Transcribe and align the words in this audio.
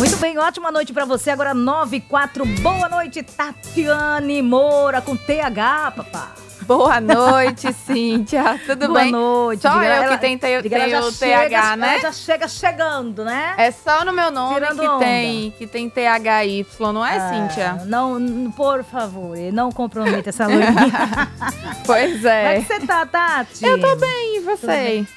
Muito 0.00 0.16
bem, 0.16 0.38
ótima 0.38 0.72
noite 0.72 0.92
para 0.94 1.04
você. 1.04 1.30
Agora 1.30 1.52
9 1.52 1.98
e 1.98 2.00
4. 2.00 2.44
Boa 2.46 2.88
noite, 2.88 3.22
Tatiane 3.22 4.40
Moura 4.42 5.02
com 5.02 5.14
TH, 5.14 5.92
papá. 5.94 6.32
Boa 6.62 7.00
noite, 7.00 7.70
Cíntia. 7.84 8.58
Tudo 8.64 8.86
Boa 8.88 9.00
bem? 9.00 9.12
noite. 9.12 9.60
Só 9.60 9.74
eu 9.74 9.82
ela- 9.82 10.16
que 10.62 10.70
tenho 10.70 10.90
já 10.90 11.00
o 11.00 11.12
chega- 11.12 11.48
TH, 11.60 11.76
né? 11.76 11.98
Já 12.00 12.12
chega 12.12 12.48
chegando, 12.48 13.24
né? 13.24 13.54
É 13.58 13.70
só 13.70 14.02
no 14.04 14.12
meu 14.12 14.30
nome 14.30 14.54
Tirando 14.54 14.80
que 14.80 14.88
onda. 14.88 15.04
tem, 15.04 15.50
que 15.58 15.66
tem 15.66 15.90
THY, 15.90 16.64
não 16.92 17.04
é, 17.04 17.16
Ah, 17.18 17.28
Cíntia? 17.28 17.82
Não, 17.86 18.50
por 18.56 18.82
favor, 18.84 19.36
não 19.52 19.70
comprometa 19.70 20.30
essa 20.30 20.46
loirinha. 20.48 21.28
Pois 21.84 22.16
Como 22.16 22.28
é 22.28 22.56
é. 22.56 22.60
que 22.62 22.66
você 22.66 22.86
tá, 22.86 23.04
Tati? 23.04 23.64
Eu 23.66 23.78
tô 23.80 23.96
bem, 23.96 24.36
e 24.36 24.40
você? 24.40 24.66
bem. 24.66 25.08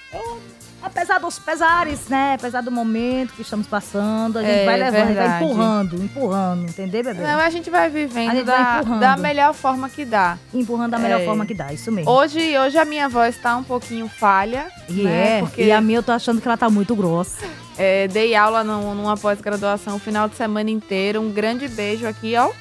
Apesar 0.83 1.17
dos 1.19 1.39
pesares, 1.39 2.09
né? 2.09 2.33
Apesar 2.37 2.61
do 2.61 2.69
momento 2.69 3.33
que 3.33 3.41
estamos 3.41 3.65
passando, 3.65 4.37
a 4.39 4.41
gente 4.43 4.51
É, 4.51 4.65
vai 4.65 4.77
levando, 4.77 5.15
vai 5.15 5.41
empurrando, 5.43 5.95
empurrando, 6.03 6.63
entendeu, 6.63 7.03
bebê? 7.03 7.21
Não, 7.23 7.39
a 7.39 7.49
gente 7.49 7.69
vai 7.69 7.89
vivendo 7.89 8.31
gente 8.35 8.43
vai 8.43 8.63
da, 8.63 8.79
empurrando. 8.81 8.99
da 8.99 9.17
melhor 9.17 9.53
forma 9.53 9.89
que 9.89 10.03
dá. 10.03 10.37
Empurrando 10.53 10.91
da 10.91 10.99
melhor 10.99 11.21
É. 11.21 11.25
forma 11.25 11.45
que 11.45 11.53
dá, 11.53 11.71
isso 11.71 11.89
mesmo. 11.91 12.11
Hoje, 12.11 12.57
hoje 12.57 12.77
a 12.77 12.83
minha 12.83 13.07
voz 13.07 13.37
tá 13.37 13.55
um 13.55 13.63
pouquinho 13.63 14.09
falha. 14.09 14.67
E 14.89 15.03
né? 15.03 15.37
é, 15.37 15.39
Porque 15.39 15.63
e 15.63 15.71
a 15.71 15.79
minha 15.79 15.99
eu 15.99 16.03
tô 16.03 16.11
achando 16.11 16.41
que 16.41 16.47
ela 16.47 16.57
tá 16.57 16.69
muito 16.69 16.93
grossa. 16.95 17.45
é, 17.77 18.07
dei 18.09 18.35
aula 18.35 18.63
num- 18.63 18.93
numa 18.93 19.15
pós-graduação 19.17 19.95
o 19.95 19.99
final 19.99 20.27
de 20.27 20.35
semana 20.35 20.69
inteiro. 20.69 21.21
Um 21.21 21.31
grande 21.31 21.67
beijo 21.69 22.05
aqui, 22.05 22.35
ó. 22.35 22.51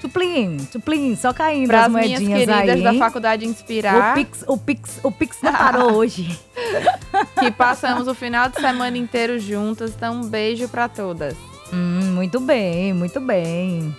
Tuplim, 0.00 0.56
tuplim, 0.72 1.14
só 1.14 1.32
caindo 1.32 1.66
Para 1.68 1.80
as 1.80 1.86
as 1.86 1.92
minhas 1.92 2.10
moedinhas 2.20 2.38
queridas 2.46 2.74
aí, 2.76 2.82
da? 2.82 2.94
Faculdade 2.94 3.46
O 3.46 3.50
Inspirar. 3.50 4.14
Pix, 4.14 4.44
o 4.46 4.56
Pix, 4.56 5.00
o 5.02 5.10
Pix 5.12 5.36
não 5.42 5.52
parou 5.52 5.92
hoje. 5.98 6.38
que 7.38 7.50
passamos 7.50 8.08
o 8.08 8.14
final 8.14 8.48
de 8.48 8.60
semana 8.60 8.96
inteiro 8.96 9.38
juntas. 9.38 9.92
Então, 9.94 10.14
um 10.16 10.24
beijo 10.24 10.68
pra 10.68 10.88
todas. 10.88 11.36
Hum, 11.72 12.12
muito 12.14 12.40
bem, 12.40 12.92
muito 12.94 13.20
bem. 13.20 13.94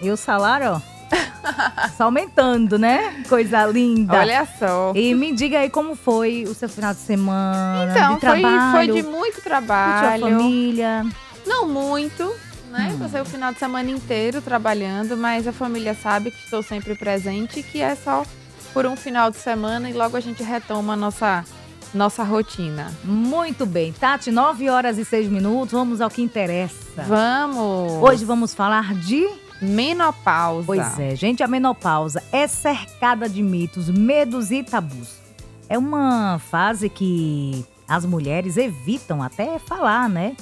E 0.00 0.10
o 0.10 0.16
salário, 0.16 0.72
ó, 0.72 0.80
só 1.96 2.04
aumentando, 2.04 2.78
né? 2.78 3.22
Coisa 3.28 3.64
linda. 3.66 4.18
Olha 4.18 4.48
só. 4.58 4.92
E 4.94 5.14
me 5.14 5.32
diga 5.32 5.58
aí 5.60 5.68
como 5.70 5.94
foi 5.94 6.44
o 6.48 6.54
seu 6.54 6.68
final 6.68 6.94
de 6.94 7.00
semana, 7.00 7.90
Então, 7.92 8.14
de 8.14 8.20
foi, 8.20 8.40
trabalho, 8.40 8.72
foi 8.72 8.86
de 8.86 9.02
muito 9.08 9.34
com 9.34 9.40
sua 9.42 9.50
trabalho. 9.50 10.22
família. 10.22 11.06
Não 11.46 11.68
muito, 11.68 12.32
né? 12.72 12.96
Passei 12.98 13.20
o 13.20 13.24
final 13.24 13.52
de 13.52 13.58
semana 13.58 13.90
inteiro 13.90 14.40
trabalhando, 14.40 15.16
mas 15.16 15.46
a 15.46 15.52
família 15.52 15.94
sabe 15.94 16.30
que 16.30 16.42
estou 16.42 16.62
sempre 16.62 16.94
presente 16.94 17.60
e 17.60 17.62
que 17.62 17.80
é 17.80 17.94
só 17.94 18.24
por 18.72 18.86
um 18.86 18.96
final 18.96 19.30
de 19.30 19.36
semana 19.36 19.90
e 19.90 19.92
logo 19.92 20.16
a 20.16 20.20
gente 20.20 20.42
retoma 20.42 20.94
a 20.94 20.96
nossa, 20.96 21.44
nossa 21.92 22.24
rotina. 22.24 22.90
Muito 23.04 23.66
bem. 23.66 23.92
Tati, 23.92 24.30
9 24.30 24.70
horas 24.70 24.96
e 24.96 25.04
6 25.04 25.28
minutos, 25.28 25.72
vamos 25.72 26.00
ao 26.00 26.08
que 26.08 26.22
interessa. 26.22 27.02
Vamos! 27.06 27.92
Hoje 28.02 28.24
vamos 28.24 28.54
falar 28.54 28.94
de 28.94 29.28
Menopausa. 29.62 30.66
Pois 30.66 30.98
é, 30.98 31.14
gente, 31.14 31.40
a 31.40 31.46
menopausa 31.46 32.20
é 32.32 32.48
cercada 32.48 33.28
de 33.28 33.40
mitos, 33.42 33.88
medos 33.88 34.50
e 34.50 34.64
tabus. 34.64 35.20
É 35.68 35.78
uma 35.78 36.40
fase 36.40 36.88
que 36.88 37.64
as 37.86 38.04
mulheres 38.04 38.56
evitam 38.56 39.22
até 39.22 39.60
falar, 39.60 40.08
né? 40.08 40.36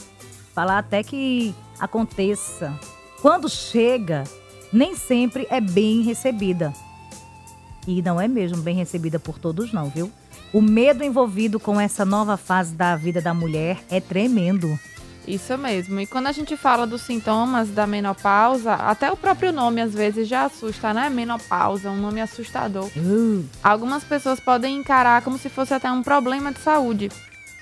Falar 0.55 0.79
até 0.79 1.03
que 1.03 1.55
aconteça. 1.81 2.79
Quando 3.21 3.49
chega, 3.49 4.25
nem 4.73 4.95
sempre 4.95 5.47
é 5.51 5.61
bem 5.61 6.03
recebida. 6.03 6.73
E 7.87 8.03
não 8.03 8.21
é 8.21 8.29
mesmo 8.29 8.59
bem 8.59 8.77
recebida 8.77 9.19
por 9.19 9.39
todos, 9.39 9.73
não, 9.73 9.89
viu? 9.89 10.11
O 10.53 10.61
medo 10.61 11.05
envolvido 11.05 11.61
com 11.61 11.81
essa 11.81 12.05
nova 12.05 12.37
fase 12.37 12.75
da 12.75 12.97
vida 12.97 13.21
da 13.21 13.33
mulher 13.33 13.79
é 13.91 14.01
tremendo. 14.01 14.79
Isso 15.27 15.57
mesmo. 15.57 16.01
E 16.01 16.07
quando 16.07 16.27
a 16.27 16.33
gente 16.33 16.57
fala 16.57 16.87
dos 16.87 17.03
sintomas 17.03 17.69
da 17.69 17.87
menopausa, 17.87 18.75
até 18.75 19.13
o 19.13 19.17
próprio 19.17 19.53
nome 19.53 19.81
às 19.81 19.93
vezes 19.93 20.27
já 20.27 20.47
assusta, 20.47 20.93
né? 20.93 21.09
Menopausa, 21.09 21.91
um 21.91 21.97
nome 21.97 22.21
assustador. 22.21 22.91
Uh, 22.97 23.45
Algumas 23.63 24.03
pessoas 24.03 24.41
podem 24.41 24.79
encarar 24.79 25.23
como 25.23 25.39
se 25.39 25.49
fosse 25.49 25.73
até 25.75 25.91
um 25.91 26.03
problema 26.03 26.53
de 26.53 26.59
saúde. 26.61 27.11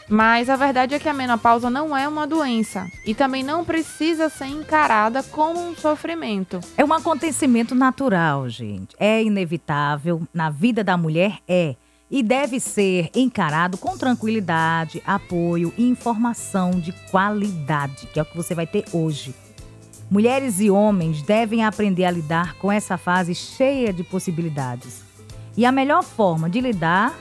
Mas 0.09 0.49
a 0.49 0.57
verdade 0.57 0.95
é 0.95 0.99
que 0.99 1.09
a 1.09 1.13
menopausa 1.13 1.69
não 1.69 1.95
é 1.95 2.09
uma 2.09 2.27
doença 2.27 2.87
e 3.05 3.15
também 3.15 3.43
não 3.43 3.63
precisa 3.63 4.31
ser 4.31 4.47
encarada 4.47 5.23
como 5.23 5.61
um 5.61 5.77
sofrimento. 5.77 6.61
É 6.79 6.85
um 6.85 6.93
acontecimento 6.95 7.75
natural, 7.75 8.49
gente. 8.49 8.97
É 8.99 9.23
inevitável 9.23 10.23
na 10.33 10.49
vida 10.49 10.83
da 10.83 10.97
mulher, 10.97 11.39
é. 11.47 11.77
E 12.11 12.23
deve 12.23 12.59
ser 12.59 13.11
encarado 13.15 13.77
com 13.77 13.99
tranquilidade, 13.99 15.03
apoio 15.07 15.75
e 15.77 15.87
informação 15.87 16.71
de 16.71 16.91
qualidade, 17.11 18.07
que 18.07 18.19
é 18.19 18.23
o 18.23 18.25
que 18.25 18.37
você 18.37 18.55
vai 18.55 18.67
ter 18.67 18.87
hoje. 18.95 19.35
Mulheres 20.11 20.59
e 20.59 20.71
homens 20.71 21.21
devem 21.21 21.67
aprender 21.67 22.07
a 22.07 22.11
lidar 22.11 22.55
com 22.55 22.73
essa 22.73 22.97
fase 22.97 23.35
cheia 23.35 23.93
de 23.93 24.03
possibilidades. 24.03 25.03
E 25.55 25.67
a 25.67 25.73
melhor 25.73 26.03
forma 26.03 26.49
de 26.49 26.63
lidar 26.63 27.15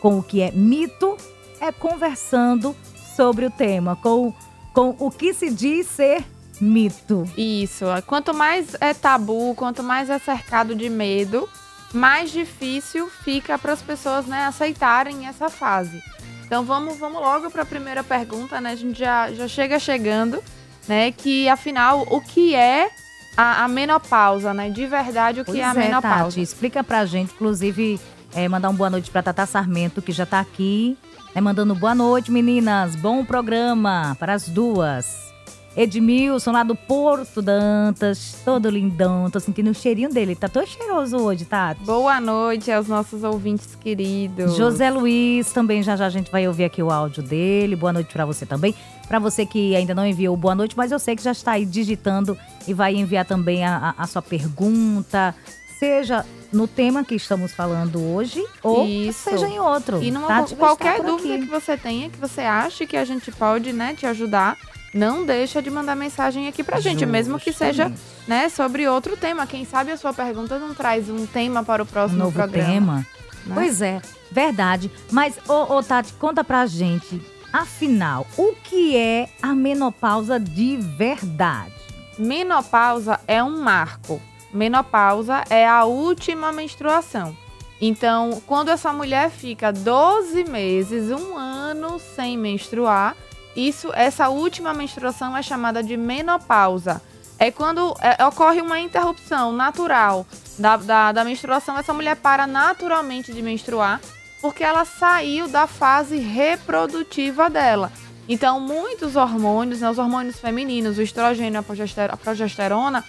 com 0.00 0.18
o 0.18 0.22
que 0.22 0.40
é 0.40 0.50
mito 0.50 1.18
é 1.60 1.70
conversando 1.70 2.74
sobre 3.16 3.46
o 3.46 3.50
tema, 3.50 3.96
com, 3.96 4.32
com 4.72 4.96
o 4.98 5.10
que 5.10 5.34
se 5.34 5.50
diz 5.50 5.86
ser 5.86 6.24
mito. 6.60 7.24
Isso. 7.36 7.84
Quanto 8.06 8.34
mais 8.34 8.76
é 8.80 8.94
tabu, 8.94 9.54
quanto 9.54 9.82
mais 9.82 10.10
é 10.10 10.18
cercado 10.18 10.74
de 10.74 10.88
medo, 10.88 11.48
mais 11.92 12.30
difícil 12.30 13.08
fica 13.08 13.58
para 13.58 13.72
as 13.72 13.82
pessoas 13.82 14.26
né, 14.26 14.44
aceitarem 14.44 15.26
essa 15.26 15.48
fase. 15.48 16.02
Então 16.44 16.64
vamos, 16.64 16.98
vamos 16.98 17.20
logo 17.20 17.50
para 17.50 17.62
a 17.62 17.66
primeira 17.66 18.02
pergunta, 18.02 18.60
né? 18.60 18.70
A 18.72 18.74
gente 18.74 18.98
já, 18.98 19.32
já 19.32 19.46
chega 19.46 19.78
chegando, 19.78 20.42
né? 20.88 21.12
Que 21.12 21.48
afinal, 21.48 22.04
o 22.10 22.20
que 22.20 22.56
é 22.56 22.90
a, 23.36 23.64
a 23.64 23.68
menopausa, 23.68 24.52
né? 24.52 24.68
De 24.68 24.86
verdade, 24.86 25.40
o 25.40 25.44
que 25.44 25.52
Pois 25.52 25.62
é 25.62 25.64
a 25.64 25.74
menopausa? 25.74 26.24
Tati, 26.24 26.42
explica 26.42 26.82
pra 26.82 27.04
gente, 27.06 27.32
inclusive, 27.32 28.00
é, 28.34 28.48
mandar 28.48 28.68
um 28.68 28.74
boa 28.74 28.90
noite 28.90 29.10
pra 29.10 29.22
Tata 29.22 29.46
Sarmento, 29.46 30.02
que 30.02 30.10
já 30.10 30.26
tá 30.26 30.40
aqui, 30.40 30.98
né, 31.34 31.40
mandando 31.40 31.74
boa 31.74 31.94
noite, 31.94 32.30
meninas, 32.30 32.96
bom 32.96 33.24
programa 33.24 34.16
para 34.18 34.34
as 34.34 34.48
duas. 34.48 35.30
Edmilson, 35.76 36.50
lá 36.50 36.64
do 36.64 36.74
Porto 36.74 37.40
Dantas, 37.40 38.36
todo 38.44 38.68
lindão, 38.68 39.30
tô 39.30 39.38
sentindo 39.38 39.70
o 39.70 39.74
cheirinho 39.74 40.10
dele, 40.12 40.34
tá 40.34 40.48
todo 40.48 40.66
cheiroso 40.66 41.16
hoje, 41.18 41.44
Tati. 41.44 41.80
Boa 41.84 42.20
noite 42.20 42.72
aos 42.72 42.88
nossos 42.88 43.22
ouvintes 43.22 43.76
queridos. 43.76 44.56
José 44.56 44.90
Luiz, 44.90 45.52
também 45.52 45.80
já 45.80 45.94
já 45.94 46.06
a 46.06 46.10
gente 46.10 46.28
vai 46.30 46.46
ouvir 46.48 46.64
aqui 46.64 46.82
o 46.82 46.90
áudio 46.90 47.22
dele. 47.22 47.76
Boa 47.76 47.92
noite 47.92 48.12
pra 48.12 48.24
você 48.26 48.44
também. 48.44 48.74
Pra 49.06 49.20
você 49.20 49.46
que 49.46 49.76
ainda 49.76 49.94
não 49.94 50.04
enviou 50.04 50.36
boa 50.36 50.56
noite, 50.56 50.76
mas 50.76 50.90
eu 50.90 50.98
sei 50.98 51.14
que 51.14 51.22
já 51.22 51.30
está 51.32 51.52
aí 51.52 51.64
digitando 51.64 52.36
e 52.66 52.74
vai 52.74 52.96
enviar 52.96 53.24
também 53.24 53.64
a, 53.64 53.94
a- 53.96 54.02
a 54.02 54.06
sua 54.08 54.22
pergunta, 54.22 55.34
seja 55.78 56.26
no 56.52 56.66
tema 56.66 57.04
que 57.04 57.14
estamos 57.14 57.52
falando 57.52 58.02
hoje 58.02 58.44
ou 58.62 58.86
Isso. 58.86 59.30
seja 59.30 59.48
em 59.48 59.58
outro. 59.58 60.02
E 60.02 60.10
numa, 60.10 60.26
Tati 60.26 60.54
vai 60.54 60.68
qualquer 60.68 61.02
dúvida 61.02 61.34
aqui. 61.34 61.46
que 61.46 61.50
você 61.50 61.76
tenha, 61.76 62.10
que 62.10 62.18
você 62.18 62.42
ache 62.42 62.86
que 62.86 62.96
a 62.96 63.04
gente 63.04 63.30
pode 63.30 63.72
né, 63.72 63.94
te 63.94 64.06
ajudar, 64.06 64.56
não 64.92 65.24
deixa 65.24 65.62
de 65.62 65.70
mandar 65.70 65.94
mensagem 65.94 66.48
aqui 66.48 66.64
pra 66.64 66.80
gente, 66.80 67.06
mesmo 67.06 67.38
que 67.38 67.52
seja 67.52 67.84
Justamente. 67.84 68.00
né, 68.26 68.48
sobre 68.48 68.88
outro 68.88 69.16
tema. 69.16 69.46
Quem 69.46 69.64
sabe 69.64 69.92
a 69.92 69.96
sua 69.96 70.12
pergunta 70.12 70.58
não 70.58 70.74
traz 70.74 71.08
um 71.08 71.26
tema 71.26 71.62
para 71.62 71.82
o 71.82 71.86
um 71.86 71.88
próximo 71.88 72.18
novo 72.18 72.32
programa. 72.32 72.66
tema. 72.66 73.06
né? 73.46 73.54
Pois 73.54 73.80
é, 73.80 74.02
verdade. 74.30 74.90
Mas, 75.10 75.38
ô, 75.48 75.76
ô 75.76 75.82
Tati, 75.82 76.12
conta 76.14 76.42
pra 76.42 76.66
gente, 76.66 77.22
afinal, 77.52 78.26
o 78.36 78.54
que 78.64 78.96
é 78.96 79.28
a 79.40 79.54
menopausa 79.54 80.40
de 80.40 80.76
verdade? 80.76 81.72
Menopausa 82.18 83.20
é 83.26 83.42
um 83.42 83.62
marco. 83.62 84.20
Menopausa 84.52 85.44
é 85.48 85.66
a 85.66 85.84
última 85.84 86.52
menstruação. 86.52 87.36
Então, 87.80 88.42
quando 88.46 88.68
essa 88.68 88.92
mulher 88.92 89.30
fica 89.30 89.72
12 89.72 90.44
meses, 90.44 91.10
um 91.10 91.36
ano 91.36 91.98
sem 91.98 92.36
menstruar, 92.36 93.16
isso, 93.56 93.90
essa 93.94 94.28
última 94.28 94.74
menstruação 94.74 95.36
é 95.36 95.42
chamada 95.42 95.82
de 95.82 95.96
menopausa. 95.96 97.00
É 97.38 97.50
quando 97.50 97.96
é, 98.00 98.22
ocorre 98.26 98.60
uma 98.60 98.78
interrupção 98.78 99.50
natural 99.50 100.26
da, 100.58 100.76
da, 100.76 101.12
da 101.12 101.24
menstruação, 101.24 101.78
essa 101.78 101.94
mulher 101.94 102.16
para 102.16 102.46
naturalmente 102.46 103.32
de 103.32 103.40
menstruar, 103.40 103.98
porque 104.42 104.62
ela 104.62 104.84
saiu 104.84 105.48
da 105.48 105.66
fase 105.66 106.18
reprodutiva 106.18 107.48
dela. 107.48 107.90
Então, 108.28 108.60
muitos 108.60 109.16
hormônios, 109.16 109.80
né, 109.80 109.90
os 109.90 109.98
hormônios 109.98 110.38
femininos, 110.38 110.98
o 110.98 111.02
estrogênio 111.02 111.58
e 111.58 112.10
a 112.10 112.16
progesterona, 112.16 113.04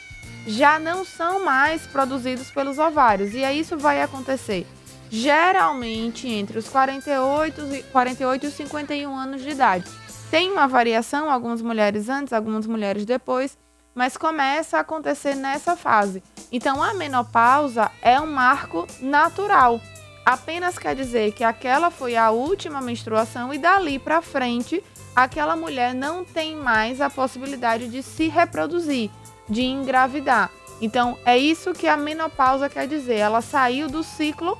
já 0.45 0.79
não 0.79 1.05
são 1.05 1.43
mais 1.43 1.85
produzidos 1.87 2.49
pelos 2.51 2.77
ovários. 2.77 3.33
E 3.33 3.43
aí 3.43 3.59
isso 3.59 3.77
vai 3.77 4.01
acontecer 4.01 4.65
geralmente 5.11 6.25
entre 6.25 6.57
os 6.57 6.69
48, 6.69 7.83
48 7.91 8.45
e 8.45 8.51
51 8.51 9.13
anos 9.13 9.41
de 9.41 9.49
idade. 9.49 9.85
Tem 10.31 10.49
uma 10.49 10.65
variação, 10.67 11.29
algumas 11.29 11.61
mulheres 11.61 12.07
antes, 12.07 12.31
algumas 12.31 12.65
mulheres 12.65 13.05
depois, 13.05 13.57
mas 13.93 14.15
começa 14.15 14.77
a 14.77 14.79
acontecer 14.79 15.35
nessa 15.35 15.75
fase. 15.75 16.23
Então 16.49 16.81
a 16.81 16.93
menopausa 16.93 17.91
é 18.01 18.17
um 18.21 18.31
marco 18.31 18.87
natural. 19.01 19.81
Apenas 20.25 20.79
quer 20.79 20.95
dizer 20.95 21.33
que 21.33 21.43
aquela 21.43 21.91
foi 21.91 22.15
a 22.15 22.31
última 22.31 22.79
menstruação 22.79 23.53
e 23.53 23.57
dali 23.57 23.99
para 23.99 24.21
frente 24.21 24.81
aquela 25.13 25.57
mulher 25.57 25.93
não 25.93 26.23
tem 26.23 26.55
mais 26.55 27.01
a 27.01 27.09
possibilidade 27.09 27.89
de 27.89 28.01
se 28.01 28.29
reproduzir, 28.29 29.09
de 29.49 29.63
engravidar. 29.63 30.49
Então 30.81 31.17
é 31.25 31.37
isso 31.37 31.73
que 31.73 31.87
a 31.87 31.95
menopausa 31.95 32.67
quer 32.67 32.87
dizer. 32.87 33.17
Ela 33.17 33.41
saiu 33.41 33.87
do 33.87 34.03
ciclo 34.03 34.57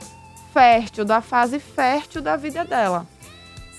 fértil, 0.54 1.04
da 1.04 1.22
fase 1.22 1.60
fértil 1.60 2.22
da 2.22 2.36
vida 2.36 2.64
dela. 2.64 3.08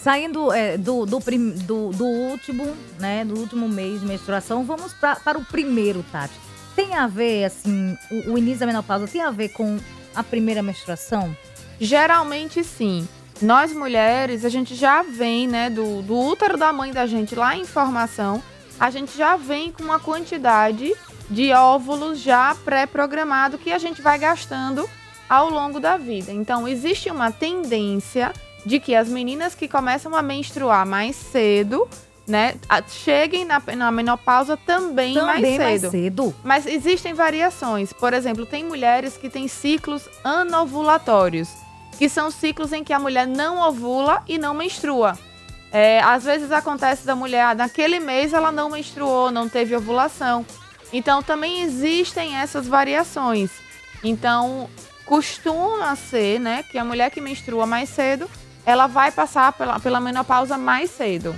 Saindo 0.01 0.53
é, 0.53 0.77
do, 0.77 1.07
do, 1.07 1.21
do, 1.21 1.91
do, 1.91 2.05
último, 2.05 2.77
né, 2.99 3.25
do 3.25 3.39
último 3.39 3.69
mês 3.69 4.01
de 4.01 4.07
menstruação, 4.07 4.65
vamos 4.65 4.93
pra, 4.95 5.15
para 5.15 5.39
o 5.39 5.45
primeiro, 5.45 6.05
Tati. 6.11 6.35
Tem 6.75 6.95
a 6.95 7.07
ver, 7.07 7.45
assim, 7.45 7.97
o, 8.11 8.33
o 8.33 8.39
início 8.39 8.61
da 8.61 8.67
menopausa 8.67 9.07
tem 9.07 9.23
a 9.23 9.31
ver 9.31 9.51
com 9.51 9.79
a 10.13 10.25
primeira 10.25 10.61
menstruação? 10.61 11.37
Geralmente 11.79 12.65
sim. 12.65 13.07
Nós 13.41 13.73
mulheres, 13.73 14.45
a 14.45 14.49
gente 14.49 14.75
já 14.75 15.03
vem, 15.03 15.47
né, 15.47 15.71
do, 15.71 16.03
do 16.03 16.19
útero 16.19 16.57
da 16.57 16.73
mãe 16.73 16.93
da 16.93 17.07
gente 17.07 17.37
lá 17.37 17.57
em 17.57 17.65
formação, 17.65 18.43
a 18.83 18.91
gente 18.91 19.17
já 19.17 19.37
vem 19.37 19.71
com 19.71 19.85
uma 19.85 20.01
quantidade 20.01 20.93
de 21.31 21.53
óvulos 21.53 22.19
já 22.19 22.53
pré-programado 22.65 23.57
que 23.57 23.71
a 23.71 23.79
gente 23.79 24.03
vai 24.03 24.19
gastando 24.19 24.91
ao 25.29 25.49
longo 25.49 25.79
da 25.79 25.97
vida. 25.97 26.33
Então, 26.33 26.67
existe 26.67 27.09
uma 27.09 27.31
tendência 27.31 28.33
de 28.67 28.81
que 28.81 28.93
as 28.97 29.09
meninas 29.09 29.55
que 29.55 29.69
começam 29.69 30.17
a 30.17 30.21
menstruar 30.21 30.85
mais 30.85 31.15
cedo, 31.15 31.89
né, 32.27 32.57
cheguem 32.89 33.45
na, 33.45 33.63
na 33.77 33.93
menopausa 33.93 34.57
também, 34.57 35.15
também 35.15 35.27
mais, 35.27 35.47
cedo. 35.47 35.63
mais 35.63 35.81
cedo. 35.83 36.35
Mas 36.43 36.67
existem 36.67 37.15
variações. 37.15 37.93
Por 37.93 38.13
exemplo, 38.13 38.45
tem 38.45 38.65
mulheres 38.65 39.17
que 39.17 39.31
têm 39.31 39.47
ciclos 39.47 40.09
anovulatórios, 40.25 41.49
que 41.97 42.09
são 42.09 42.33
ciclos 42.33 42.73
em 42.73 42.83
que 42.83 42.93
a 42.93 42.99
mulher 42.99 43.29
não 43.29 43.61
ovula 43.61 44.25
e 44.27 44.39
não 44.39 44.53
menstrua. 44.53 45.17
É, 45.73 46.01
às 46.01 46.25
vezes 46.25 46.53
acontece 46.53 47.07
da 47.07 47.17
mulher, 47.17 47.57
naquele 47.57 47.99
mês 47.99 48.35
ela 48.35 48.53
não 48.53 48.69
menstruou, 48.69 49.31
não 49.31 49.49
teve 49.49 49.75
ovulação. 49.75 50.45
Então 50.93 51.23
também 51.23 51.63
existem 51.63 52.37
essas 52.37 52.67
variações. 52.67 53.51
Então, 54.05 54.69
costuma 55.07 55.97
ser, 55.97 56.39
né, 56.39 56.63
que 56.63 56.77
a 56.77 56.85
mulher 56.85 57.11
que 57.11 57.21
menstrua 57.21 57.67
mais 57.67 57.89
cedo, 57.89 58.29
ela 58.67 58.87
vai 58.87 59.11
passar 59.11 59.53
pela, 59.53 59.81
pela 59.81 60.01
menopausa 60.01 60.59
mais 60.59 60.91
cedo. 60.91 61.35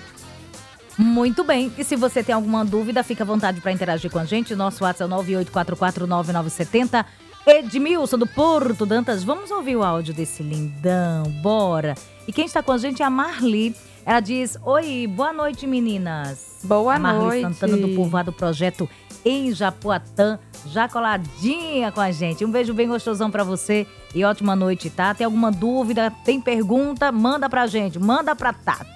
Muito 0.99 1.43
bem. 1.45 1.73
E 1.77 1.85
se 1.85 1.97
você 1.97 2.23
tem 2.23 2.35
alguma 2.35 2.65
dúvida, 2.65 3.03
fica 3.03 3.25
à 3.25 3.27
vontade 3.27 3.61
para 3.61 3.73
interagir 3.73 4.11
com 4.11 4.19
a 4.19 4.25
gente. 4.25 4.55
Nosso 4.55 4.85
WhatsApp 4.85 5.13
é 5.13 5.17
98449970. 5.17 7.05
Edmilson 7.47 8.17
do 8.17 8.27
Porto 8.27 8.87
Dantas, 8.87 9.23
vamos 9.23 9.51
ouvir 9.51 9.77
o 9.77 9.83
áudio 9.83 10.15
desse 10.15 10.43
lindão. 10.43 11.25
Bora. 11.43 11.95
E 12.27 12.33
quem 12.33 12.47
está 12.47 12.63
com 12.63 12.73
a 12.73 12.79
gente 12.79 13.03
é 13.03 13.05
a 13.05 13.11
Marli. 13.11 13.77
Ela 14.07 14.21
diz: 14.21 14.59
Oi, 14.63 15.07
boa 15.07 15.33
noite, 15.33 15.67
meninas. 15.67 16.61
Boa 16.65 16.95
a 16.95 16.99
Marli 16.99 17.25
noite. 17.25 17.43
Santana 17.43 17.77
do 17.77 17.89
Povoado 17.95 18.33
Projeto 18.33 18.89
em 19.25 19.55
Japoatã, 19.55 20.39
já 20.67 20.89
coladinha 20.89 21.91
com 21.91 22.01
a 22.01 22.13
gente. 22.13 22.45
Um 22.45 22.51
beijo 22.51 22.75
bem 22.75 22.87
gostosão 22.87 23.31
para 23.31 23.43
você 23.43 23.87
e 24.15 24.23
ótima 24.23 24.55
noite, 24.55 24.91
tá? 24.91 25.15
Tem 25.15 25.25
alguma 25.25 25.51
dúvida, 25.51 26.11
tem 26.25 26.41
pergunta, 26.41 27.11
manda 27.11 27.49
pra 27.49 27.67
gente, 27.67 27.99
manda 27.99 28.37
pra 28.37 28.53
Tati. 28.53 28.93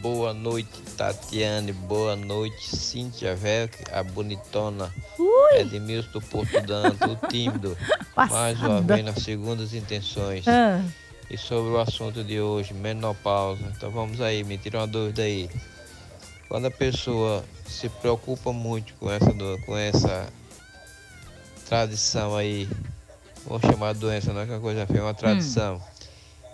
Boa 0.00 0.34
noite, 0.34 0.82
Tatiane. 0.96 1.72
Boa 1.72 2.16
noite, 2.16 2.76
Cíntia 2.76 3.36
Velk, 3.36 3.84
a 3.92 4.02
bonitona. 4.02 4.92
Ui. 5.16 5.60
Edmilson 5.60 6.10
do 6.10 6.20
Porto 6.20 6.60
Danto, 6.66 7.08
o 7.08 7.28
tímido. 7.28 7.78
Mais 8.16 8.60
uma 8.60 8.80
vez 8.80 9.04
nas 9.04 9.22
segundas 9.22 9.72
intenções. 9.72 10.44
Ah. 10.48 10.82
E 11.32 11.38
sobre 11.38 11.70
o 11.70 11.80
assunto 11.80 12.22
de 12.22 12.38
hoje, 12.42 12.74
menopausa. 12.74 13.72
Então 13.74 13.90
vamos 13.90 14.20
aí, 14.20 14.44
me 14.44 14.58
tira 14.58 14.80
uma 14.80 14.86
dúvida 14.86 15.22
aí. 15.22 15.48
Quando 16.46 16.66
a 16.66 16.70
pessoa 16.70 17.42
se 17.66 17.88
preocupa 17.88 18.52
muito 18.52 18.92
com 19.00 19.10
essa, 19.10 19.32
com 19.64 19.74
essa 19.74 20.28
tradição 21.66 22.36
aí, 22.36 22.68
vou 23.46 23.58
chamar 23.58 23.94
de 23.94 24.00
doença, 24.00 24.30
não 24.30 24.42
é 24.42 24.44
que 24.44 24.52
é 24.52 24.56
uma 24.56 24.60
coisa 24.60 24.86
feia, 24.86 24.98
é 24.98 25.02
uma 25.02 25.14
tradição. 25.14 25.80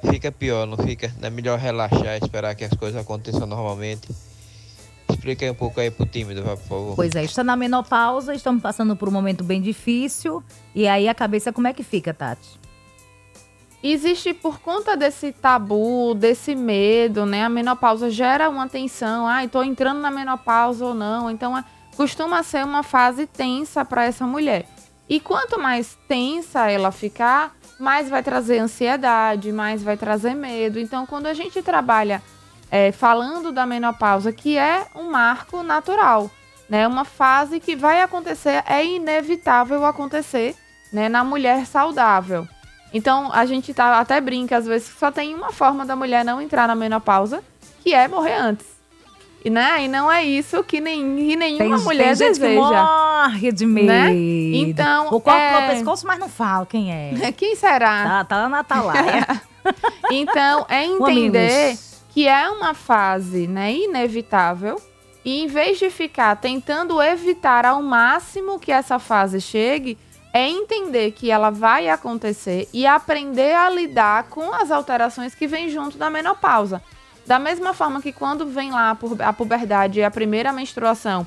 Hum. 0.05 0.11
Fica 0.13 0.31
pior, 0.31 0.65
não 0.65 0.77
fica? 0.77 1.13
Não 1.19 1.27
é 1.27 1.31
melhor 1.31 1.59
relaxar 1.59 2.15
e 2.15 2.19
esperar 2.25 2.55
que 2.55 2.63
as 2.63 2.73
coisas 2.75 3.03
aconteçam 3.03 3.49
normalmente. 3.49 4.09
Explica 5.11 5.45
aí 5.45 5.51
um 5.51 5.57
pouco 5.57 5.81
aí 5.81 5.91
pro 5.91 6.07
tímido, 6.07 6.43
por 6.43 6.57
favor. 6.57 6.95
Pois 6.95 7.17
é, 7.17 7.25
está 7.25 7.43
na 7.43 7.57
menopausa, 7.57 8.33
estamos 8.33 8.63
passando 8.63 8.95
por 8.95 9.09
um 9.09 9.13
momento 9.13 9.43
bem 9.43 9.61
difícil. 9.61 10.41
E 10.73 10.87
aí 10.87 11.09
a 11.09 11.15
cabeça 11.17 11.53
como 11.53 11.67
é 11.67 11.73
que 11.73 11.83
fica, 11.83 12.15
Tati? 12.15 12.68
Existe 13.83 14.35
por 14.35 14.59
conta 14.59 14.97
desse 14.97 15.31
tabu, 15.31 16.13
desse 16.15 16.55
medo, 16.55 17.25
né? 17.25 17.45
A 17.45 17.49
menopausa 17.49 18.11
gera 18.11 18.49
uma 18.49 18.69
tensão. 18.69 19.27
Ah, 19.27 19.47
tô 19.47 19.63
entrando 19.63 20.01
na 20.01 20.11
menopausa 20.11 20.85
ou 20.85 20.95
não. 20.95 21.31
Então, 21.31 21.57
é, 21.57 21.65
costuma 21.97 22.43
ser 22.43 22.65
uma 22.65 22.83
fase 22.83 23.27
tensa 23.27 23.85
para 23.85 24.05
essa 24.05 24.27
mulher. 24.27 24.67
E 25.09 25.21
quanto 25.21 25.61
mais 25.61 25.97
tensa 26.09 26.69
ela 26.69 26.91
ficar, 26.91 27.55
mais 27.79 28.09
vai 28.09 28.23
trazer 28.23 28.59
ansiedade, 28.59 29.53
mais 29.53 29.83
vai 29.83 29.97
trazer 29.97 30.35
medo. 30.35 30.81
Então, 30.81 31.07
quando 31.07 31.27
a 31.27 31.35
gente 31.35 31.63
trabalha 31.63 32.21
é, 32.71 32.91
falando 32.91 33.53
da 33.53 33.65
menopausa, 33.65 34.33
que 34.33 34.59
é 34.59 34.89
um 34.97 35.11
marco 35.11 35.63
natural, 35.63 36.29
né? 36.69 36.87
Uma 36.87 37.05
fase 37.05 37.61
que 37.61 37.77
vai 37.77 38.03
acontecer, 38.03 38.63
é 38.67 38.85
inevitável 38.85 39.85
acontecer, 39.87 40.57
né? 40.93 41.09
Na 41.09 41.23
mulher 41.23 41.65
saudável. 41.65 42.47
Então 42.93 43.31
a 43.33 43.45
gente 43.45 43.75
tá, 43.75 43.99
até 43.99 44.21
brinca 44.21 44.57
às 44.57 44.67
vezes 44.67 44.89
que 44.93 44.99
só 44.99 45.11
tem 45.11 45.35
uma 45.35 45.53
forma 45.53 45.85
da 45.85 45.95
mulher 45.95 46.25
não 46.25 46.41
entrar 46.41 46.67
na 46.67 46.75
menopausa, 46.75 47.43
que 47.83 47.95
é 47.95 48.09
morrer 48.09 48.35
antes. 48.35 48.79
E, 49.45 49.51
né? 49.51 49.85
e 49.85 49.89
não 49.89 50.11
é 50.11 50.25
isso 50.25 50.65
que, 50.65 50.81
nem, 50.81 51.17
que 51.17 51.37
nenhuma 51.37 51.77
tem, 51.77 51.85
mulher 51.85 52.17
tem 52.17 52.29
deseja. 52.29 52.49
Que 52.49 52.55
morre 52.57 53.53
de 53.53 53.67
medo. 53.67 53.87
Né? 53.87 54.11
Então, 54.13 55.07
o 55.09 55.21
corpo 55.21 55.31
é... 55.31 55.61
no 55.61 55.67
pescoço, 55.69 56.07
mas 56.07 56.19
não 56.19 56.29
fala 56.29 56.67
quem 56.67 56.93
é. 56.93 57.33
Quem 57.33 57.55
será? 57.55 58.05
Tá, 58.05 58.25
tá 58.25 58.37
lá 58.43 58.49
na 58.49 58.59
atalaia. 58.61 59.43
então, 60.11 60.67
é 60.69 60.85
entender 60.87 61.79
que 62.11 62.27
é 62.27 62.51
uma 62.51 62.75
fase 62.75 63.47
né, 63.47 63.73
inevitável. 63.73 64.81
E 65.25 65.43
em 65.43 65.47
vez 65.47 65.79
de 65.79 65.89
ficar 65.91 66.37
tentando 66.37 67.01
evitar 67.01 67.65
ao 67.65 67.83
máximo 67.83 68.59
que 68.59 68.73
essa 68.73 68.99
fase 68.99 69.41
chegue, 69.41 69.97
é 70.33 70.49
entender 70.49 71.13
que 71.13 71.31
ela 71.31 71.51
vai 71.51 71.89
acontecer 71.89 72.69
e 72.73 72.87
aprender 72.87 73.55
a 73.55 73.71
lidar 73.71 74.25
com 74.25 74.53
as 74.53 74.71
alterações 74.71 75.35
que 75.35 75.47
vêm 75.47 75.69
junto 75.69 75.97
da 75.97 76.11
menopausa. 76.11 76.83
Da 77.27 77.39
mesma 77.39 77.75
forma 77.75 78.01
que 78.01 78.13
quando 78.13 78.47
vem 78.47 78.71
lá 78.71 78.97
a 79.25 79.33
puberdade 79.33 80.01
e 80.01 80.05
a 80.05 80.11
primeira 80.11 80.53
menstruação 80.53 81.27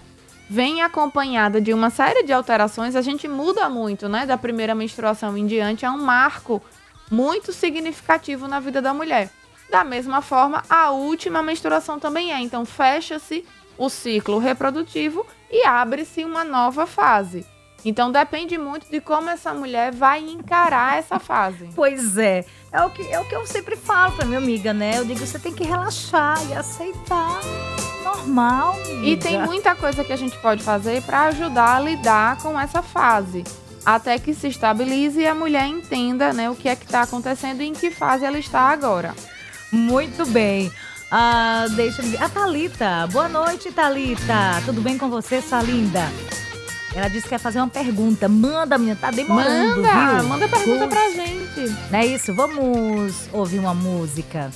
vem 0.50 0.82
acompanhada 0.82 1.62
de 1.62 1.74
uma 1.74 1.90
série 1.90 2.24
de 2.24 2.34
alterações, 2.34 2.96
a 2.96 3.02
gente 3.02 3.28
muda 3.28 3.70
muito, 3.70 4.10
né? 4.10 4.26
Da 4.26 4.38
primeira 4.38 4.76
menstruação 4.76 5.38
em 5.38 5.46
diante, 5.46 5.86
é 5.86 5.90
um 5.90 6.04
marco 6.04 6.62
muito 7.10 7.54
significativo 7.54 8.48
na 8.48 8.60
vida 8.60 8.82
da 8.82 8.94
mulher. 8.94 9.30
Da 9.70 9.84
mesma 9.84 10.22
forma, 10.22 10.64
a 10.70 10.92
última 10.92 11.42
menstruação 11.42 12.00
também 12.00 12.34
é. 12.34 12.40
Então, 12.40 12.66
fecha-se 12.66 13.46
o 13.78 13.90
ciclo 13.90 14.40
reprodutivo 14.40 15.26
e 15.50 15.66
abre-se 15.66 16.26
uma 16.26 16.44
nova 16.44 16.86
fase. 16.86 17.46
Então 17.84 18.12
depende 18.12 18.58
muito 18.58 18.90
de 18.90 19.02
como 19.02 19.30
essa 19.30 19.54
mulher 19.54 19.92
vai 19.92 20.20
encarar 20.20 20.98
essa 20.98 21.20
fase. 21.20 21.70
Pois 21.76 22.18
é. 22.18 22.46
É 22.72 22.82
o 22.84 22.90
que, 22.90 23.02
é 23.02 23.20
o 23.20 23.26
que 23.26 23.36
eu 23.36 23.46
sempre 23.46 23.76
falo 23.76 24.16
pra 24.16 24.26
minha 24.26 24.38
amiga, 24.38 24.74
né? 24.74 25.00
Eu 25.00 25.06
digo, 25.06 25.20
você 25.20 25.38
tem 25.38 25.54
que 25.54 25.64
relaxar 25.64 26.38
e 26.50 26.54
aceitar. 26.54 27.40
Normal. 28.04 28.74
Amiga. 28.74 29.08
E 29.08 29.18
tem 29.18 29.42
muita 29.42 29.76
coisa 29.76 30.04
que 30.04 30.14
a 30.14 30.16
gente 30.16 30.38
pode 30.40 30.64
fazer 30.64 31.02
para 31.02 31.24
ajudar 31.24 31.78
a 31.78 31.80
lidar 31.80 32.38
com 32.38 32.58
essa 32.60 32.82
fase. 32.82 33.44
Até 33.86 34.20
que 34.20 34.34
se 34.34 34.48
estabilize 34.48 35.20
e 35.20 35.28
a 35.28 35.34
mulher 35.34 35.66
entenda 35.66 36.32
né, 36.32 36.50
o 36.50 36.56
que 36.56 36.70
é 36.70 36.76
que 36.76 36.86
está 36.86 37.02
acontecendo 37.02 37.62
e 37.62 37.68
em 37.68 37.74
que 37.74 37.90
fase 37.90 38.24
ela 38.24 38.38
está 38.38 38.62
agora. 38.62 39.16
Muito 39.72 40.26
bem. 40.28 40.72
Ah, 41.10 41.66
deixa 41.76 42.02
eu 42.02 42.06
ver. 42.08 42.24
A 42.24 42.30
Thalita. 42.30 43.08
Boa 43.12 43.28
noite, 43.28 43.72
Thalita. 43.72 44.62
Tudo 44.66 44.82
bem 44.82 44.98
com 44.98 45.10
você, 45.10 45.42
sua 45.42 45.62
linda? 45.62 46.08
Ela 46.94 47.08
disse 47.08 47.24
que 47.24 47.30
quer 47.30 47.40
fazer 47.40 47.60
uma 47.60 47.70
pergunta. 47.70 48.28
Manda, 48.28 48.78
menina, 48.78 48.98
tá 49.00 49.12
demorando, 49.12 49.82
manda, 49.82 50.20
viu? 50.20 50.30
Manda 50.30 50.48
pergunta 50.48 50.88
pra 50.88 51.10
gente. 51.10 51.70
Não 51.90 52.00
é 52.00 52.06
isso? 52.06 52.34
Vamos 52.34 53.30
ouvir 53.32 53.60
uma 53.60 53.74
música. 53.74 54.52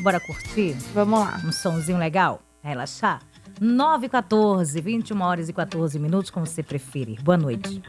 Bora 0.00 0.18
curtir? 0.20 0.76
Vamos 0.94 1.20
lá. 1.20 1.40
Um 1.44 1.52
sonzinho 1.52 1.98
legal? 1.98 2.40
Relaxar? 2.62 3.20
9 3.60 4.08
14, 4.08 4.80
21 4.80 5.20
horas 5.20 5.48
e 5.48 5.52
14 5.52 5.98
minutos, 5.98 6.30
como 6.30 6.46
você 6.46 6.62
preferir. 6.62 7.22
Boa 7.22 7.38
noite. 7.38 7.82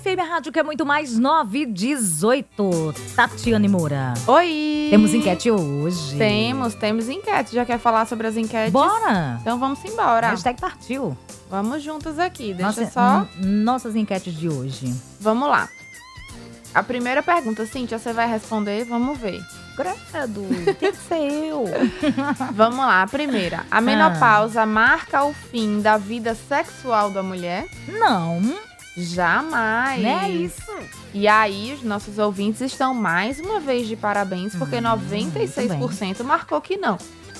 Fêmea 0.00 0.24
Rádio, 0.24 0.50
que 0.50 0.58
é 0.58 0.62
muito 0.62 0.86
mais 0.86 1.18
9 1.18 1.66
18. 1.66 2.94
Tatiane 3.14 3.68
Moura. 3.68 4.14
Oi! 4.26 4.88
Temos 4.90 5.12
enquete 5.12 5.50
hoje. 5.50 6.16
Temos, 6.16 6.74
temos 6.74 7.08
enquete. 7.08 7.54
Já 7.54 7.66
quer 7.66 7.78
falar 7.78 8.06
sobre 8.06 8.26
as 8.26 8.36
enquetes? 8.36 8.72
Bora! 8.72 9.38
Então 9.40 9.58
vamos 9.58 9.84
embora. 9.84 10.30
Hashtag 10.30 10.58
partiu. 10.58 11.16
Vamos 11.50 11.82
juntas 11.82 12.18
aqui. 12.18 12.54
Deixa 12.54 12.82
Nossa, 12.82 12.90
só. 12.90 13.28
Nossas 13.44 13.94
enquetes 13.94 14.32
de 14.32 14.48
hoje. 14.48 14.94
Vamos 15.20 15.48
lá. 15.48 15.68
A 16.72 16.82
primeira 16.82 17.22
pergunta, 17.22 17.66
Cíntia, 17.66 17.98
você 17.98 18.12
vai 18.12 18.28
responder? 18.28 18.84
Vamos 18.84 19.18
ver. 19.18 19.40
Credo, 19.76 20.42
tem 20.78 20.92
que 20.92 20.96
ser 20.96 21.30
eu. 21.30 21.64
Vamos 22.54 22.78
lá, 22.78 23.02
a 23.02 23.06
primeira. 23.06 23.66
A 23.70 23.80
menopausa 23.80 24.62
ah. 24.62 24.66
marca 24.66 25.24
o 25.24 25.34
fim 25.34 25.80
da 25.80 25.98
vida 25.98 26.34
sexual 26.34 27.10
da 27.10 27.22
mulher? 27.22 27.66
Não. 27.88 28.40
Jamais. 28.96 30.02
Não 30.02 30.20
é 30.20 30.30
isso. 30.30 30.78
E 31.14 31.26
aí, 31.28 31.72
os 31.72 31.82
nossos 31.82 32.18
ouvintes 32.18 32.60
estão 32.60 32.94
mais 32.94 33.38
uma 33.38 33.60
vez 33.60 33.86
de 33.86 33.96
parabéns, 33.96 34.54
porque 34.54 34.76
hum, 34.76 34.82
96% 34.82 36.22
marcou 36.24 36.60
que 36.60 36.76
não. 36.76 36.98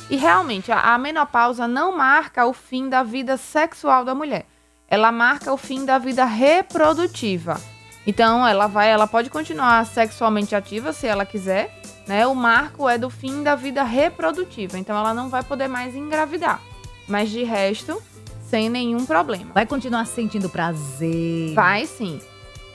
E 0.09 0.17
realmente, 0.17 0.73
a, 0.73 0.95
a 0.95 0.99
menopausa 0.99 1.69
não 1.69 1.97
marca 1.97 2.47
o 2.47 2.53
fim 2.53 2.89
da 2.89 3.03
vida 3.03 3.37
sexual 3.37 4.05
da 4.05 4.15
mulher. 4.15 4.47
Ela 4.89 5.13
marca 5.13 5.53
o 5.53 5.57
fim 5.57 5.85
da 5.85 5.99
vida 5.99 6.25
reprodutiva. 6.25 7.61
Então, 8.07 8.47
ela 8.47 8.67
vai, 8.67 8.91
ela 8.91 9.07
pode 9.07 9.31
continuar 9.31 9.87
sexualmente 9.87 10.55
ativa 10.55 10.93
se 10.93 11.07
ela 11.07 11.25
quiser, 11.25 11.73
né? 12.09 12.27
O 12.27 12.35
marco 12.35 12.89
é 12.89 12.99
do 12.99 13.09
fim 13.09 13.43
da 13.43 13.55
vida 13.55 13.85
reprodutiva. 13.85 14.79
Então, 14.79 14.97
ela 14.97 15.15
não 15.15 15.29
vai 15.29 15.45
poder 15.45 15.69
mais 15.69 15.95
engravidar. 15.95 16.61
Mas 17.07 17.31
de 17.31 17.45
resto, 17.45 18.03
sem 18.51 18.69
nenhum 18.69 19.07
problema. 19.07 19.53
Vai 19.55 19.65
continuar 19.65 20.05
sentindo 20.07 20.51
prazer? 20.51 21.55
Vai 21.55 21.87
sim. 21.87 22.21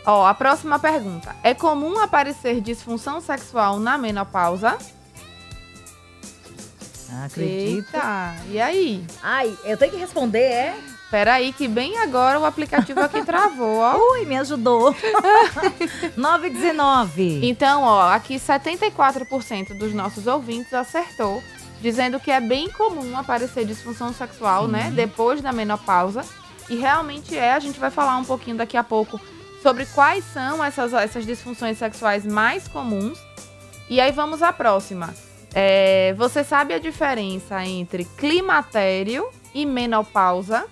Ó, 0.06 0.26
a 0.26 0.34
próxima 0.34 0.80
pergunta. 0.80 1.36
É 1.44 1.54
comum 1.54 2.00
aparecer 2.00 2.62
disfunção 2.62 3.20
sexual 3.20 3.78
na 3.80 3.98
menopausa? 3.98 4.78
Acredita? 7.26 7.98
Eita, 7.98 8.36
e 8.50 8.60
aí? 8.60 9.06
Ai, 9.22 9.54
eu 9.66 9.78
tenho 9.78 9.92
que 9.92 9.98
responder, 9.98 10.40
é? 10.40 10.76
Peraí, 11.10 11.54
que 11.54 11.68
bem 11.68 11.98
agora 12.00 12.40
o 12.40 12.46
aplicativo 12.46 13.00
aqui 13.00 13.24
travou, 13.26 13.78
ó. 13.80 13.98
Ui, 14.14 14.26
me 14.26 14.38
ajudou. 14.38 14.94
919. 16.18 17.48
Então, 17.48 17.84
ó, 17.84 18.12
aqui 18.12 18.36
74% 18.36 19.78
dos 19.78 19.94
nossos 19.94 20.28
ouvintes 20.28 20.74
acertou, 20.74 21.42
dizendo 21.86 22.20
que 22.20 22.32
é 22.32 22.42
bem 22.42 22.68
comum 22.68 23.16
aparecer 23.16 23.64
disfunção 23.64 24.12
sexual, 24.12 24.68
né, 24.68 24.86
Sim. 24.86 24.90
né, 24.90 24.96
depois 24.96 25.40
da 25.40 25.54
menopausa. 25.54 26.26
E 26.68 26.76
realmente 26.76 27.38
é, 27.38 27.54
a 27.54 27.60
gente 27.60 27.80
vai 27.80 27.92
falar 27.92 28.18
um 28.18 28.26
pouquinho 28.26 28.58
daqui 28.58 28.76
a 28.76 28.84
pouco 28.84 29.22
sobre 29.62 29.86
quais 29.86 30.26
são 30.26 30.64
essas, 30.64 30.94
essas 30.94 31.24
disfunções 31.28 31.78
sexuais 31.78 32.26
mais 32.26 32.68
comuns. 32.68 33.20
E 33.88 34.02
aí 34.02 34.12
vamos 34.12 34.42
à 34.42 34.52
próxima. 34.52 35.14
É, 35.54 36.16
você 36.18 36.44
sabe 36.44 36.74
a 36.74 36.80
diferença 36.80 37.64
entre 37.64 38.04
climatério 38.18 39.30
e 39.54 39.64
menopausa? 39.64 40.66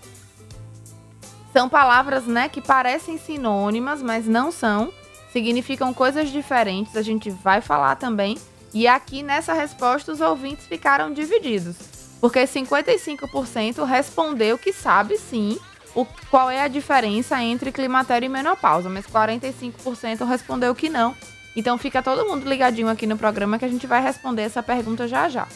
São 1.54 1.70
palavras, 1.70 2.26
né, 2.26 2.50
que 2.50 2.60
parecem 2.60 3.20
sinônimas, 3.20 4.02
mas 4.02 4.26
não 4.26 4.52
são. 4.52 4.92
Significam 5.32 5.94
coisas 5.94 6.32
diferentes. 6.32 6.98
A 6.98 7.04
gente 7.04 7.30
vai 7.30 7.62
falar 7.62 7.98
também. 7.98 8.36
E 8.74 8.88
aqui 8.88 9.22
nessa 9.22 9.54
resposta 9.54 10.12
os 10.12 10.20
ouvintes 10.20 10.66
ficaram 10.66 11.14
divididos, 11.14 11.76
porque 12.20 12.44
55% 12.44 13.86
respondeu 13.86 14.58
que 14.58 14.74
sabe 14.74 15.18
sim 15.18 15.60
o, 15.96 16.06
qual 16.30 16.50
é 16.50 16.62
a 16.62 16.68
diferença 16.68 17.42
entre 17.42 17.72
climatério 17.72 18.26
e 18.26 18.30
menopausa, 18.30 18.90
mas 18.90 19.06
45% 19.06 20.28
respondeu 20.28 20.74
que 20.74 20.90
não. 20.90 21.16
Então 21.56 21.78
fica 21.78 22.02
todo 22.02 22.26
mundo 22.28 22.50
ligadinho 22.50 22.90
aqui 22.90 23.06
no 23.06 23.18
programa 23.18 23.60
que 23.60 23.66
a 23.66 23.70
gente 23.70 23.86
vai 23.86 24.02
responder 24.02 24.42
essa 24.42 24.64
pergunta 24.64 25.08
já 25.08 25.30
já. 25.30 25.48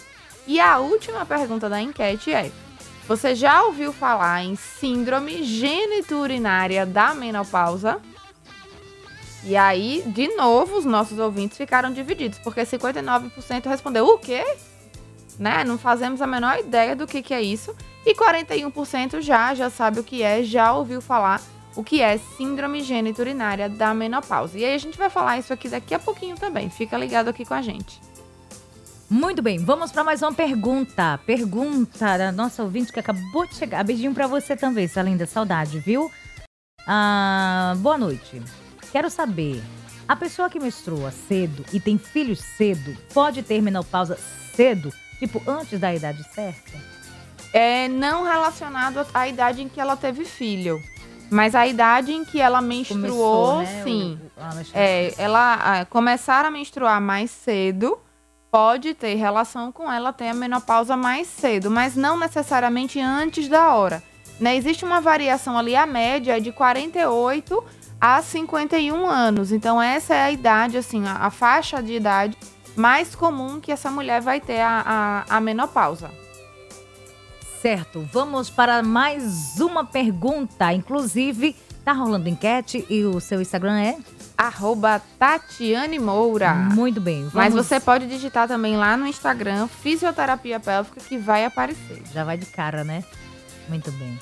E 0.45 0.59
a 0.59 0.77
última 0.77 1.25
pergunta 1.25 1.67
da 1.67 1.81
enquete 1.81 2.31
é: 2.31 2.51
você 3.07 3.33
já 3.33 3.63
ouviu 3.63 3.91
falar 3.91 4.43
em 4.43 4.55
síndrome 4.55 5.43
geniturinária 5.43 6.85
da 6.85 7.15
menopausa? 7.15 7.99
E 9.43 9.55
aí, 9.55 10.03
de 10.07 10.29
novo, 10.35 10.77
os 10.77 10.85
nossos 10.85 11.19
ouvintes 11.19 11.57
ficaram 11.57 11.91
divididos, 11.91 12.39
porque 12.39 12.61
59% 12.61 13.65
respondeu 13.67 14.05
o 14.07 14.17
quê? 14.17 14.43
Né? 15.37 15.63
Não 15.63 15.77
fazemos 15.77 16.21
a 16.21 16.27
menor 16.27 16.59
ideia 16.59 16.95
do 16.95 17.07
que, 17.07 17.21
que 17.21 17.33
é 17.33 17.41
isso. 17.41 17.75
E 18.05 18.15
41% 18.15 19.21
já, 19.21 19.53
já 19.53 19.69
sabe 19.69 19.99
o 19.99 20.03
que 20.03 20.23
é, 20.23 20.43
já 20.43 20.73
ouviu 20.73 21.01
falar 21.01 21.41
o 21.75 21.83
que 21.83 22.01
é 22.01 22.17
síndrome 22.17 22.81
geniturinária 22.81 23.69
da 23.69 23.93
menopausa. 23.93 24.57
E 24.57 24.65
aí 24.65 24.73
a 24.73 24.79
gente 24.79 24.97
vai 24.97 25.11
falar 25.11 25.37
isso 25.37 25.53
aqui 25.53 25.69
daqui 25.69 25.93
a 25.93 25.99
pouquinho 25.99 26.35
também. 26.35 26.69
Fica 26.71 26.97
ligado 26.97 27.27
aqui 27.27 27.45
com 27.45 27.53
a 27.53 27.61
gente. 27.61 28.01
Muito 29.09 29.41
bem, 29.41 29.59
vamos 29.59 29.91
para 29.91 30.03
mais 30.03 30.21
uma 30.21 30.33
pergunta. 30.33 31.19
Pergunta 31.25 32.17
da 32.17 32.31
nossa 32.31 32.63
ouvinte 32.63 32.91
que 32.91 32.99
acabou 32.99 33.47
de 33.47 33.55
chegar. 33.55 33.83
Beijinho 33.83 34.13
para 34.13 34.27
você 34.27 34.55
também, 34.55 34.87
sua 34.87 35.03
linda 35.03 35.25
saudade, 35.25 35.79
viu? 35.79 36.11
Ah, 36.85 37.75
boa 37.77 37.97
noite. 37.97 38.41
Quero 38.91 39.09
saber, 39.09 39.61
a 40.07 40.15
pessoa 40.15 40.49
que 40.49 40.59
menstrua 40.59 41.11
cedo 41.11 41.65
e 41.73 41.79
tem 41.79 41.97
filhos 41.97 42.39
cedo 42.39 42.95
pode 43.13 43.43
ter 43.43 43.61
menopausa 43.61 44.17
cedo, 44.55 44.91
tipo 45.19 45.41
antes 45.45 45.79
da 45.79 45.93
idade 45.93 46.23
certa? 46.33 46.71
É 47.53 47.87
não 47.87 48.23
relacionado 48.23 49.05
à 49.13 49.27
idade 49.27 49.61
em 49.61 49.69
que 49.69 49.79
ela 49.79 49.95
teve 49.95 50.23
filho. 50.23 50.81
Mas 51.29 51.55
a 51.55 51.67
idade 51.67 52.13
em 52.13 52.23
que 52.23 52.39
ela 52.39 52.61
menstruou, 52.61 53.55
Começou, 53.55 53.57
né? 53.57 53.83
sim. 53.83 54.19
O, 54.37 54.41
é, 54.73 55.13
ela 55.17 55.55
a, 55.55 55.85
começar 55.85 56.45
a 56.45 56.51
menstruar 56.51 57.01
mais 57.01 57.29
cedo 57.31 57.97
pode 58.49 58.93
ter 58.93 59.15
relação 59.15 59.71
com 59.71 59.91
ela 59.91 60.13
ter 60.13 60.29
a 60.29 60.33
menopausa 60.33 60.95
mais 60.95 61.27
cedo, 61.27 61.69
mas 61.69 61.95
não 61.97 62.17
necessariamente 62.17 62.99
antes 62.99 63.49
da 63.49 63.73
hora. 63.75 64.01
Né? 64.39 64.55
Existe 64.55 64.85
uma 64.85 65.01
variação 65.01 65.57
ali, 65.57 65.75
a 65.75 65.85
média 65.85 66.37
é 66.37 66.39
de 66.39 66.51
48 66.51 67.63
a 67.99 68.21
51 68.21 69.05
anos. 69.05 69.51
Então 69.51 69.81
essa 69.81 70.13
é 70.13 70.23
a 70.23 70.31
idade, 70.31 70.77
assim, 70.77 71.05
a, 71.05 71.13
a 71.13 71.29
faixa 71.29 71.81
de 71.81 71.93
idade 71.93 72.37
mais 72.75 73.15
comum 73.15 73.59
que 73.59 73.71
essa 73.71 73.89
mulher 73.89 74.21
vai 74.21 74.39
ter 74.39 74.61
a, 74.61 75.25
a, 75.29 75.37
a 75.37 75.41
menopausa. 75.41 76.11
Certo, 77.61 78.07
vamos 78.13 78.49
para 78.49 78.83
mais 78.83 79.59
uma 79.59 79.83
pergunta. 79.83 80.71
Inclusive, 80.71 81.55
tá 81.83 81.91
rolando 81.91 82.29
enquete 82.29 82.85
e 82.87 83.03
o 83.03 83.19
seu 83.19 83.41
Instagram 83.41 83.79
é? 83.79 83.97
Arroba 84.37 85.01
Tatiane 85.17 85.97
Moura. 85.97 86.53
Muito 86.53 87.01
bem. 87.01 87.21
Vamos... 87.21 87.33
Mas 87.33 87.53
você 87.53 87.79
pode 87.79 88.07
digitar 88.07 88.47
também 88.47 88.77
lá 88.77 88.95
no 88.95 89.07
Instagram 89.07 89.67
Fisioterapia 89.67 90.59
Pélvica 90.59 91.01
que 91.01 91.17
vai 91.17 91.43
aparecer. 91.45 92.03
Já 92.13 92.23
vai 92.23 92.37
de 92.37 92.45
cara, 92.45 92.83
né? 92.83 93.03
Muito 93.67 93.91
bem. 93.93 94.19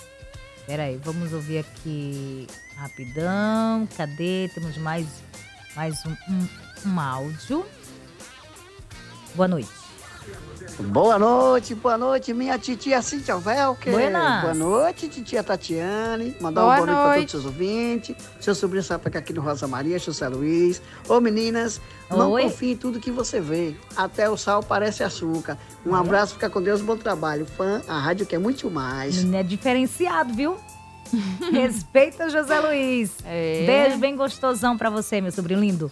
Peraí, 0.65 0.99
vamos 1.03 1.31
ouvir 1.31 1.59
aqui 1.59 2.47
rapidão. 2.75 3.87
Cadê? 3.95 4.49
Temos 4.53 4.77
mais, 4.77 5.07
mais 5.75 6.03
um, 6.05 6.15
um, 6.29 6.89
um 6.89 6.99
áudio. 6.99 7.65
Boa 9.35 9.47
noite. 9.47 9.84
Boa 10.79 11.17
noite, 11.17 11.73
boa 11.73 11.97
noite, 11.97 12.33
minha 12.33 12.57
titia 12.59 13.01
Cintia 13.01 13.37
Velker. 13.37 13.93
Buenas. 13.93 14.41
Boa 14.41 14.53
noite, 14.53 15.07
titia 15.07 15.41
Tatiane. 15.41 16.35
Mandar 16.41 16.61
boa 16.61 16.73
um 16.73 16.77
boa 16.77 16.85
noite, 16.85 16.95
noite 16.95 17.05
para 17.05 17.15
todos 17.15 17.23
os 17.23 17.31
seus 17.31 17.45
ouvintes. 17.45 18.15
Seu 18.41 18.55
sobrinho 18.55 18.83
Sapeca 18.83 19.19
aqui 19.19 19.31
no 19.31 19.41
Rosa 19.41 19.67
Maria, 19.67 19.97
José 19.97 20.27
Luiz. 20.27 20.81
Ô 21.07 21.21
meninas, 21.21 21.79
não 22.09 22.31
Oi. 22.31 22.43
confie 22.43 22.71
em 22.71 22.77
tudo 22.77 22.99
que 22.99 23.09
você 23.09 23.39
vê. 23.39 23.73
Até 23.95 24.29
o 24.29 24.35
sal 24.35 24.61
parece 24.61 25.01
açúcar. 25.01 25.57
Um 25.85 25.95
é. 25.95 25.99
abraço, 25.99 26.33
fica 26.33 26.49
com 26.49 26.61
Deus, 26.61 26.81
bom 26.81 26.97
trabalho. 26.97 27.45
Fã, 27.45 27.81
a 27.87 27.97
rádio 27.97 28.25
quer 28.25 28.39
muito 28.39 28.69
mais. 28.69 29.23
É 29.33 29.43
diferenciado, 29.43 30.33
viu? 30.33 30.57
Respeita 31.53 32.29
José 32.29 32.59
Luiz. 32.59 33.11
É. 33.23 33.63
Beijo 33.65 33.97
bem 33.97 34.15
gostosão 34.15 34.77
para 34.77 34.89
você, 34.89 35.21
meu 35.21 35.31
sobrinho 35.31 35.61
lindo. 35.61 35.89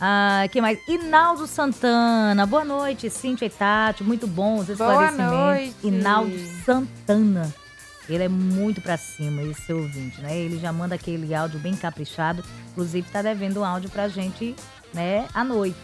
Ah, 0.00 0.44
que 0.50 0.60
mais? 0.60 0.78
Inaldo 0.86 1.46
Santana. 1.46 2.46
Boa 2.46 2.64
noite, 2.64 3.10
Cintia 3.10 3.46
e 3.46 3.50
Tati. 3.50 4.04
Muito 4.04 4.26
bom 4.26 4.58
os 4.58 4.68
esclarecimentos. 4.68 5.30
Boa 5.30 5.46
noite. 5.46 5.74
Inaldo 5.82 6.38
Santana. 6.64 7.54
Ele 8.08 8.24
é 8.24 8.28
muito 8.28 8.80
pra 8.80 8.96
cima, 8.96 9.42
esse 9.42 9.70
ouvinte, 9.72 10.20
né? 10.22 10.34
Ele 10.34 10.58
já 10.58 10.72
manda 10.72 10.94
aquele 10.94 11.34
áudio 11.34 11.58
bem 11.60 11.76
caprichado. 11.76 12.42
Inclusive, 12.70 13.06
tá 13.10 13.20
devendo 13.20 13.60
um 13.60 13.64
áudio 13.64 13.90
pra 13.90 14.08
gente, 14.08 14.56
né, 14.94 15.26
à 15.34 15.44
noite. 15.44 15.76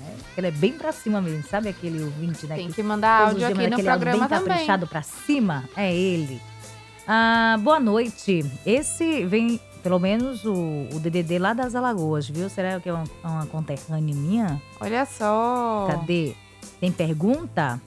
Né? 0.00 0.16
Ele 0.36 0.46
é 0.48 0.50
bem 0.50 0.72
pra 0.72 0.92
cima 0.92 1.18
mesmo, 1.22 1.42
sabe 1.48 1.70
aquele 1.70 2.02
ouvinte, 2.02 2.46
né? 2.46 2.56
Tem 2.56 2.70
que 2.70 2.82
mandar 2.82 3.28
áudio 3.28 3.46
aqui 3.46 3.70
no 3.70 3.82
programa 3.82 4.18
bem 4.18 4.28
também. 4.28 4.48
caprichado 4.48 4.86
pra 4.86 5.00
cima, 5.02 5.64
é 5.74 5.94
ele. 5.94 6.42
Ah, 7.08 7.56
boa 7.60 7.80
noite. 7.80 8.44
Esse 8.66 9.24
vem 9.24 9.58
pelo 9.86 10.00
menos 10.00 10.44
o, 10.44 10.52
o 10.92 10.98
DDD 10.98 11.38
lá 11.38 11.52
das 11.52 11.76
Alagoas, 11.76 12.28
viu? 12.28 12.50
Será 12.50 12.80
que 12.80 12.88
é 12.88 12.92
uma, 12.92 13.04
uma 13.22 13.46
conterrânea 13.46 14.12
minha? 14.16 14.60
Olha 14.80 15.06
só. 15.06 15.86
Cadê? 15.88 16.34
Tem 16.80 16.90
pergunta? 16.90 17.80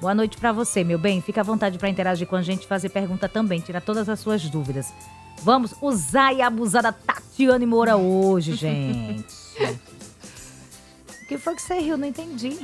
Boa 0.00 0.12
noite 0.12 0.36
para 0.38 0.50
você, 0.50 0.82
meu 0.82 0.98
bem. 0.98 1.20
Fica 1.20 1.42
à 1.42 1.44
vontade 1.44 1.78
para 1.78 1.88
interagir 1.88 2.26
com 2.26 2.34
a 2.34 2.42
gente, 2.42 2.66
fazer 2.66 2.88
pergunta 2.88 3.28
também, 3.28 3.60
tirar 3.60 3.80
todas 3.80 4.08
as 4.08 4.18
suas 4.18 4.42
dúvidas. 4.50 4.92
Vamos 5.40 5.72
usar 5.80 6.32
e 6.32 6.42
abusar 6.42 6.82
da 6.82 6.90
Tatiane 6.90 7.64
Moura 7.64 7.96
hoje, 7.96 8.50
gente. 8.58 9.32
o 11.22 11.28
que 11.28 11.38
foi 11.38 11.54
que 11.54 11.62
você 11.62 11.78
riu? 11.78 11.96
Não 11.96 12.08
entendi. 12.08 12.58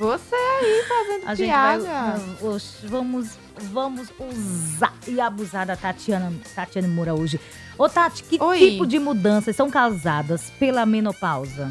Você 0.00 0.34
aí 0.34 0.84
fazendo 0.88 1.28
a 1.28 1.36
piada. 1.36 2.18
Gente 2.18 2.42
vai, 2.42 2.58
vamos, 2.90 3.38
vamos 3.70 4.08
usar 4.18 4.92
e 5.06 5.20
abusar 5.20 5.64
da 5.64 5.76
Tatiana, 5.76 6.32
Tatiane 6.56 6.88
Moura 6.88 7.14
hoje. 7.14 7.40
Ô, 7.78 7.88
Tati, 7.88 8.22
que 8.22 8.42
Oi. 8.42 8.58
tipo 8.58 8.86
de 8.86 8.98
mudanças 8.98 9.54
são 9.54 9.70
causadas 9.70 10.50
pela 10.58 10.86
menopausa? 10.86 11.70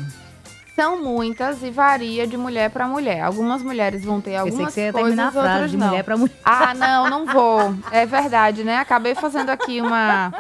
São 0.75 1.01
muitas 1.01 1.63
e 1.63 1.71
varia 1.71 2.27
de 2.27 2.35
mulher 2.35 2.69
para 2.69 2.88
mulher. 2.88 3.21
Algumas 3.21 3.63
mulheres 3.63 4.03
vão 4.03 4.19
ter 4.19 4.35
algumas 4.35 4.65
Pensei 4.65 4.91
que 4.91 4.97
você 4.97 5.03
coisas, 5.03 5.19
a 5.19 5.31
frase 5.31 5.69
de 5.69 5.77
não. 5.77 5.88
mulher 5.88 6.03
para 6.03 6.17
mulher. 6.17 6.35
Ah, 6.43 6.74
não, 6.74 7.09
não 7.09 7.25
vou. 7.25 7.74
É 7.91 8.05
verdade, 8.05 8.63
né? 8.63 8.77
Acabei 8.77 9.15
fazendo 9.15 9.50
aqui 9.50 9.79
uma 9.79 10.33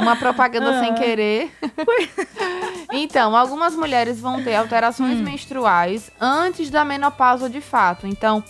uma 0.00 0.16
propaganda 0.16 0.80
sem 0.80 0.90
ah. 0.90 0.94
querer. 0.94 1.52
então, 2.92 3.36
algumas 3.36 3.74
mulheres 3.74 4.20
vão 4.20 4.42
ter 4.42 4.54
alterações 4.54 5.18
hum. 5.18 5.24
menstruais 5.24 6.10
antes 6.20 6.70
da 6.70 6.84
menopausa 6.84 7.50
de 7.50 7.60
fato. 7.60 8.06
Então, 8.06 8.42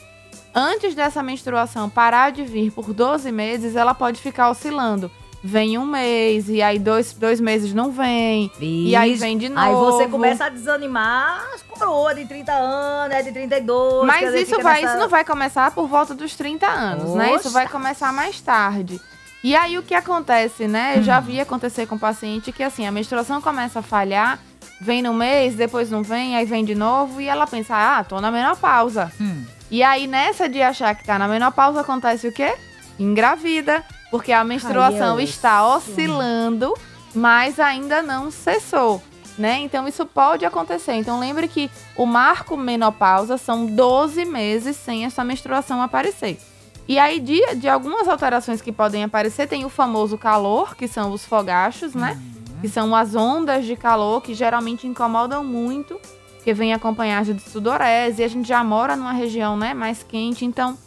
antes 0.55 0.95
dessa 0.95 1.23
menstruação 1.23 1.89
parar 1.89 2.33
de 2.33 2.45
vir 2.45 2.71
por 2.71 2.93
12 2.93 3.33
meses, 3.33 3.77
ela 3.77 3.95
pode 3.95 4.21
ficar 4.21 4.51
oscilando 4.51 5.11
vem 5.47 5.77
um 5.77 5.85
mês, 5.85 6.49
e 6.49 6.63
aí 6.63 6.79
dois, 6.79 7.13
dois 7.13 7.39
meses 7.39 7.75
não 7.75 7.93
vem, 7.93 8.51
Vixe, 8.59 8.89
e 8.89 8.97
aí 8.97 9.15
vem 9.15 9.37
de 9.37 9.51
novo. 9.51 9.61
Aí 9.61 9.75
você 9.75 10.09
começa 10.09 10.47
a 10.47 10.49
desanimar 10.49 11.45
as 11.55 11.63
coroas 11.63 12.17
de 12.17 12.25
30 12.25 12.51
anos, 12.51 13.15
é 13.15 13.23
de 13.23 13.31
32. 13.31 14.07
Mas 14.07 14.35
isso, 14.35 14.59
vai, 14.63 14.81
nessa... 14.81 14.95
isso 14.95 15.03
não 15.03 15.09
vai 15.11 15.23
começar 15.23 15.71
por 15.73 15.87
volta 15.87 16.15
dos 16.15 16.35
30 16.35 16.67
anos, 16.67 17.11
Oxa. 17.11 17.19
né? 17.19 17.35
Isso 17.35 17.51
vai 17.51 17.69
começar 17.69 18.11
mais 18.11 18.41
tarde. 18.41 18.99
E 19.43 19.55
aí 19.55 19.77
o 19.77 19.83
que 19.83 19.95
acontece, 19.95 20.67
né? 20.67 20.95
Eu 20.97 21.03
já 21.03 21.21
vi 21.21 21.39
acontecer 21.39 21.85
com 21.85 21.97
o 21.97 21.99
paciente 21.99 22.51
que 22.51 22.63
assim, 22.63 22.87
a 22.87 22.91
menstruação 22.91 23.43
começa 23.43 23.81
a 23.81 23.83
falhar, 23.83 24.39
vem 24.81 25.03
no 25.03 25.13
mês, 25.13 25.55
depois 25.55 25.91
não 25.91 26.03
vem, 26.03 26.35
aí 26.39 26.47
vem 26.47 26.65
de 26.65 26.75
novo, 26.75 27.21
e 27.21 27.29
ela 27.29 27.47
pensa, 27.47 27.75
ah, 27.77 28.03
tô 28.03 28.19
na 28.19 28.31
menopausa. 28.31 29.13
Hum. 29.21 29.45
E 29.71 29.83
aí, 29.83 30.07
nessa 30.07 30.49
de 30.49 30.63
achar 30.63 30.95
que 30.95 31.05
tá 31.05 31.19
na 31.19 31.29
menopausa, 31.29 31.83
acontece 31.83 32.29
o 32.29 32.33
quê? 32.33 32.55
Engravida. 32.99 33.85
Porque 34.15 34.31
a 34.31 34.45
menstruação 34.45 35.17
Ai, 35.17 35.25
está 35.25 35.67
oscilando, 35.67 36.73
mas 37.13 37.59
ainda 37.59 38.01
não 38.01 38.31
cessou. 38.31 39.03
Né? 39.37 39.59
Então 39.63 39.89
isso 39.89 40.07
pode 40.07 40.47
acontecer. 40.47 40.93
Então 40.93 41.19
lembre 41.19 41.49
que 41.49 41.69
o 41.97 42.07
marco 42.07 42.57
menopausa 42.57 43.37
são 43.37 43.67
12 43.67 44.25
meses 44.25 44.77
sem 44.77 45.05
essa 45.05 45.25
menstruação 45.25 45.83
aparecer. 45.83 46.39
E 46.87 46.97
aí, 46.97 47.19
de, 47.19 47.57
de 47.57 47.69
algumas 47.69 48.07
alterações 48.07 48.63
que 48.63 48.71
podem 48.71 49.03
aparecer, 49.03 49.49
tem 49.49 49.65
o 49.65 49.69
famoso 49.69 50.17
calor, 50.17 50.77
que 50.77 50.87
são 50.87 51.11
os 51.11 51.25
fogachos, 51.25 51.93
né? 51.93 52.13
Uhum. 52.13 52.61
Que 52.61 52.69
são 52.69 52.95
as 52.95 53.17
ondas 53.17 53.65
de 53.65 53.75
calor 53.75 54.23
que 54.23 54.33
geralmente 54.33 54.87
incomodam 54.87 55.43
muito, 55.43 56.01
que 56.45 56.55
vem 56.55 56.73
acompanhado 56.73 57.35
de 57.35 57.43
sudorese. 57.43 58.23
E 58.23 58.25
a 58.25 58.29
gente 58.29 58.47
já 58.47 58.63
mora 58.63 58.95
numa 58.95 59.13
região 59.13 59.57
né, 59.57 59.75
mais 59.75 60.05
quente, 60.05 60.45
então 60.45 60.79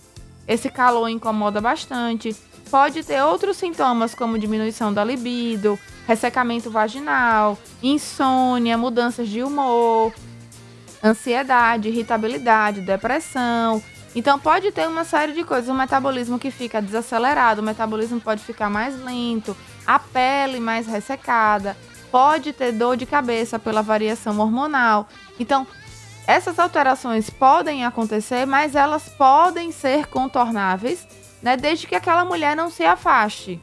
esse 0.47 0.69
calor 0.69 1.09
incomoda 1.09 1.59
bastante. 1.59 2.33
Pode 2.69 3.03
ter 3.03 3.21
outros 3.21 3.57
sintomas, 3.57 4.13
como 4.13 4.37
diminuição 4.37 4.93
da 4.93 5.03
libido, 5.03 5.79
ressecamento 6.05 6.69
vaginal, 6.69 7.57
insônia, 7.81 8.77
mudanças 8.77 9.29
de 9.29 9.41
humor, 9.41 10.13
ansiedade, 11.03 11.87
irritabilidade, 11.87 12.81
depressão. 12.81 13.81
Então 14.15 14.39
pode 14.39 14.71
ter 14.71 14.87
uma 14.87 15.03
série 15.03 15.31
de 15.31 15.43
coisas, 15.43 15.69
o 15.69 15.73
metabolismo 15.73 16.39
que 16.39 16.51
fica 16.51 16.81
desacelerado, 16.81 17.61
o 17.61 17.63
metabolismo 17.63 18.19
pode 18.19 18.43
ficar 18.43 18.69
mais 18.69 18.99
lento, 19.01 19.55
a 19.85 19.99
pele 19.99 20.59
mais 20.59 20.87
ressecada, 20.87 21.77
pode 22.11 22.51
ter 22.51 22.71
dor 22.71 22.97
de 22.97 23.05
cabeça 23.05 23.59
pela 23.59 23.81
variação 23.81 24.39
hormonal. 24.39 25.07
Então, 25.39 25.67
essas 26.25 26.59
alterações 26.59 27.29
podem 27.29 27.85
acontecer, 27.85 28.45
mas 28.45 28.75
elas 28.75 29.07
podem 29.07 29.71
ser 29.71 30.07
contornáveis 30.07 31.07
né? 31.41 31.57
Desde 31.57 31.87
que 31.87 31.95
aquela 31.95 32.25
mulher 32.25 32.55
não 32.55 32.69
se 32.69 32.83
afaste. 32.83 33.59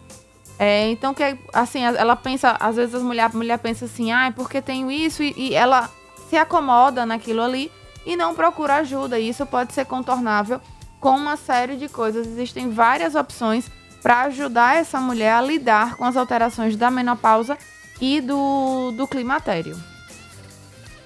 É, 0.59 0.89
então, 0.89 1.13
que 1.13 1.37
assim, 1.53 1.83
ela 1.83 2.15
pensa, 2.15 2.57
às 2.61 2.77
vezes 2.77 2.95
as 2.95 3.03
mulher, 3.03 3.25
a 3.25 3.37
mulher 3.37 3.59
pensa 3.59 3.87
assim, 3.87 4.13
ah, 4.13 4.33
porque 4.35 4.63
tenho 4.63 4.91
isso, 4.91 5.23
e, 5.23 5.35
e 5.37 5.55
ela 5.55 5.91
se 6.29 6.37
acomoda 6.37 7.05
naquilo 7.05 7.43
ali 7.43 7.73
e 8.07 8.17
não 8.17 8.35
procura 8.35 8.77
ajuda. 8.77 9.19
E 9.19 9.29
isso 9.29 9.45
pode 9.47 9.73
ser 9.73 9.85
contornável 9.85 10.61
com 11.01 11.17
uma 11.17 11.37
série 11.37 11.77
de 11.77 11.89
coisas. 11.89 12.27
Existem 12.27 12.71
várias 12.71 13.15
opções 13.15 13.71
para 14.03 14.23
ajudar 14.23 14.77
essa 14.77 15.01
mulher 15.01 15.33
a 15.33 15.41
lidar 15.41 15.97
com 15.97 16.05
as 16.05 16.17
alterações 16.17 16.77
da 16.77 16.91
menopausa 16.91 17.59
e 18.01 18.21
do, 18.21 18.93
do 18.93 19.09
climatério. 19.09 19.94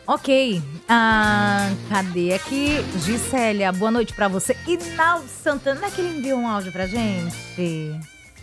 Ok. 0.08 0.62
Ah, 0.88 1.70
cadê 1.90 2.32
aqui? 2.32 2.80
Gisélia, 3.04 3.70
boa 3.70 3.90
noite 3.90 4.14
para 4.14 4.26
você. 4.26 4.56
Inaldo 4.66 5.28
Santana, 5.28 5.80
não 5.80 5.88
é 5.88 5.90
que 5.90 6.00
ele 6.00 6.16
enviou 6.18 6.38
um 6.38 6.48
áudio 6.48 6.72
pra 6.72 6.86
gente? 6.86 7.94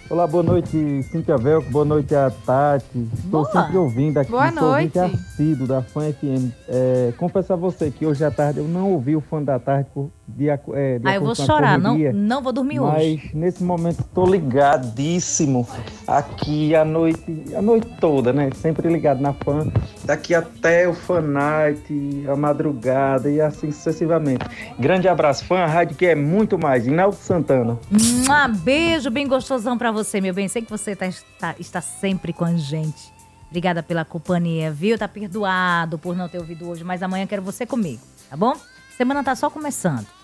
Olá, 0.07 0.27
boa 0.27 0.43
noite, 0.43 1.01
Cintia 1.09 1.35
Velco, 1.35 1.67
boa 1.71 1.83
noite 1.83 2.13
a 2.13 2.29
Tati. 2.29 3.09
Estou 3.17 3.43
sempre 3.45 3.75
ouvindo 3.77 4.19
aqui, 4.19 4.29
boa 4.29 4.51
sou 4.51 4.61
noite. 4.61 4.99
assíduo 4.99 5.65
da 5.65 5.81
Fã 5.81 6.13
FM. 6.13 6.51
É, 6.67 7.11
confesso 7.17 7.51
a 7.53 7.55
você 7.55 7.89
que 7.89 8.05
hoje 8.05 8.23
à 8.23 8.29
tarde 8.29 8.59
eu 8.59 8.67
não 8.67 8.91
ouvi 8.91 9.15
o 9.15 9.21
Fã 9.21 9.41
da 9.41 9.57
Tarde 9.57 9.89
por 9.91 10.11
de, 10.27 10.49
é, 10.49 10.57
de 10.99 11.07
ah, 11.07 11.15
eu 11.15 11.21
vou 11.21 11.35
chorar, 11.35 11.77
não, 11.77 11.97
não 11.97 12.41
vou 12.41 12.51
dormir 12.51 12.79
mas 12.79 12.95
hoje. 12.95 13.21
Mas 13.25 13.33
nesse 13.33 13.63
momento 13.63 13.99
estou 13.99 14.25
ligadíssimo 14.25 15.67
aqui 16.07 16.75
a 16.75 16.83
noite, 16.83 17.45
a 17.55 17.61
noite 17.61 17.87
toda, 17.99 18.33
né? 18.33 18.49
Sempre 18.55 18.89
ligado 18.89 19.21
na 19.21 19.33
Fã. 19.33 19.67
Daqui 20.03 20.33
até 20.33 20.87
o 20.87 20.93
Fan 20.93 21.21
Night, 21.21 22.25
a 22.27 22.35
madrugada 22.35 23.29
e 23.29 23.39
assim 23.39 23.71
sucessivamente. 23.71 24.45
Grande 24.79 25.07
abraço, 25.07 25.45
Fã, 25.45 25.59
a 25.59 25.67
rádio 25.67 25.95
que 25.95 26.07
é 26.07 26.15
muito 26.15 26.57
mais. 26.57 26.87
Inaldo 26.87 27.15
Santana. 27.15 27.77
Um 27.91 28.55
beijo 28.55 29.11
bem 29.11 29.27
gostosão 29.27 29.77
para 29.77 29.91
você, 29.91 30.19
meu 30.19 30.33
bem. 30.33 30.47
Sei 30.47 30.61
que 30.63 30.69
você 30.69 30.95
tá, 30.95 31.07
tá, 31.39 31.55
está 31.59 31.81
sempre 31.81 32.33
com 32.33 32.45
a 32.45 32.53
gente. 32.53 33.13
Obrigada 33.47 33.83
pela 33.83 34.03
companhia, 34.03 34.71
viu? 34.71 34.97
Tá 34.97 35.07
perdoado 35.07 35.99
por 35.99 36.15
não 36.15 36.27
ter 36.27 36.39
ouvido 36.39 36.67
hoje, 36.67 36.83
mas 36.83 37.03
amanhã 37.03 37.27
quero 37.27 37.43
você 37.43 37.65
comigo, 37.65 38.01
tá 38.27 38.35
bom? 38.35 38.55
Semana 38.97 39.23
tá 39.23 39.35
só 39.35 39.49
começando. 39.49 40.14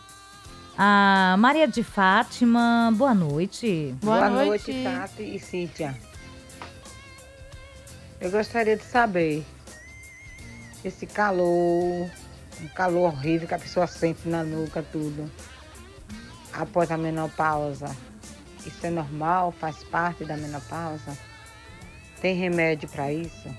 A 0.78 1.36
Maria 1.38 1.68
de 1.68 1.84
Fátima, 1.84 2.92
boa 2.96 3.14
noite. 3.14 3.96
Boa, 4.02 4.18
boa 4.18 4.30
noite. 4.30 4.72
noite, 4.72 4.84
Tati 4.84 5.24
e 5.24 5.40
Cíntia. 5.40 5.98
Eu 8.20 8.32
gostaria 8.32 8.78
de 8.78 8.84
saber 8.84 9.46
esse 10.84 11.06
calor, 11.06 12.10
um 12.62 12.68
calor 12.76 13.12
horrível 13.12 13.48
que 13.48 13.54
a 13.54 13.60
pessoa 13.60 13.86
sente 13.88 14.28
na 14.28 14.44
nuca, 14.44 14.84
tudo, 14.92 15.30
após 16.54 16.90
a 16.92 16.98
menopausa. 16.98 17.96
Isso 18.66 18.86
é 18.86 18.90
normal? 18.90 19.52
Faz 19.52 19.84
parte 19.84 20.24
da 20.24 20.38
menopausa? 20.38 21.18
Tem 22.22 22.36
remédio 22.36 22.88
para 22.88 23.12
isso? 23.12 23.50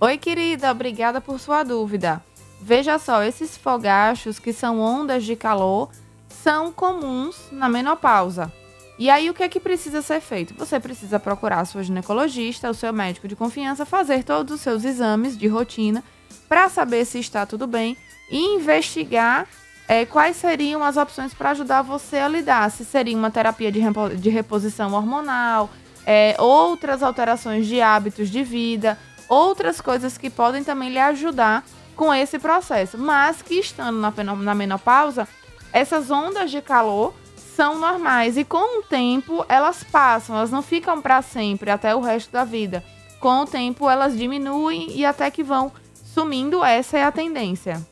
Oi, 0.00 0.16
querida, 0.16 0.70
obrigada 0.70 1.20
por 1.20 1.40
sua 1.40 1.64
dúvida. 1.64 2.22
Veja 2.60 2.98
só, 2.98 3.22
esses 3.22 3.56
fogachos, 3.56 4.38
que 4.38 4.52
são 4.52 4.80
ondas 4.80 5.24
de 5.24 5.36
calor, 5.36 5.90
são 6.28 6.72
comuns 6.72 7.36
na 7.52 7.68
menopausa. 7.68 8.52
E 8.98 9.08
aí, 9.08 9.30
o 9.30 9.34
que 9.34 9.44
é 9.44 9.48
que 9.48 9.60
precisa 9.60 10.02
ser 10.02 10.20
feito? 10.20 10.54
Você 10.54 10.80
precisa 10.80 11.20
procurar 11.20 11.60
a 11.60 11.64
sua 11.64 11.84
ginecologista, 11.84 12.68
o 12.68 12.74
seu 12.74 12.92
médico 12.92 13.28
de 13.28 13.36
confiança, 13.36 13.86
fazer 13.86 14.24
todos 14.24 14.56
os 14.56 14.60
seus 14.60 14.84
exames 14.84 15.38
de 15.38 15.46
rotina 15.46 16.02
para 16.48 16.68
saber 16.68 17.04
se 17.04 17.20
está 17.20 17.46
tudo 17.46 17.66
bem 17.66 17.96
e 18.28 18.56
investigar 18.56 19.46
é, 19.86 20.04
quais 20.04 20.36
seriam 20.36 20.82
as 20.82 20.96
opções 20.96 21.32
para 21.32 21.50
ajudar 21.50 21.82
você 21.82 22.16
a 22.16 22.28
lidar. 22.28 22.70
Se 22.70 22.84
seria 22.84 23.16
uma 23.16 23.30
terapia 23.30 23.70
de, 23.70 23.80
de 24.16 24.30
reposição 24.30 24.92
hormonal, 24.92 25.70
é, 26.04 26.34
outras 26.38 27.02
alterações 27.02 27.66
de 27.66 27.80
hábitos 27.80 28.28
de 28.28 28.42
vida, 28.42 28.98
outras 29.28 29.80
coisas 29.80 30.18
que 30.18 30.28
podem 30.28 30.64
também 30.64 30.90
lhe 30.90 30.98
ajudar 30.98 31.64
com 31.98 32.14
esse 32.14 32.38
processo, 32.38 32.96
mas 32.96 33.42
que 33.42 33.54
estando 33.54 33.98
na, 33.98 34.12
na 34.36 34.54
menopausa, 34.54 35.26
essas 35.72 36.12
ondas 36.12 36.48
de 36.48 36.62
calor 36.62 37.12
são 37.36 37.76
normais 37.76 38.36
e 38.36 38.44
com 38.44 38.78
o 38.78 38.82
tempo 38.84 39.44
elas 39.48 39.82
passam, 39.82 40.36
elas 40.36 40.52
não 40.52 40.62
ficam 40.62 41.02
para 41.02 41.20
sempre 41.22 41.72
até 41.72 41.96
o 41.96 42.00
resto 42.00 42.30
da 42.30 42.44
vida. 42.44 42.84
Com 43.18 43.40
o 43.40 43.46
tempo 43.46 43.90
elas 43.90 44.16
diminuem 44.16 44.92
e 44.92 45.04
até 45.04 45.28
que 45.28 45.42
vão 45.42 45.72
sumindo, 45.92 46.62
essa 46.62 46.96
é 46.96 47.02
a 47.02 47.10
tendência. 47.10 47.84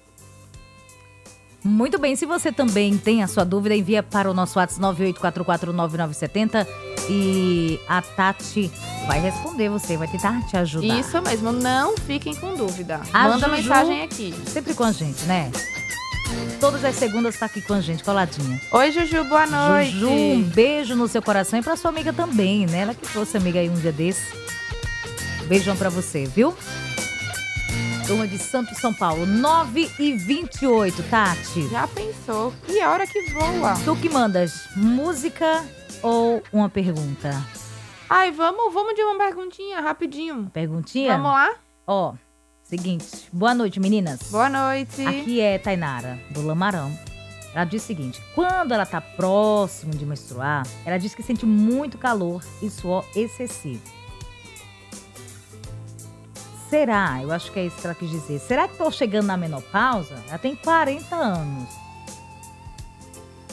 Muito 1.66 1.98
bem, 1.98 2.14
se 2.14 2.24
você 2.24 2.52
também 2.52 2.96
tem 2.96 3.24
a 3.24 3.26
sua 3.26 3.44
dúvida, 3.44 3.74
envia 3.74 4.00
para 4.00 4.30
o 4.30 4.34
nosso 4.34 4.56
WhatsApp 4.56 4.80
98449970 5.20 6.64
e 7.10 7.80
a 7.88 8.00
Tati 8.00 8.70
vai 9.06 9.18
responder 9.20 9.68
você, 9.68 9.96
vai 9.96 10.06
tentar 10.06 10.46
te 10.46 10.56
ajudar. 10.56 10.86
Isso 10.86 11.20
mesmo, 11.22 11.50
não 11.50 11.96
fiquem 11.96 12.36
com 12.36 12.54
dúvida. 12.54 13.00
A 13.12 13.28
Manda 13.28 13.48
Juju, 13.48 13.62
mensagem 13.62 14.02
aqui. 14.02 14.32
Sempre 14.46 14.74
com 14.74 14.84
a 14.84 14.92
gente, 14.92 15.24
né? 15.24 15.50
Todas 16.60 16.84
as 16.84 16.94
segundas 16.94 17.34
está 17.34 17.46
aqui 17.46 17.60
com 17.60 17.74
a 17.74 17.80
gente, 17.80 18.04
coladinha. 18.04 18.60
Oi, 18.70 18.92
Juju, 18.92 19.24
boa 19.24 19.46
noite. 19.46 19.90
Juju, 19.90 20.08
um 20.08 20.42
beijo 20.42 20.94
no 20.94 21.08
seu 21.08 21.20
coração 21.20 21.58
e 21.58 21.62
para 21.62 21.76
sua 21.76 21.90
amiga 21.90 22.12
também, 22.12 22.64
né? 22.66 22.78
Ela 22.82 22.94
que 22.94 23.06
fosse 23.08 23.36
amiga 23.36 23.58
aí 23.58 23.68
um 23.68 23.74
dia 23.74 23.92
desse. 23.92 24.22
Beijão 25.48 25.76
para 25.76 25.88
você, 25.88 26.26
viu? 26.26 26.54
Turma 28.06 28.28
de 28.28 28.38
Santo 28.38 28.72
São 28.76 28.94
Paulo, 28.94 29.26
9 29.26 29.90
e 29.98 30.12
28, 30.12 31.02
Tati. 31.10 31.68
Já 31.68 31.88
pensou? 31.88 32.54
Que 32.64 32.80
hora 32.80 33.04
que 33.04 33.20
voa? 33.32 33.74
Tu 33.84 33.96
que 33.96 34.08
mandas, 34.08 34.68
música 34.76 35.64
ou 36.00 36.40
uma 36.52 36.68
pergunta? 36.68 37.44
Ai, 38.08 38.30
vamos, 38.30 38.72
vamos 38.72 38.94
de 38.94 39.02
uma 39.02 39.18
perguntinha, 39.18 39.80
rapidinho. 39.80 40.48
Perguntinha? 40.52 41.16
Vamos 41.16 41.32
lá? 41.32 41.56
Ó, 41.84 42.14
seguinte. 42.62 43.28
Boa 43.32 43.52
noite, 43.52 43.80
meninas. 43.80 44.30
Boa 44.30 44.48
noite. 44.48 45.04
Aqui 45.04 45.40
é 45.40 45.58
Tainara, 45.58 46.16
do 46.30 46.46
Lamarão. 46.46 46.96
Ela 47.52 47.64
diz 47.64 47.82
o 47.82 47.86
seguinte: 47.86 48.22
quando 48.36 48.70
ela 48.70 48.86
tá 48.86 49.00
próximo 49.00 49.92
de 49.92 50.06
menstruar, 50.06 50.64
ela 50.84 50.96
diz 50.96 51.12
que 51.12 51.24
sente 51.24 51.44
muito 51.44 51.98
calor 51.98 52.40
e 52.62 52.70
suor 52.70 53.04
excessivo. 53.16 53.95
Será? 56.68 57.22
Eu 57.22 57.30
acho 57.32 57.52
que 57.52 57.60
é 57.60 57.66
isso 57.66 57.76
que 57.76 57.86
ela 57.86 57.94
quis 57.94 58.10
dizer. 58.10 58.40
Será 58.40 58.66
que 58.66 58.74
estou 58.74 58.90
chegando 58.90 59.26
na 59.26 59.36
menopausa? 59.36 60.22
Ela 60.28 60.38
tem 60.38 60.56
40 60.56 61.14
anos. 61.14 61.68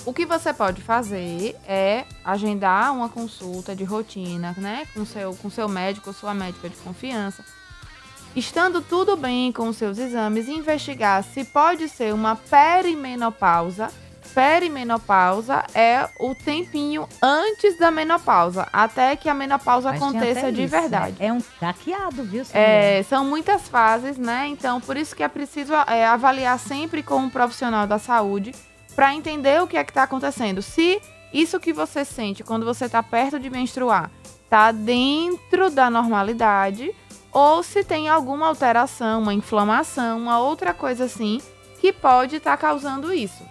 O 0.05 0.13
que 0.13 0.25
você 0.25 0.53
pode 0.53 0.81
fazer 0.81 1.55
é 1.65 2.05
agendar 2.25 2.93
uma 2.93 3.07
consulta 3.07 3.73
de 3.73 3.85
rotina, 3.85 4.53
né, 4.57 4.85
com 4.93 5.05
seu 5.05 5.33
com 5.35 5.49
seu 5.49 5.69
médico 5.69 6.09
ou 6.09 6.13
sua 6.13 6.33
médica 6.33 6.67
de 6.67 6.75
confiança. 6.77 7.43
Estando 8.35 8.81
tudo 8.81 9.15
bem 9.15 9.51
com 9.51 9.69
os 9.69 9.77
seus 9.77 9.97
exames, 9.97 10.49
investigar 10.49 11.23
se 11.23 11.45
pode 11.45 11.87
ser 11.87 12.13
uma 12.13 12.35
perimenopausa 12.35 13.89
perimenopausa 14.33 15.63
é 15.73 16.09
o 16.19 16.33
tempinho 16.33 17.07
antes 17.21 17.77
da 17.77 17.91
menopausa, 17.91 18.67
até 18.73 19.15
que 19.15 19.29
a 19.29 19.33
menopausa 19.33 19.91
Mas 19.91 20.01
aconteça 20.01 20.51
de 20.51 20.63
isso, 20.63 20.71
verdade. 20.71 21.15
Né? 21.19 21.27
É 21.27 21.33
um 21.33 21.41
caqueado, 21.59 22.23
viu? 22.23 22.43
É, 22.53 23.03
são 23.03 23.25
muitas 23.25 23.67
fases, 23.67 24.17
né? 24.17 24.47
Então, 24.47 24.81
por 24.81 24.97
isso 24.97 25.15
que 25.15 25.23
é 25.23 25.27
preciso 25.27 25.73
é, 25.73 26.05
avaliar 26.05 26.57
sempre 26.59 27.03
com 27.03 27.17
um 27.17 27.29
profissional 27.29 27.87
da 27.87 27.99
saúde 27.99 28.53
para 28.95 29.13
entender 29.13 29.61
o 29.61 29.67
que 29.67 29.77
é 29.77 29.83
que 29.83 29.91
está 29.91 30.03
acontecendo. 30.03 30.61
Se 30.61 31.01
isso 31.31 31.59
que 31.59 31.73
você 31.73 32.03
sente 32.05 32.43
quando 32.43 32.65
você 32.65 32.85
está 32.85 33.01
perto 33.01 33.39
de 33.39 33.49
menstruar 33.49 34.11
está 34.43 34.71
dentro 34.71 35.71
da 35.71 35.89
normalidade 35.89 36.93
ou 37.31 37.63
se 37.63 37.83
tem 37.83 38.07
alguma 38.07 38.45
alteração, 38.45 39.23
uma 39.23 39.33
inflamação, 39.33 40.19
uma 40.19 40.37
outra 40.37 40.75
coisa 40.75 41.05
assim 41.05 41.41
que 41.81 41.91
pode 41.91 42.35
estar 42.35 42.51
tá 42.51 42.57
causando 42.57 43.11
isso 43.11 43.43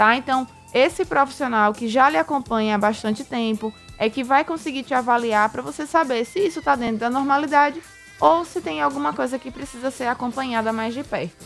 tá? 0.00 0.16
Então, 0.16 0.46
esse 0.72 1.04
profissional 1.04 1.74
que 1.74 1.86
já 1.86 2.08
lhe 2.08 2.16
acompanha 2.16 2.74
há 2.74 2.78
bastante 2.78 3.22
tempo 3.22 3.70
é 3.98 4.08
que 4.08 4.24
vai 4.24 4.46
conseguir 4.46 4.82
te 4.82 4.94
avaliar 4.94 5.50
para 5.50 5.60
você 5.60 5.86
saber 5.86 6.24
se 6.24 6.38
isso 6.38 6.60
está 6.60 6.74
dentro 6.74 6.96
da 6.96 7.10
normalidade 7.10 7.82
ou 8.18 8.42
se 8.42 8.62
tem 8.62 8.80
alguma 8.80 9.12
coisa 9.12 9.38
que 9.38 9.50
precisa 9.50 9.90
ser 9.90 10.06
acompanhada 10.06 10.72
mais 10.72 10.94
de 10.94 11.04
perto. 11.04 11.44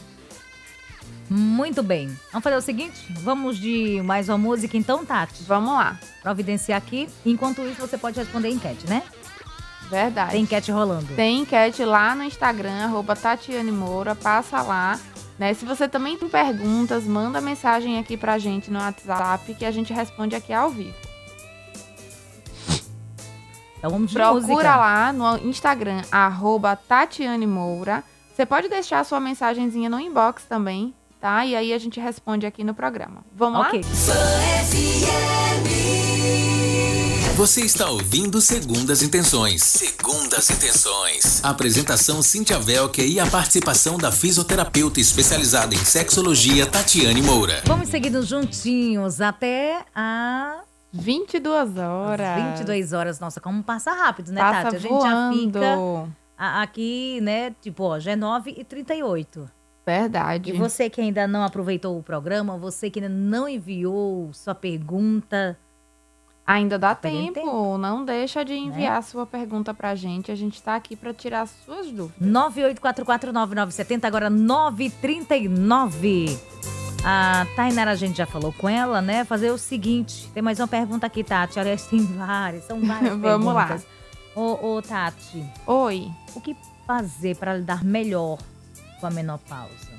Muito 1.29 1.83
bem. 1.83 2.07
Vamos 2.31 2.45
fazer 2.45 2.57
o 2.57 2.61
seguinte? 2.61 3.13
Vamos 3.23 3.59
de 3.59 4.01
mais 4.05 4.29
uma 4.29 4.39
música 4.39 4.77
então, 4.77 5.05
Tati? 5.05 5.43
Vamos 5.43 5.73
lá. 5.73 5.99
Providenciar 6.23 6.79
aqui. 6.79 7.09
Enquanto 7.27 7.61
isso, 7.63 7.81
você 7.81 7.99
pode 7.99 8.21
responder 8.21 8.49
a 8.49 8.53
enquete, 8.53 8.89
né? 8.89 9.03
Verdade. 9.91 10.31
Tem 10.31 10.43
enquete 10.43 10.71
rolando. 10.71 11.13
Tem 11.17 11.41
enquete 11.41 11.85
lá 11.85 12.15
no 12.15 12.23
Instagram, 12.23 12.85
arroba 12.85 13.17
Tatiane 13.17 13.73
Moura. 13.73 14.15
Passa 14.15 14.63
lá 14.63 15.01
né? 15.39 15.55
Se 15.55 15.65
você 15.65 15.89
também 15.89 16.17
tem 16.17 16.29
perguntas, 16.29 17.05
manda 17.05 17.41
mensagem 17.41 17.99
aqui 17.99 18.17
pra 18.17 18.39
gente 18.39 18.71
no 18.71 18.79
WhatsApp 18.79 19.55
que 19.55 19.65
a 19.65 19.71
gente 19.71 19.93
responde 19.93 20.37
aqui 20.37 20.53
ao 20.53 20.71
vivo. 20.71 20.95
Então 23.79 23.91
vamos 23.91 24.11
de 24.11 24.17
Procura 24.17 24.41
música. 24.43 24.77
lá 24.77 25.13
no 25.13 25.37
Instagram, 25.47 26.03
arroba 26.11 26.75
Tatiane 26.75 27.47
Moura. 27.47 28.03
Você 28.35 28.47
pode 28.47 28.69
deixar 28.69 29.01
a 29.01 29.05
sua 29.05 29.21
mensagenzinha 29.21 29.91
no 29.91 30.01
inbox 30.01 30.45
também, 30.45 30.95
tá? 31.21 31.45
E 31.45 31.55
aí 31.55 31.73
a 31.73 31.79
gente 31.79 32.01
responde 32.01 32.47
aqui 32.47 32.65
no 32.65 32.75
programa. 32.75 33.25
Vamos 33.33 33.61
okay. 33.67 33.83
lá? 33.83 33.89
Você 37.37 37.63
está 37.63 37.91
ouvindo 37.91 38.41
Segundas 38.41 39.03
Intenções. 39.03 39.61
Segundas 39.61 40.49
Intenções. 40.51 41.45
A 41.45 41.51
apresentação 41.51 42.23
Cíntia 42.23 42.61
Velker 42.61 43.05
e 43.05 43.19
a 43.19 43.27
participação 43.29 43.99
da 43.99 44.13
fisioterapeuta 44.13 45.01
especializada 45.01 45.75
em 45.75 45.79
sexologia 45.79 46.65
Tatiane 46.65 47.21
Moura. 47.21 47.61
Vamos 47.67 47.89
seguindo 47.89 48.23
juntinhos 48.23 49.21
até 49.21 49.85
a 49.93 50.63
22 50.93 51.77
horas. 51.77 52.57
22 52.57 52.93
horas, 52.93 53.19
nossa, 53.19 53.41
como 53.41 53.65
passa 53.65 53.91
rápido, 53.91 54.31
né, 54.31 54.41
passa 54.41 54.63
Tati? 54.63 54.77
A 54.77 54.79
gente 54.79 54.93
voando. 54.93 55.59
já 55.59 56.07
fica 56.07 56.63
aqui, 56.63 57.19
né, 57.21 57.53
tipo, 57.61 57.83
ó, 57.83 57.99
já 57.99 58.13
é 58.13 58.17
9 58.17 58.55
e 58.57 58.63
38. 58.63 59.51
Verdade. 59.85 60.51
E 60.51 60.53
você 60.53 60.89
que 60.89 61.01
ainda 61.01 61.27
não 61.27 61.43
aproveitou 61.43 61.99
o 61.99 62.03
programa, 62.03 62.57
você 62.57 62.89
que 62.89 63.01
ainda 63.01 63.13
não 63.13 63.49
enviou 63.49 64.33
sua 64.33 64.55
pergunta, 64.55 65.59
Ainda 66.47 66.79
dá 66.79 66.95
tempo. 66.95 67.33
tempo. 67.33 67.79
Não 67.79 68.05
deixa 68.05 68.45
de 68.45 68.53
né? 68.53 68.59
enviar 68.59 68.97
né? 68.97 69.03
sua 69.03 69.25
pergunta 69.25 69.73
pra 69.73 69.95
gente. 69.95 70.31
A 70.31 70.35
gente 70.35 70.63
tá 70.63 70.77
aqui 70.77 70.95
para 70.95 71.15
tirar 71.15 71.47
suas 71.47 71.87
dúvidas. 71.87 72.13
98449970, 72.21 74.05
agora 74.05 74.29
939. 74.29 76.39
A 77.03 77.47
Tainara, 77.57 77.93
a 77.93 77.95
gente 77.95 78.19
já 78.19 78.27
falou 78.27 78.53
com 78.53 78.69
ela, 78.69 79.01
né? 79.01 79.25
Fazer 79.25 79.51
o 79.51 79.59
seguinte. 79.59 80.31
Tem 80.35 80.43
mais 80.43 80.61
uma 80.61 80.69
pergunta 80.69 81.07
aqui, 81.07 81.25
Tati. 81.25 81.59
Aliás, 81.59 81.87
tem 81.87 82.05
várias, 82.05 82.65
são 82.65 82.79
várias 82.81 83.17
Vamos 83.19 83.55
perguntas. 83.55 83.83
lá. 83.83 84.43
Ô, 84.43 84.75
ô, 84.75 84.83
Tati. 84.83 85.43
Oi. 85.67 86.11
O 86.35 86.43
que 86.43 86.55
fazer 86.87 87.37
para 87.37 87.57
lidar 87.57 87.83
melhor 87.83 88.37
com 89.01 89.07
a 89.07 89.11
menopausa? 89.11 89.95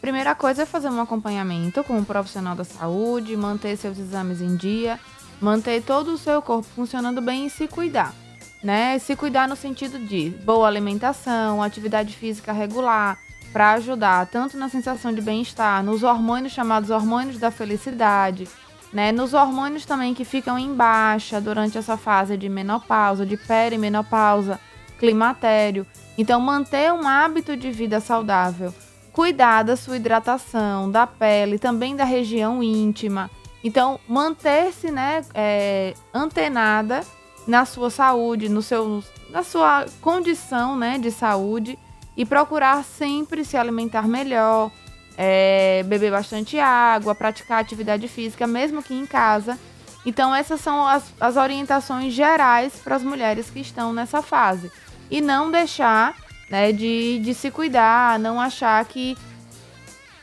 Primeira 0.00 0.34
coisa 0.34 0.62
é 0.62 0.66
fazer 0.66 0.88
um 0.88 1.00
acompanhamento 1.00 1.82
com 1.82 1.96
um 1.96 2.04
profissional 2.04 2.54
da 2.54 2.62
saúde, 2.62 3.36
manter 3.36 3.76
seus 3.76 3.98
exames 3.98 4.40
em 4.40 4.54
dia 4.54 5.00
manter 5.44 5.82
todo 5.82 6.14
o 6.14 6.18
seu 6.18 6.40
corpo 6.40 6.66
funcionando 6.74 7.20
bem 7.20 7.46
e 7.46 7.50
se 7.50 7.68
cuidar. 7.68 8.14
Né? 8.62 8.98
Se 8.98 9.14
cuidar 9.14 9.46
no 9.46 9.54
sentido 9.54 9.98
de 9.98 10.30
boa 10.30 10.66
alimentação, 10.66 11.62
atividade 11.62 12.16
física 12.16 12.50
regular, 12.50 13.18
para 13.52 13.72
ajudar 13.72 14.26
tanto 14.26 14.56
na 14.56 14.70
sensação 14.70 15.12
de 15.12 15.20
bem-estar, 15.20 15.84
nos 15.84 16.02
hormônios 16.02 16.54
chamados 16.54 16.88
hormônios 16.88 17.38
da 17.38 17.50
felicidade, 17.50 18.48
né? 18.92 19.12
Nos 19.12 19.32
hormônios 19.32 19.84
também 19.84 20.12
que 20.12 20.24
ficam 20.24 20.58
em 20.58 20.74
baixa 20.74 21.40
durante 21.40 21.78
essa 21.78 21.96
fase 21.96 22.36
de 22.36 22.48
menopausa, 22.48 23.24
de 23.24 23.36
perimenopausa, 23.36 24.58
climatério. 24.98 25.86
Então, 26.18 26.40
manter 26.40 26.92
um 26.92 27.06
hábito 27.06 27.56
de 27.56 27.70
vida 27.70 28.00
saudável, 28.00 28.74
cuidar 29.12 29.62
da 29.62 29.76
sua 29.76 29.96
hidratação, 29.96 30.90
da 30.90 31.06
pele, 31.06 31.56
também 31.56 31.94
da 31.94 32.04
região 32.04 32.60
íntima 32.60 33.30
então, 33.64 33.98
manter-se 34.06 34.90
né, 34.90 35.24
é, 35.32 35.94
antenada 36.12 37.00
na 37.46 37.64
sua 37.64 37.88
saúde, 37.88 38.46
no 38.46 38.60
seu, 38.60 39.02
na 39.30 39.42
sua 39.42 39.86
condição 40.02 40.76
né, 40.76 40.98
de 40.98 41.10
saúde 41.10 41.78
e 42.14 42.26
procurar 42.26 42.84
sempre 42.84 43.42
se 43.42 43.56
alimentar 43.56 44.06
melhor, 44.06 44.70
é, 45.16 45.82
beber 45.84 46.10
bastante 46.10 46.58
água, 46.58 47.14
praticar 47.14 47.58
atividade 47.58 48.06
física, 48.06 48.46
mesmo 48.46 48.82
que 48.82 48.92
em 48.92 49.06
casa. 49.06 49.58
Então, 50.04 50.34
essas 50.34 50.60
são 50.60 50.86
as, 50.86 51.04
as 51.18 51.36
orientações 51.36 52.12
gerais 52.12 52.74
para 52.84 52.96
as 52.96 53.02
mulheres 53.02 53.48
que 53.48 53.60
estão 53.60 53.94
nessa 53.94 54.20
fase. 54.20 54.70
E 55.10 55.22
não 55.22 55.50
deixar 55.50 56.14
né, 56.50 56.70
de, 56.70 57.18
de 57.20 57.32
se 57.32 57.50
cuidar, 57.50 58.18
não 58.18 58.38
achar 58.38 58.84
que 58.84 59.16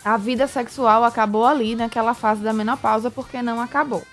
a 0.04 0.18
vida 0.18 0.48
sexual 0.48 1.04
acabou 1.04 1.46
ali 1.46 1.76
naquela 1.76 2.14
fase 2.14 2.42
da 2.42 2.54
menopausa, 2.54 3.12
porque 3.12 3.42
não 3.42 3.62
acabou. 3.62 4.04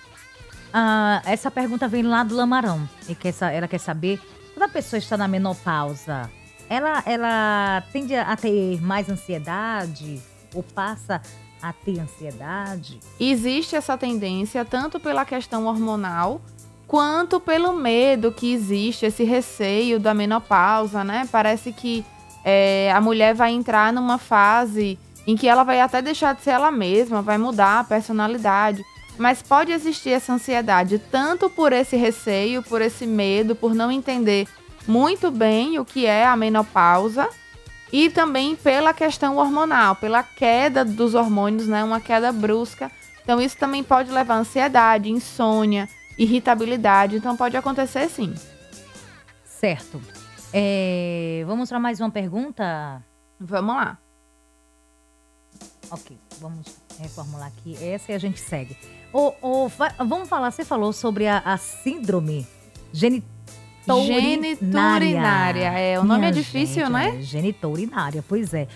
Ah, 0.73 1.21
essa 1.25 1.49
pergunta 1.49 1.87
vem 1.87 2.03
lá 2.03 2.23
do 2.23 2.35
Lamarão. 2.35 2.87
E 3.07 3.15
quer, 3.15 3.33
ela 3.51 3.67
quer 3.67 3.79
saber, 3.79 4.19
quando 4.53 4.69
a 4.69 4.71
pessoa 4.71 4.99
está 4.99 5.17
na 5.17 5.27
menopausa, 5.27 6.29
ela, 6.69 7.01
ela 7.05 7.83
tende 7.91 8.15
a 8.15 8.35
ter 8.35 8.79
mais 8.81 9.09
ansiedade? 9.09 10.21
Ou 10.53 10.61
passa 10.61 11.21
a 11.61 11.73
ter 11.73 11.99
ansiedade? 11.99 12.99
Existe 13.19 13.75
essa 13.75 13.97
tendência, 13.97 14.63
tanto 14.63 14.99
pela 14.99 15.25
questão 15.25 15.65
hormonal, 15.65 16.39
quanto 16.87 17.39
pelo 17.39 17.73
medo 17.73 18.31
que 18.31 18.53
existe, 18.53 19.05
esse 19.05 19.23
receio 19.23 19.99
da 19.99 20.13
menopausa, 20.13 21.03
né? 21.03 21.27
Parece 21.31 21.71
que 21.71 22.05
é, 22.43 22.91
a 22.93 23.01
mulher 23.01 23.33
vai 23.33 23.51
entrar 23.51 23.91
numa 23.91 24.17
fase 24.17 24.97
em 25.29 25.35
que 25.35 25.47
ela 25.47 25.63
vai 25.63 25.79
até 25.79 26.01
deixar 26.01 26.33
de 26.33 26.41
ser 26.41 26.49
ela 26.51 26.71
mesma, 26.71 27.21
vai 27.21 27.37
mudar 27.37 27.79
a 27.79 27.83
personalidade. 27.83 28.83
Mas 29.15 29.43
pode 29.43 29.71
existir 29.71 30.09
essa 30.09 30.33
ansiedade 30.33 30.97
tanto 30.97 31.51
por 31.51 31.71
esse 31.71 31.95
receio, 31.95 32.63
por 32.63 32.81
esse 32.81 33.05
medo, 33.05 33.55
por 33.55 33.75
não 33.75 33.91
entender 33.91 34.47
muito 34.87 35.29
bem 35.29 35.77
o 35.77 35.85
que 35.85 36.07
é 36.07 36.25
a 36.25 36.35
menopausa 36.35 37.29
e 37.93 38.09
também 38.09 38.55
pela 38.55 38.91
questão 38.91 39.37
hormonal, 39.37 39.95
pela 39.95 40.23
queda 40.23 40.83
dos 40.83 41.13
hormônios, 41.13 41.67
né, 41.67 41.83
uma 41.83 42.01
queda 42.01 42.31
brusca. 42.31 42.91
Então 43.21 43.39
isso 43.39 43.55
também 43.55 43.83
pode 43.83 44.09
levar 44.09 44.33
a 44.33 44.39
ansiedade, 44.39 45.11
insônia, 45.11 45.87
irritabilidade, 46.17 47.17
então 47.17 47.37
pode 47.37 47.55
acontecer 47.55 48.09
sim. 48.09 48.33
Certo. 49.43 50.01
É, 50.51 51.43
vamos 51.45 51.69
para 51.69 51.79
mais 51.79 51.99
uma 51.99 52.09
pergunta? 52.09 53.03
Vamos 53.39 53.75
lá. 53.75 53.99
Ok, 55.91 56.17
vamos 56.39 56.67
reformular 56.99 57.47
aqui 57.47 57.75
essa 57.83 58.11
e 58.11 58.15
a 58.15 58.19
gente 58.19 58.39
segue. 58.39 58.77
Vamos 59.97 60.29
falar, 60.29 60.51
você 60.51 60.63
falou 60.63 60.93
sobre 60.93 61.27
a, 61.27 61.39
a 61.39 61.57
síndrome 61.57 62.47
geniturinária. 62.93 63.33
Geniturinária, 63.87 65.69
é, 65.69 65.99
o 65.99 66.03
nome 66.03 66.27
é 66.27 66.31
difícil, 66.31 66.85
gente, 66.85 66.91
né? 66.91 67.17
É, 67.17 67.21
geniturinária, 67.21 68.23
pois 68.27 68.53
é. 68.53 68.67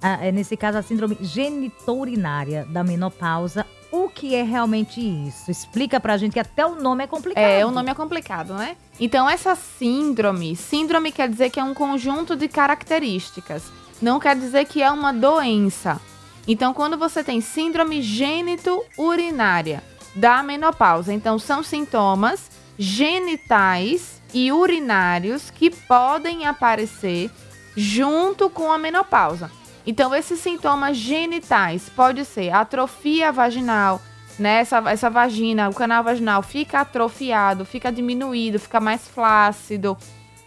Ah, 0.00 0.18
é. 0.26 0.32
Nesse 0.32 0.56
caso, 0.56 0.78
a 0.78 0.82
síndrome 0.82 1.16
geniturinária 1.20 2.64
da 2.64 2.82
menopausa. 2.82 3.66
O 3.92 4.08
que 4.08 4.34
é 4.34 4.42
realmente 4.42 5.00
isso? 5.00 5.50
Explica 5.50 6.00
pra 6.00 6.16
gente 6.16 6.32
que 6.32 6.40
até 6.40 6.64
o 6.64 6.74
nome 6.76 7.04
é 7.04 7.06
complicado. 7.06 7.44
É, 7.44 7.66
o 7.66 7.70
nome 7.70 7.90
é 7.90 7.94
complicado, 7.94 8.54
né? 8.54 8.76
Então, 8.98 9.28
essa 9.28 9.54
síndrome, 9.54 10.56
síndrome 10.56 11.12
quer 11.12 11.28
dizer 11.28 11.50
que 11.50 11.60
é 11.60 11.64
um 11.64 11.74
conjunto 11.74 12.34
de 12.34 12.48
características. 12.48 13.70
Não 14.00 14.18
quer 14.18 14.34
dizer 14.34 14.64
que 14.64 14.82
é 14.82 14.90
uma 14.90 15.12
doença. 15.12 16.00
Então, 16.46 16.74
quando 16.74 16.98
você 16.98 17.22
tem 17.22 17.40
síndrome 17.40 18.02
gênito-urinária 18.02 19.82
da 20.14 20.42
menopausa, 20.42 21.12
então 21.12 21.38
são 21.38 21.62
sintomas 21.62 22.50
genitais 22.78 24.20
e 24.34 24.50
urinários 24.50 25.50
que 25.50 25.70
podem 25.70 26.46
aparecer 26.46 27.30
junto 27.76 28.50
com 28.50 28.72
a 28.72 28.78
menopausa. 28.78 29.50
Então, 29.86 30.14
esses 30.14 30.40
sintomas 30.40 30.96
genitais 30.96 31.88
pode 31.88 32.24
ser 32.24 32.50
atrofia 32.50 33.32
vaginal, 33.32 34.00
né? 34.38 34.60
Essa, 34.60 34.82
essa 34.90 35.10
vagina, 35.10 35.68
o 35.68 35.74
canal 35.74 36.02
vaginal 36.02 36.42
fica 36.42 36.80
atrofiado, 36.80 37.64
fica 37.64 37.90
diminuído, 37.90 38.58
fica 38.58 38.80
mais 38.80 39.06
flácido. 39.08 39.96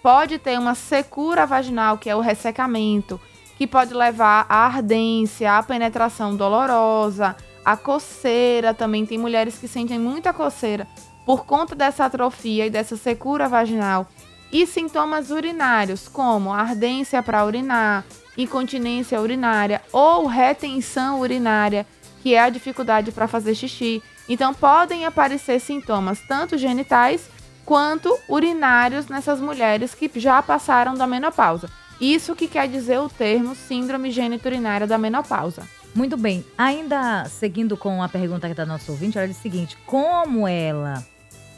Pode 0.01 0.37
ter 0.39 0.59
uma 0.59 0.75
secura 0.75 1.45
vaginal, 1.45 1.97
que 1.97 2.09
é 2.09 2.15
o 2.15 2.21
ressecamento 2.21 3.19
que 3.57 3.65
pode 3.65 3.93
levar 3.93 4.45
à 4.49 4.65
ardência, 4.65 5.57
à 5.57 5.63
penetração 5.63 6.35
dolorosa, 6.35 7.35
à 7.63 7.77
coceira. 7.77 8.73
Também 8.73 9.05
tem 9.05 9.17
mulheres 9.17 9.57
que 9.57 9.67
sentem 9.67 9.97
muita 9.97 10.33
coceira 10.33 10.87
por 11.25 11.45
conta 11.45 11.75
dessa 11.75 12.05
atrofia 12.05 12.67
e 12.67 12.69
dessa 12.69 12.95
secura 12.95 13.49
vaginal. 13.49 14.07
E 14.51 14.65
sintomas 14.65 15.31
urinários, 15.31 16.07
como 16.07 16.53
ardência 16.53 17.21
para 17.23 17.43
urinar, 17.43 18.05
incontinência 18.37 19.19
urinária 19.19 19.81
ou 19.91 20.27
retenção 20.27 21.19
urinária, 21.19 21.85
que 22.21 22.35
é 22.35 22.39
a 22.39 22.49
dificuldade 22.49 23.11
para 23.11 23.27
fazer 23.27 23.55
xixi. 23.55 24.03
Então, 24.29 24.53
podem 24.53 25.05
aparecer 25.05 25.59
sintomas 25.59 26.19
tanto 26.27 26.57
genitais 26.57 27.29
quanto 27.65 28.15
urinários 28.29 29.07
nessas 29.07 29.39
mulheres 29.39 29.95
que 29.95 30.09
já 30.15 30.41
passaram 30.41 30.93
da 30.93 31.07
menopausa. 31.07 31.69
Isso 31.99 32.35
que 32.35 32.47
quer 32.47 32.67
dizer 32.67 32.99
o 32.99 33.09
termo 33.09 33.55
síndrome 33.55 34.11
geniturinária 34.11 34.85
da 34.85 34.97
menopausa. 34.97 35.63
Muito 35.93 36.17
bem. 36.17 36.45
Ainda 36.57 37.25
seguindo 37.25 37.77
com 37.77 38.03
a 38.03 38.09
pergunta 38.09 38.53
da 38.53 38.65
nossa 38.65 38.91
ouvinte, 38.91 39.17
ela 39.17 39.27
diz 39.27 39.37
o 39.37 39.41
seguinte: 39.41 39.77
como 39.85 40.47
ela 40.47 41.05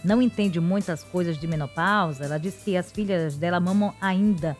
não 0.03 0.21
entende 0.21 0.59
muitas 0.59 1.03
coisas 1.03 1.37
de 1.39 1.47
menopausa, 1.47 2.25
ela 2.25 2.37
diz 2.37 2.55
que 2.63 2.77
as 2.77 2.91
filhas 2.91 3.35
dela 3.35 3.59
mamam 3.59 3.93
ainda. 3.99 4.55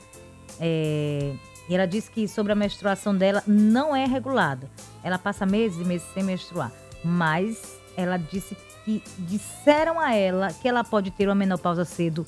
É, 0.60 1.34
e 1.70 1.76
ela 1.76 1.86
diz 1.86 2.10
que 2.10 2.28
sobre 2.28 2.52
a 2.52 2.56
menstruação 2.56 3.16
dela 3.16 3.44
não 3.46 3.96
é 3.96 4.06
regulada. 4.06 4.70
Ela 5.04 5.20
passa 5.20 5.46
meses 5.46 5.80
e 5.80 5.84
meses 5.84 6.08
sem 6.14 6.24
menstruar. 6.24 6.72
Mas 7.04 7.78
ela 7.96 8.18
disse 8.18 8.58
que 8.84 9.04
disseram 9.20 10.00
a 10.00 10.16
ela 10.16 10.52
que 10.54 10.68
ela 10.68 10.84
pode 10.84 11.12
ter 11.12 11.28
uma 11.28 11.36
menopausa 11.36 11.86
cedo. 11.86 12.26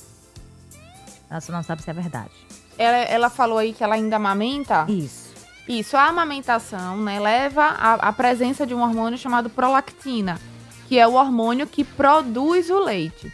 Ela 1.28 1.40
só 1.40 1.52
não 1.52 1.62
sabe 1.62 1.82
se 1.82 1.90
é 1.90 1.92
verdade. 1.92 2.32
Ela, 2.80 2.96
ela 2.96 3.28
falou 3.28 3.58
aí 3.58 3.74
que 3.74 3.84
ela 3.84 3.94
ainda 3.94 4.16
amamenta? 4.16 4.86
Isso. 4.88 5.34
Isso, 5.68 5.98
a 5.98 6.06
amamentação 6.06 6.96
né, 6.96 7.20
leva 7.20 7.66
à 7.66 8.10
presença 8.10 8.66
de 8.66 8.74
um 8.74 8.80
hormônio 8.80 9.18
chamado 9.18 9.50
prolactina, 9.50 10.40
que 10.88 10.98
é 10.98 11.06
o 11.06 11.12
hormônio 11.12 11.66
que 11.66 11.84
produz 11.84 12.70
o 12.70 12.78
leite. 12.78 13.30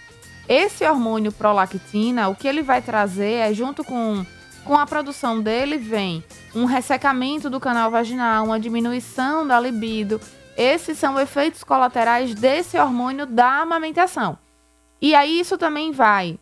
Esse 0.48 0.84
hormônio 0.84 1.30
prolactina, 1.30 2.28
o 2.28 2.34
que 2.34 2.48
ele 2.48 2.60
vai 2.60 2.82
trazer 2.82 3.34
é, 3.34 3.54
junto 3.54 3.84
com, 3.84 4.26
com 4.64 4.76
a 4.76 4.84
produção 4.84 5.40
dele, 5.40 5.78
vem 5.78 6.24
um 6.52 6.64
ressecamento 6.64 7.48
do 7.48 7.60
canal 7.60 7.88
vaginal, 7.88 8.46
uma 8.46 8.58
diminuição 8.58 9.46
da 9.46 9.60
libido. 9.60 10.20
Esses 10.56 10.98
são 10.98 11.18
efeitos 11.20 11.62
colaterais 11.62 12.34
desse 12.34 12.76
hormônio 12.76 13.26
da 13.26 13.62
amamentação. 13.62 14.36
E 15.00 15.14
aí 15.14 15.38
isso 15.38 15.56
também 15.56 15.92
vai 15.92 16.36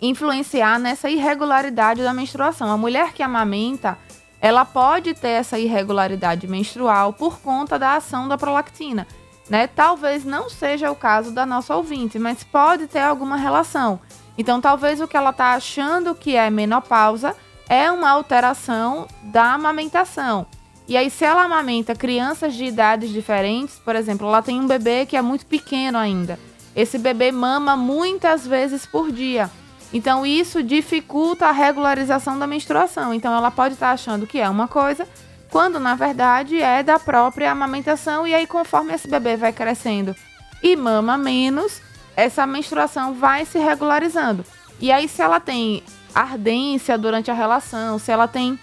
influenciar 0.00 0.78
nessa 0.78 1.08
irregularidade 1.08 2.02
da 2.02 2.12
menstruação. 2.12 2.70
A 2.70 2.76
mulher 2.76 3.12
que 3.12 3.22
amamenta, 3.22 3.98
ela 4.40 4.64
pode 4.64 5.14
ter 5.14 5.28
essa 5.28 5.58
irregularidade 5.58 6.46
menstrual 6.46 7.12
por 7.12 7.40
conta 7.40 7.78
da 7.78 7.96
ação 7.96 8.28
da 8.28 8.36
prolactina. 8.36 9.06
Né? 9.48 9.66
Talvez 9.66 10.24
não 10.24 10.50
seja 10.50 10.90
o 10.90 10.96
caso 10.96 11.30
da 11.30 11.46
nossa 11.46 11.74
ouvinte, 11.74 12.18
mas 12.18 12.42
pode 12.42 12.86
ter 12.86 13.00
alguma 13.00 13.36
relação. 13.36 14.00
Então, 14.36 14.60
talvez 14.60 15.00
o 15.00 15.08
que 15.08 15.16
ela 15.16 15.30
está 15.30 15.54
achando 15.54 16.14
que 16.14 16.36
é 16.36 16.50
menopausa 16.50 17.34
é 17.68 17.90
uma 17.90 18.10
alteração 18.10 19.06
da 19.22 19.54
amamentação. 19.54 20.46
E 20.88 20.96
aí, 20.96 21.10
se 21.10 21.24
ela 21.24 21.44
amamenta 21.44 21.96
crianças 21.96 22.54
de 22.54 22.64
idades 22.64 23.10
diferentes, 23.10 23.76
por 23.76 23.96
exemplo, 23.96 24.26
ela 24.26 24.42
tem 24.42 24.60
um 24.60 24.66
bebê 24.66 25.06
que 25.06 25.16
é 25.16 25.22
muito 25.22 25.46
pequeno 25.46 25.98
ainda. 25.98 26.38
Esse 26.76 26.98
bebê 26.98 27.32
mama 27.32 27.76
muitas 27.76 28.46
vezes 28.46 28.84
por 28.84 29.10
dia. 29.10 29.50
Então 29.92 30.26
isso 30.26 30.62
dificulta 30.62 31.46
a 31.46 31.52
regularização 31.52 32.38
da 32.38 32.46
menstruação. 32.46 33.14
Então 33.14 33.34
ela 33.34 33.50
pode 33.50 33.74
estar 33.74 33.90
achando 33.90 34.26
que 34.26 34.38
é 34.38 34.48
uma 34.48 34.68
coisa, 34.68 35.06
quando 35.50 35.78
na 35.78 35.94
verdade 35.94 36.60
é 36.60 36.82
da 36.82 36.98
própria 36.98 37.50
amamentação 37.50 38.26
e 38.26 38.34
aí 38.34 38.46
conforme 38.46 38.92
esse 38.92 39.08
bebê 39.08 39.36
vai 39.36 39.52
crescendo 39.52 40.14
e 40.62 40.74
mama 40.74 41.16
menos, 41.16 41.80
essa 42.16 42.46
menstruação 42.46 43.14
vai 43.14 43.44
se 43.44 43.58
regularizando. 43.58 44.44
E 44.80 44.90
aí 44.90 45.08
se 45.08 45.22
ela 45.22 45.38
tem 45.38 45.82
ardência 46.14 46.96
durante 46.98 47.30
a 47.30 47.34
relação, 47.34 47.98
se 47.98 48.10
ela 48.10 48.26
tem 48.26 48.58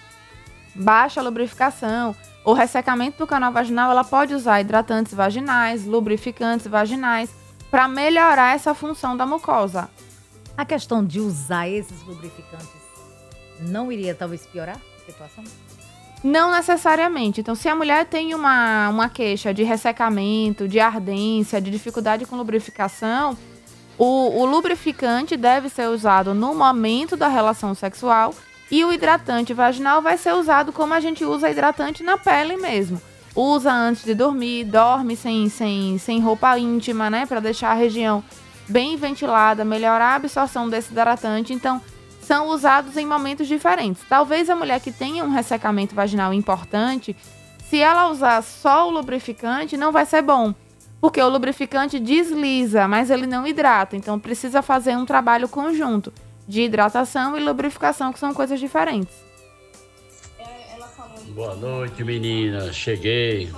baixa 0.76 1.22
lubrificação 1.22 2.16
ou 2.44 2.54
ressecamento 2.54 3.20
do 3.20 3.28
canal 3.28 3.52
vaginal, 3.52 3.92
ela 3.92 4.04
pode 4.04 4.34
usar 4.34 4.60
hidratantes 4.60 5.14
vaginais, 5.14 5.86
lubrificantes 5.86 6.68
vaginais 6.68 7.30
para 7.72 7.88
melhorar 7.88 8.56
essa 8.56 8.74
função 8.74 9.16
da 9.16 9.26
mucosa. 9.26 9.90
A 10.56 10.66
questão 10.66 11.04
de 11.04 11.20
usar 11.20 11.68
esses 11.68 12.04
lubrificantes 12.04 12.68
não 13.60 13.92
iria 13.92 14.14
talvez 14.14 14.46
piorar 14.46 14.78
a 14.78 15.12
situação? 15.12 15.44
Não 16.24 16.52
necessariamente. 16.52 17.42
Então, 17.42 17.56
se 17.56 17.68
a 17.68 17.76
mulher 17.76 18.06
tem 18.06 18.34
uma, 18.34 18.88
uma 18.90 19.10
queixa 19.10 19.54
de 19.54 19.64
ressecamento, 19.64 20.68
de 20.68 20.80
ardência, 20.80 21.60
de 21.60 21.70
dificuldade 21.70 22.26
com 22.26 22.38
lubrificação, 22.38 23.38
o, 23.98 24.42
o 24.42 24.46
lubrificante 24.46 25.36
deve 25.36 25.70
ser 25.70 25.88
usado 25.90 26.34
no 26.34 26.56
momento 26.56 27.18
da 27.18 27.28
relação 27.28 27.76
sexual 27.76 28.34
e 28.72 28.86
o 28.86 28.92
hidratante 28.92 29.54
vaginal 29.54 30.02
vai 30.02 30.18
ser 30.18 30.34
usado 30.34 30.72
como 30.72 30.94
a 30.94 31.00
gente 31.00 31.26
usa 31.26 31.50
hidratante 31.50 32.04
na 32.04 32.18
pele 32.18 32.58
mesmo. 32.58 33.02
Usa 33.36 33.72
antes 33.74 34.04
de 34.06 34.14
dormir, 34.14 34.64
dorme 34.66 35.16
sem, 35.16 35.50
sem, 35.50 35.98
sem 35.98 36.22
roupa 36.22 36.58
íntima, 36.58 37.10
né? 37.10 37.26
Para 37.26 37.40
deixar 37.40 37.72
a 37.72 37.76
região 37.76 38.24
bem 38.68 38.96
ventilada, 38.96 39.66
melhorar 39.66 40.12
a 40.12 40.16
absorção 40.16 40.70
desse 40.70 40.92
hidratante. 40.92 41.54
Então, 41.54 41.82
são 42.22 42.50
usados 42.50 42.98
em 42.98 43.06
momentos 43.06 43.48
diferentes. 43.48 44.04
Talvez 44.08 44.50
a 44.50 44.56
mulher 44.56 44.80
que 44.80 44.92
tenha 44.92 45.24
um 45.24 45.32
ressecamento 45.32 45.94
vaginal 45.94 46.34
importante, 46.34 47.16
se 47.70 47.80
ela 47.80 48.10
usar 48.10 48.42
só 48.42 48.88
o 48.88 48.92
lubrificante, 48.92 49.78
não 49.78 49.92
vai 49.92 50.06
ser 50.06 50.22
bom. 50.22 50.54
Porque 51.02 51.22
o 51.22 51.28
lubrificante 51.28 52.00
desliza, 52.00 52.88
mas 52.88 53.10
ele 53.10 53.28
não 53.28 53.46
hidrata. 53.46 53.98
Então 53.98 54.18
precisa 54.18 54.62
fazer 54.62 54.96
um 54.96 55.06
trabalho 55.06 55.50
conjunto 55.50 56.14
de 56.48 56.62
hidratação 56.62 57.38
e 57.38 57.44
lubrificação, 57.44 58.14
que 58.14 58.20
são 58.20 58.34
coisas 58.34 58.60
diferentes. 58.60 59.14
Boa 61.30 61.56
noite, 61.56 62.04
meninas. 62.04 62.76
Cheguei. 62.76 63.52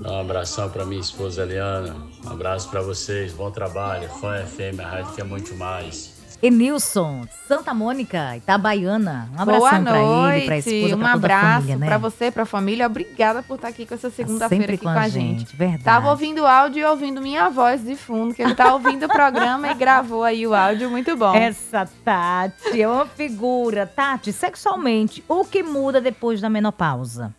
Dá 0.00 0.12
um 0.12 0.20
abração 0.20 0.70
para 0.70 0.84
minha 0.84 1.00
esposa 1.00 1.42
Eliana. 1.42 1.96
Um 2.24 2.30
abraço 2.30 2.68
para 2.70 2.80
vocês. 2.80 3.32
Bom 3.32 3.50
trabalho. 3.50 4.08
Fã 4.08 4.44
FM, 4.44 4.80
a 4.80 4.86
rádio 4.86 5.12
que 5.14 5.20
é 5.20 5.24
muito 5.24 5.54
mais. 5.56 6.18
Enilson, 6.40 7.26
Santa 7.48 7.74
Mônica, 7.74 8.36
Itabaiana. 8.36 9.28
Um 9.36 9.42
abração 9.42 9.82
Boa 9.82 9.92
pra 9.92 10.36
ele, 10.36 10.46
pra 10.46 10.58
esposa, 10.58 10.94
um 10.94 10.98
pra 11.00 11.12
abraço 11.12 11.54
família, 11.54 11.76
né? 11.76 11.86
pra 11.86 11.98
você, 11.98 12.30
pra 12.30 12.46
família. 12.46 12.86
Obrigada 12.86 13.42
por 13.42 13.56
estar 13.56 13.68
aqui 13.68 13.84
com 13.84 13.94
essa 13.94 14.08
tá 14.08 14.14
segunda-feira 14.14 14.74
aqui 14.74 14.84
com 14.84 14.88
a, 14.88 15.08
gente. 15.08 15.40
gente. 15.40 15.56
Verdade. 15.56 15.82
Tava 15.82 16.10
ouvindo 16.10 16.46
áudio 16.46 16.80
e 16.80 16.84
ouvindo 16.84 17.20
minha 17.20 17.48
voz 17.50 17.84
de 17.84 17.96
fundo, 17.96 18.34
que 18.34 18.42
ele 18.42 18.54
tá 18.54 18.72
ouvindo 18.72 19.06
o 19.06 19.08
programa 19.08 19.68
e 19.68 19.74
gravou 19.74 20.22
aí 20.22 20.46
o 20.46 20.54
áudio. 20.54 20.88
Muito 20.88 21.16
bom. 21.16 21.34
Essa 21.34 21.88
Tati 22.04 22.80
é 22.80 22.88
uma 22.88 23.06
figura. 23.06 23.84
Tati, 23.84 24.32
sexualmente, 24.32 25.24
o 25.26 25.44
que 25.44 25.64
muda 25.64 26.00
depois 26.00 26.40
da 26.40 26.48
menopausa? 26.48 27.34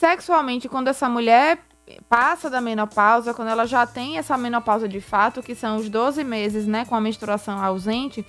Sexualmente, 0.00 0.66
quando 0.66 0.88
essa 0.88 1.10
mulher 1.10 1.58
passa 2.08 2.48
da 2.48 2.58
menopausa, 2.58 3.34
quando 3.34 3.48
ela 3.48 3.66
já 3.66 3.86
tem 3.86 4.16
essa 4.16 4.34
menopausa 4.38 4.88
de 4.88 4.98
fato, 4.98 5.42
que 5.42 5.54
são 5.54 5.76
os 5.76 5.90
12 5.90 6.24
meses, 6.24 6.66
né, 6.66 6.86
com 6.86 6.94
a 6.94 7.00
menstruação 7.02 7.62
ausente, 7.62 8.24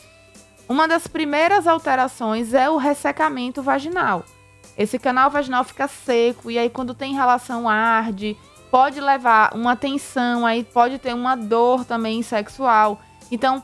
uma 0.68 0.86
das 0.86 1.08
primeiras 1.08 1.68
alterações 1.68 2.54
é 2.54 2.70
o 2.70 2.76
ressecamento 2.76 3.64
vaginal. 3.64 4.26
Esse 4.78 5.00
canal 5.00 5.30
vaginal 5.30 5.64
fica 5.64 5.88
seco 5.88 6.52
e 6.52 6.60
aí 6.60 6.70
quando 6.70 6.94
tem 6.94 7.14
relação 7.14 7.70
arde, 7.70 8.36
pode 8.70 9.00
levar 9.00 9.56
uma 9.56 9.74
tensão, 9.74 10.46
aí 10.46 10.66
pode 10.66 11.00
ter 11.00 11.16
uma 11.16 11.38
dor 11.38 11.86
também 11.86 12.22
sexual. 12.22 13.00
Então, 13.32 13.64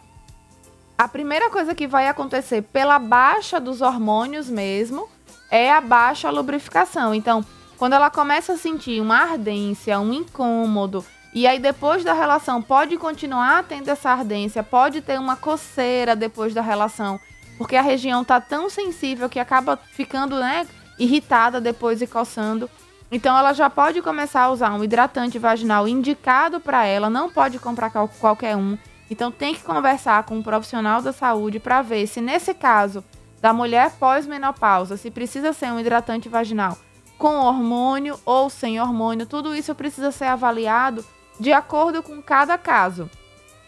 a 0.97 1.09
primeira 1.09 1.49
coisa 1.49 1.75
que 1.75 1.85
vai 1.85 2.07
acontecer 2.07 2.61
pela 2.61 2.99
baixa 2.99 3.59
dos 3.59 3.81
hormônios 3.81 4.49
mesmo 4.49 5.09
é 5.51 5.69
a 5.69 5.81
baixa 5.81 6.29
lubrificação. 6.29 7.13
Então, 7.13 7.43
quando 7.77 7.93
ela 7.93 8.09
começa 8.09 8.53
a 8.53 8.57
sentir 8.57 8.99
uma 8.99 9.17
ardência, 9.17 9.99
um 9.99 10.11
incômodo, 10.11 11.05
e 11.33 11.45
aí 11.45 11.59
depois 11.59 12.03
da 12.03 12.13
relação 12.13 12.61
pode 12.61 12.97
continuar 12.97 13.63
tendo 13.63 13.89
essa 13.89 14.09
ardência, 14.09 14.63
pode 14.63 15.01
ter 15.01 15.19
uma 15.19 15.35
coceira 15.35 16.15
depois 16.15 16.53
da 16.53 16.61
relação, 16.61 17.19
porque 17.57 17.75
a 17.75 17.81
região 17.81 18.23
tá 18.23 18.41
tão 18.41 18.69
sensível 18.69 19.29
que 19.29 19.39
acaba 19.39 19.77
ficando, 19.91 20.39
né, 20.39 20.65
irritada 20.97 21.61
depois 21.61 22.01
e 22.01 22.07
coçando. 22.07 22.67
Então 23.11 23.37
ela 23.37 23.53
já 23.53 23.69
pode 23.69 24.01
começar 24.01 24.41
a 24.41 24.49
usar 24.49 24.73
um 24.73 24.83
hidratante 24.83 25.37
vaginal 25.37 25.87
indicado 25.87 26.59
para 26.59 26.83
ela, 26.85 27.09
não 27.09 27.29
pode 27.29 27.59
comprar 27.59 27.91
qualquer 27.91 28.55
um. 28.57 28.75
Então 29.09 29.31
tem 29.31 29.53
que 29.53 29.61
conversar 29.61 30.23
com 30.23 30.37
um 30.37 30.43
profissional 30.43 31.01
da 31.01 31.13
saúde 31.13 31.59
para 31.59 31.83
ver 31.83 32.07
se 32.07 32.19
nesse 32.19 32.53
caso 32.53 33.03
da 33.39 33.53
mulher 33.53 33.91
pós-menopausa, 33.91 34.97
se 34.97 35.11
precisa 35.11 35.53
ser 35.53 35.67
um 35.67 35.79
hidratante 35.79 36.27
vaginal 36.27 36.75
com 37.17 37.35
hormônio 37.37 38.19
ou 38.25 38.49
sem 38.49 38.79
hormônio, 38.79 39.25
tudo 39.25 39.55
isso 39.55 39.73
precisa 39.73 40.11
ser 40.11 40.25
avaliado 40.25 41.05
de 41.39 41.51
acordo 41.51 42.03
com 42.03 42.21
cada 42.21 42.57
caso. 42.57 43.09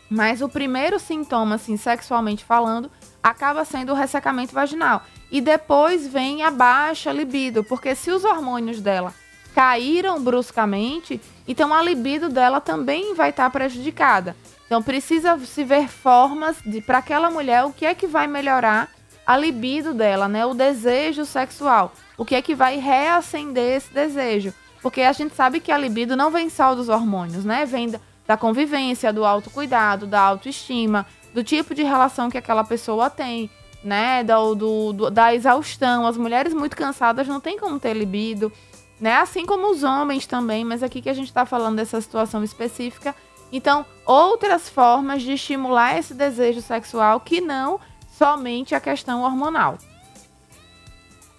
Mas 0.09 0.41
o 0.41 0.49
primeiro 0.49 0.99
sintoma, 0.99 1.55
assim, 1.55 1.77
sexualmente 1.77 2.43
falando, 2.43 2.89
acaba 3.21 3.63
sendo 3.63 3.91
o 3.91 3.95
ressecamento 3.95 4.53
vaginal. 4.53 5.03
E 5.31 5.39
depois 5.39 6.07
vem 6.07 6.41
a 6.41 6.49
baixa 6.49 7.11
libido, 7.11 7.63
porque 7.63 7.93
se 7.93 8.11
os 8.11 8.23
hormônios 8.23 8.81
dela 8.81 9.13
caíram 9.53 10.23
bruscamente, 10.23 11.21
então 11.47 11.73
a 11.73 11.81
libido 11.81 12.29
dela 12.29 12.59
também 12.59 13.13
vai 13.13 13.29
estar 13.29 13.45
tá 13.45 13.49
prejudicada. 13.49 14.35
Então 14.65 14.81
precisa 14.81 15.37
se 15.39 15.63
ver 15.63 15.87
formas 15.87 16.57
de 16.63 16.81
para 16.81 16.99
aquela 16.99 17.29
mulher 17.29 17.63
o 17.63 17.73
que 17.73 17.85
é 17.85 17.93
que 17.93 18.07
vai 18.07 18.27
melhorar 18.27 18.89
a 19.25 19.37
libido 19.37 19.93
dela, 19.93 20.27
né? 20.27 20.45
O 20.45 20.53
desejo 20.53 21.25
sexual 21.25 21.93
o 22.19 22.25
que 22.25 22.35
é 22.35 22.41
que 22.41 22.53
vai 22.53 22.77
reacender 22.77 23.77
esse 23.77 23.93
desejo. 23.93 24.53
Porque 24.81 25.01
a 25.01 25.13
gente 25.13 25.33
sabe 25.33 25.61
que 25.61 25.71
a 25.71 25.77
libido 25.77 26.17
não 26.17 26.29
vem 26.29 26.49
só 26.49 26.75
dos 26.75 26.89
hormônios, 26.89 27.45
né? 27.45 27.65
Vem 27.65 27.93
da 28.27 28.35
convivência, 28.35 29.13
do 29.13 29.23
autocuidado, 29.25 30.05
da 30.05 30.19
autoestima, 30.19 31.05
do 31.33 31.43
tipo 31.45 31.73
de 31.73 31.81
relação 31.81 32.29
que 32.29 32.37
aquela 32.37 32.63
pessoa 32.65 33.09
tem, 33.09 33.49
né? 33.81 34.21
Do, 34.21 34.53
do, 34.53 34.93
do, 34.93 35.09
da 35.09 35.33
exaustão. 35.33 36.05
As 36.05 36.17
mulheres 36.17 36.53
muito 36.53 36.75
cansadas 36.75 37.25
não 37.25 37.39
têm 37.39 37.57
como 37.57 37.79
ter 37.79 37.93
libido, 37.93 38.51
né? 38.99 39.15
Assim 39.15 39.45
como 39.45 39.71
os 39.71 39.83
homens 39.83 40.27
também, 40.27 40.65
mas 40.65 40.83
aqui 40.83 41.01
que 41.01 41.09
a 41.09 41.13
gente 41.13 41.27
está 41.29 41.45
falando 41.45 41.77
dessa 41.77 42.01
situação 42.01 42.43
específica. 42.43 43.15
Então, 43.49 43.85
outras 44.05 44.67
formas 44.67 45.21
de 45.21 45.31
estimular 45.31 45.97
esse 45.97 46.13
desejo 46.13 46.61
sexual 46.61 47.21
que 47.21 47.39
não 47.39 47.79
somente 48.09 48.75
a 48.75 48.79
questão 48.81 49.23
hormonal. 49.23 49.77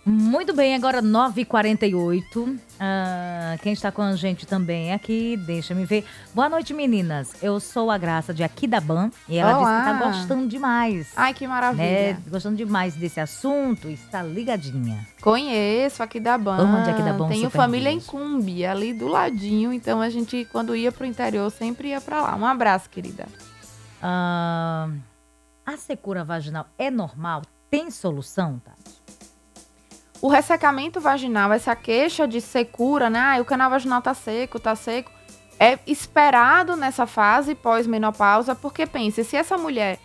Muito 0.04 0.54
bem, 0.54 0.74
agora 0.74 1.02
9h48. 1.02 2.58
Ah, 2.78 3.56
quem 3.62 3.74
está 3.74 3.92
com 3.92 4.00
a 4.00 4.16
gente 4.16 4.46
também 4.46 4.90
é 4.90 4.94
aqui, 4.94 5.36
deixa 5.36 5.74
me 5.74 5.84
ver. 5.84 6.06
Boa 6.34 6.48
noite, 6.48 6.72
meninas. 6.72 7.34
Eu 7.42 7.60
sou 7.60 7.90
a 7.90 7.98
Graça 7.98 8.32
de 8.32 8.42
Aquidaban 8.42 9.10
e 9.28 9.36
ela 9.36 9.58
Olá. 9.58 9.60
disse 9.60 9.84
que 9.84 9.90
está 9.90 10.06
gostando 10.06 10.48
demais. 10.48 11.12
Ai, 11.14 11.34
que 11.34 11.46
maravilha. 11.46 12.14
Né? 12.14 12.22
Gostando 12.28 12.56
demais 12.56 12.94
desse 12.94 13.20
assunto, 13.20 13.88
está 13.90 14.22
ligadinha. 14.22 15.06
Conheço 15.20 16.02
Aquidaban. 16.02 16.56
Onde 16.56 16.90
Aquidaban 16.90 17.28
Tenho 17.28 17.50
família 17.50 17.90
em 17.90 18.00
Cumbi, 18.00 18.64
ali 18.64 18.94
do 18.94 19.06
ladinho. 19.06 19.70
Então 19.70 20.00
a 20.00 20.08
gente, 20.08 20.46
quando 20.50 20.74
ia 20.74 20.90
para 20.90 21.04
o 21.04 21.06
interior, 21.06 21.50
sempre 21.50 21.88
ia 21.88 22.00
para 22.00 22.22
lá. 22.22 22.36
Um 22.36 22.46
abraço, 22.46 22.88
querida. 22.88 23.26
Ah, 24.02 24.88
a 25.66 25.76
secura 25.76 26.24
vaginal 26.24 26.66
é 26.78 26.90
normal? 26.90 27.42
Tem 27.70 27.90
solução, 27.90 28.58
Tati? 28.58 28.99
O 30.22 30.28
ressecamento 30.28 31.00
vaginal, 31.00 31.52
essa 31.52 31.74
queixa 31.74 32.28
de 32.28 32.40
secura, 32.40 33.09
né? 33.09 33.18
Ah, 33.18 33.40
o 33.40 33.44
canal 33.44 33.70
vaginal 33.70 34.02
tá 34.02 34.12
seco, 34.12 34.61
tá 34.61 34.76
seco, 34.76 35.11
é 35.59 35.78
esperado 35.87 36.76
nessa 36.76 37.06
fase 37.06 37.54
pós-menopausa, 37.54 38.54
porque 38.54 38.87
pense, 38.87 39.24
se 39.24 39.37
essa 39.37 39.56
mulher 39.56 39.98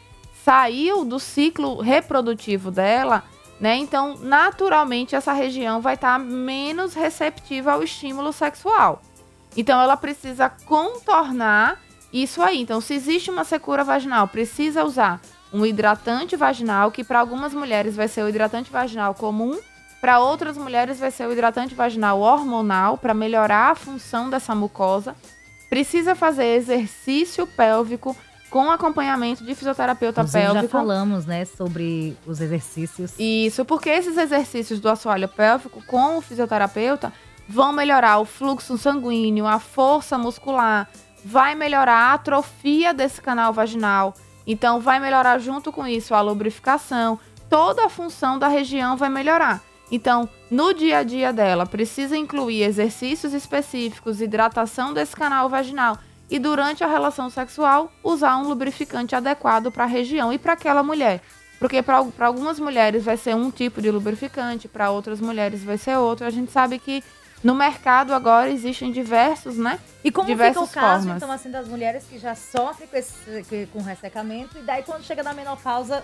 saiu 0.44 1.04
do 1.04 1.20
ciclo 1.20 1.82
reprodutivo 1.82 2.72
dela, 2.72 3.24
né? 3.60 3.76
Então, 3.78 4.16
naturalmente, 4.20 5.16
essa 5.16 5.34
região 5.34 5.82
vai 5.82 5.96
estar 5.96 6.14
tá 6.14 6.20
menos 6.20 6.94
receptiva 6.94 7.74
ao 7.74 7.84
estímulo 7.84 8.32
sexual. 8.34 9.02
Então, 9.56 9.82
ela 9.82 9.96
precisa 9.96 10.50
contornar 10.50 11.82
isso 12.12 12.42
aí. 12.42 12.62
Então, 12.62 12.82
se 12.82 12.94
existe 12.94 13.32
uma 13.32 13.44
secura 13.44 13.84
vaginal, 13.84 14.28
precisa 14.28 14.84
usar 14.84 15.22
um 15.54 15.66
hidratante 15.66 16.36
vaginal, 16.36 16.92
que 16.92 17.04
para 17.04 17.20
algumas 17.20 17.54
mulheres 17.54 17.96
vai 17.96 18.08
ser 18.08 18.24
o 18.24 18.30
hidratante 18.30 18.70
vaginal 18.70 19.14
comum, 19.14 19.58
para 20.06 20.20
outras 20.20 20.56
mulheres 20.56 21.00
vai 21.00 21.10
ser 21.10 21.28
o 21.28 21.34
hidratante 21.34 21.74
vaginal 21.74 22.20
hormonal 22.20 22.96
para 22.96 23.12
melhorar 23.12 23.72
a 23.72 23.76
função 23.76 24.30
dessa 24.30 24.54
mucosa. 24.54 25.16
Precisa 25.68 26.14
fazer 26.14 26.46
exercício 26.58 27.48
pélvico 27.48 28.16
com 28.52 28.70
acompanhamento 28.70 29.44
de 29.44 29.56
fisioterapeuta 29.56 30.22
Inclusive, 30.22 30.44
pélvico. 30.44 30.62
já 30.62 30.70
falamos, 30.70 31.26
né, 31.26 31.44
sobre 31.46 32.16
os 32.24 32.40
exercícios. 32.40 33.16
Isso, 33.18 33.66
porque 33.66 33.90
esses 33.90 34.16
exercícios 34.16 34.80
do 34.80 34.88
assoalho 34.90 35.28
pélvico 35.28 35.84
com 35.88 36.18
o 36.18 36.22
fisioterapeuta 36.22 37.12
vão 37.50 37.74
melhorar 37.74 38.20
o 38.20 38.26
fluxo 38.26 38.78
sanguíneo, 38.78 39.48
a 39.48 39.58
força 39.58 40.20
muscular, 40.20 40.88
vai 41.26 41.56
melhorar 41.56 42.12
a 42.12 42.14
atrofia 42.14 42.94
desse 42.94 43.20
canal 43.20 43.52
vaginal. 43.52 44.14
Então, 44.46 44.80
vai 44.80 45.00
melhorar 45.00 45.40
junto 45.40 45.72
com 45.72 45.88
isso 45.88 46.14
a 46.14 46.22
lubrificação, 46.22 47.20
toda 47.50 47.88
a 47.88 47.90
função 47.90 48.38
da 48.38 48.48
região 48.48 48.96
vai 48.96 49.10
melhorar. 49.10 49.64
Então, 49.92 50.28
no 50.50 50.74
dia 50.74 51.00
a 51.00 51.04
dia 51.04 51.32
dela, 51.32 51.66
precisa 51.66 52.18
incluir 52.18 52.64
exercícios 52.64 53.34
específicos, 53.34 54.22
hidratação 54.22 54.94
desse 54.94 55.16
canal 55.16 55.48
vaginal 55.48 55.98
e 56.30 56.40
durante 56.40 56.84
a 56.84 56.88
relação 56.88 57.30
sexual 57.30 57.92
usar 58.04 58.38
um 58.38 58.48
lubrificante 58.48 59.16
adequado 59.16 59.72
para 59.72 59.84
a 59.84 59.88
região 59.88 60.34
e 60.34 60.40
para 60.40 60.54
aquela 60.54 60.82
mulher. 60.82 61.22
Porque 61.60 61.82
para 61.82 62.04
algumas 62.20 62.60
mulheres 62.60 63.06
vai 63.06 63.16
ser 63.16 63.36
um 63.36 63.50
tipo 63.50 63.82
de 63.82 63.90
lubrificante, 63.90 64.68
para 64.68 64.92
outras 64.92 65.22
mulheres 65.22 65.64
vai 65.64 65.78
ser 65.78 65.98
outro. 65.98 66.26
A 66.26 66.30
gente 66.30 66.52
sabe 66.52 66.80
que 66.80 67.04
no 67.44 67.54
mercado 67.54 68.14
agora 68.14 68.50
existem 68.50 68.92
diversos, 68.92 69.56
né? 69.58 69.80
E 70.04 70.12
como 70.12 70.28
Diversas 70.28 70.68
fica 70.68 70.80
o 70.80 70.82
caso, 70.82 71.04
formas. 71.04 71.18
então, 71.18 71.32
assim, 71.32 71.52
das 71.52 71.68
mulheres 71.68 72.04
que 72.10 72.18
já 72.18 72.34
sofrem 72.34 72.88
com, 72.88 72.98
esse, 72.98 73.70
com 73.72 73.82
ressecamento 73.82 74.58
e 74.58 74.62
daí 74.62 74.84
quando 74.84 75.04
chega 75.04 75.22
na 75.22 75.34
menopausa 75.34 76.04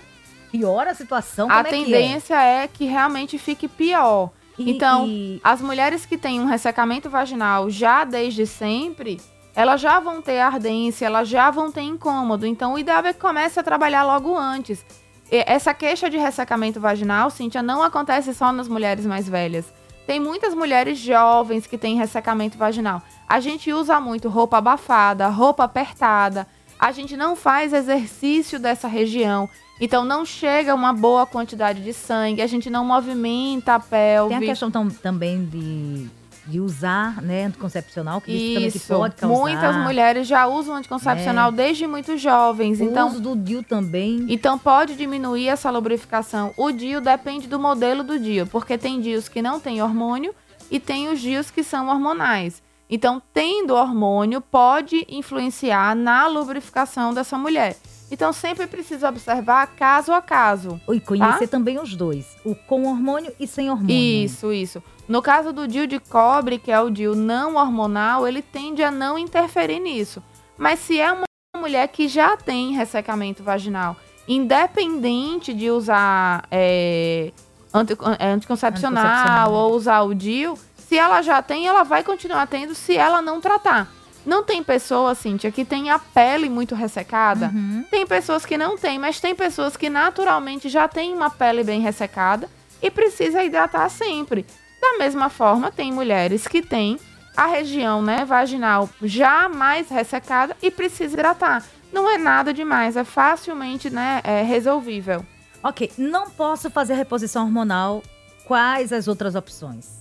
piora 0.52 0.92
a 0.92 0.96
situação? 0.96 1.50
a 1.50 1.62
é 1.62 1.64
tendência 1.64 2.36
é? 2.36 2.64
é? 2.64 2.68
que 2.68 2.86
realmente 2.86 3.38
fique 3.38 3.68
pior. 3.68 4.32
E, 4.58 4.70
então, 4.70 5.08
e... 5.08 5.40
as 5.44 5.62
mulheres 5.62 6.06
que 6.06 6.18
têm 6.18 6.40
um 6.40 6.46
ressecamento 6.46 7.10
vaginal 7.10 7.70
já 7.70 8.04
desde 8.04 8.46
sempre, 8.46 9.20
elas 9.56 9.82
já 9.82 10.00
vão 10.00 10.22
ter 10.22 10.40
ardência, 10.40 11.06
elas 11.06 11.28
já 11.28 11.49
vão 11.49 11.72
ter 11.72 11.82
incômodo. 11.82 12.45
Então, 12.45 12.74
o 12.74 12.80
ideal 12.80 13.04
é 13.06 13.14
que 13.14 13.20
comece 13.20 13.60
a 13.60 13.64
trabalhar 13.64 14.04
logo 14.04 14.38
antes. 14.38 14.86
Essa 15.32 15.74
queixa 15.74 16.10
de 16.10 16.18
ressecamento 16.18 16.80
vaginal, 16.80 17.30
Cíntia, 17.30 17.64
não 17.64 17.82
acontece 17.82 18.34
só 18.34 18.52
nas 18.52 18.68
mulheres 18.68 19.06
mais 19.06 19.30
velhas. 19.30 19.66
Tem 20.06 20.20
muitas 20.20 20.54
mulheres 20.54 20.99
jovens 20.99 21.66
que 21.66 21.78
têm 21.78 21.95
ressecamento 21.95 22.58
vaginal. 22.58 23.02
A 23.30 23.39
gente 23.39 23.72
usa 23.72 23.99
muito 23.99 24.28
roupa 24.28 24.58
abafada, 24.58 25.30
roupa 25.30 25.64
apertada. 25.64 26.45
A 26.78 26.91
gente 26.91 27.16
não 27.16 27.36
faz 27.36 27.72
exercício 27.72 28.60
dessa 28.60 28.89
região. 28.89 29.49
Então 29.82 30.05
não 30.05 30.23
chega 30.23 30.75
uma 30.75 30.93
boa 30.93 31.25
quantidade 31.25 31.84
de 31.84 31.91
sangue, 31.91 32.41
a 32.41 32.47
gente 32.47 32.69
não 32.69 32.86
movimenta 32.86 33.73
a 33.73 33.79
pelve. 33.79 34.36
Tem 34.36 34.38
a 34.38 34.51
questão 34.51 34.69
tam, 34.69 34.88
também 34.89 35.43
de 35.43 36.07
de 36.45 36.59
usar, 36.59 37.21
né, 37.21 37.45
anticoncepcional, 37.45 38.19
que 38.19 38.32
isso, 38.32 38.53
também 38.55 38.71
que 38.71 38.79
pode 38.79 39.15
causar. 39.15 39.39
Muitas 39.39 39.75
mulheres 39.77 40.27
já 40.27 40.47
usam 40.47 40.75
anticoncepcional 40.75 41.49
é. 41.49 41.51
desde 41.51 41.86
muito 41.86 42.17
jovens. 42.17 42.79
O 42.79 42.84
então, 42.84 43.09
uso 43.09 43.19
do 43.19 43.36
DIU 43.36 43.63
também. 43.63 44.25
Então 44.27 44.57
pode 44.57 44.95
diminuir 44.95 45.47
essa 45.47 45.69
lubrificação. 45.69 46.51
O 46.57 46.71
DIU 46.71 46.99
depende 46.99 47.47
do 47.47 47.59
modelo 47.59 48.03
do 48.03 48.19
DIU, 48.19 48.47
porque 48.47 48.77
tem 48.77 48.99
DIUs 48.99 49.29
que 49.29 49.41
não 49.41 49.59
tem 49.59 49.82
hormônio 49.82 50.34
e 50.69 50.79
tem 50.79 51.09
os 51.09 51.19
DIUs 51.19 51.51
que 51.51 51.63
são 51.63 51.89
hormonais. 51.89 52.61
Então, 52.89 53.21
tendo 53.34 53.75
hormônio 53.75 54.41
pode 54.41 55.05
influenciar 55.07 55.95
na 55.95 56.27
lubrificação 56.27 57.13
dessa 57.13 57.38
mulher. 57.38 57.77
Então, 58.12 58.34
sempre 58.34 58.68
precisa 58.68 59.07
observar 59.07 59.66
caso 59.68 60.12
a 60.12 60.22
caso. 60.22 60.80
E 60.91 60.99
conhecer 60.99 61.47
tá? 61.47 61.51
também 61.51 61.80
os 61.80 61.95
dois, 61.95 62.36
o 62.43 62.53
com 62.53 62.86
hormônio 62.86 63.32
e 63.39 63.47
sem 63.47 63.70
hormônio. 63.70 63.95
Isso, 63.95 64.51
isso. 64.51 64.84
No 65.07 65.22
caso 65.22 65.53
do 65.53 65.68
DIU 65.68 65.88
de 65.88 65.99
cobre, 65.99 66.59
que 66.59 66.72
é 66.72 66.80
o 66.80 66.89
DIU 66.89 67.16
não 67.16 67.55
hormonal, 67.55 68.28
ele 68.28 68.41
tende 68.41 68.84
a 68.84 68.91
não 68.91 69.18
interferir 69.18 69.80
nisso. 69.80 70.22
Mas 70.57 70.80
se 70.80 70.99
é 70.99 71.12
uma 71.12 71.24
mulher 71.57 71.88
que 71.88 72.07
já 72.07 72.36
tem 72.36 72.74
ressecamento 72.74 73.43
vaginal, 73.43 73.95
independente 74.28 75.53
de 75.53 75.72
usar 75.72 76.45
é, 76.51 77.32
anticoncepcional, 77.74 78.36
anticoncepcional 78.36 79.53
ou 79.53 79.74
usar 79.74 80.01
o 80.01 80.14
DIU, 80.14 80.57
se 80.76 80.97
ela 80.97 81.22
já 81.22 81.41
tem, 81.41 81.66
ela 81.66 81.84
vai 81.84 82.03
continuar 82.03 82.45
tendo 82.47 82.76
se 82.76 82.97
ela 82.97 83.22
não 83.22 83.39
tratar. 83.39 83.89
Não 84.26 84.43
tem 84.43 84.63
pessoa, 84.63 85.15
Cíntia, 85.15 85.51
que 85.51 85.65
tem 85.65 85.89
a 85.89 85.97
pele 85.97 86.49
muito 86.49 86.76
ressecada. 86.76 87.47
Uhum. 87.47 87.84
Tem 87.89 88.05
pessoas 88.05 88.45
que 88.45 88.57
não 88.57 88.78
tem, 88.78 88.99
mas 88.99 89.19
tem 89.19 89.34
pessoas 89.34 89.76
que 89.76 89.89
naturalmente 89.89 90.69
já 90.69 90.88
têm 90.88 91.13
uma 91.13 91.30
pele 91.30 91.63
bem 91.63 91.82
ressecada 91.82 92.47
e 92.82 92.91
precisa 92.91 93.43
hidratar 93.43 93.89
sempre. 93.89 94.45
Da 94.80 94.97
mesma 94.97 95.30
forma, 95.30 95.72
tem 95.72 95.91
mulheres 95.91 96.47
que 96.47 96.61
têm 96.61 96.99
a 97.36 97.47
região 97.47 98.01
né, 98.01 98.26
vaginal 98.26 98.89
já 99.01 99.47
mais 99.47 99.89
ressecada 99.89 100.55
e 100.61 100.69
precisa 100.69 101.13
hidratar. 101.13 101.63
Não 101.91 102.09
é 102.09 102.17
nada 102.17 102.53
demais, 102.53 102.95
é 102.95 103.03
facilmente 103.03 103.89
né, 103.89 104.22
é 104.24 104.41
resolvível. 104.41 105.26
Ok, 105.63 105.91
não 105.97 106.30
posso 106.30 106.69
fazer 106.69 106.95
reposição 106.95 107.43
hormonal. 107.43 108.01
Quais 108.45 108.91
as 108.91 109.07
outras 109.07 109.36
opções? 109.36 110.01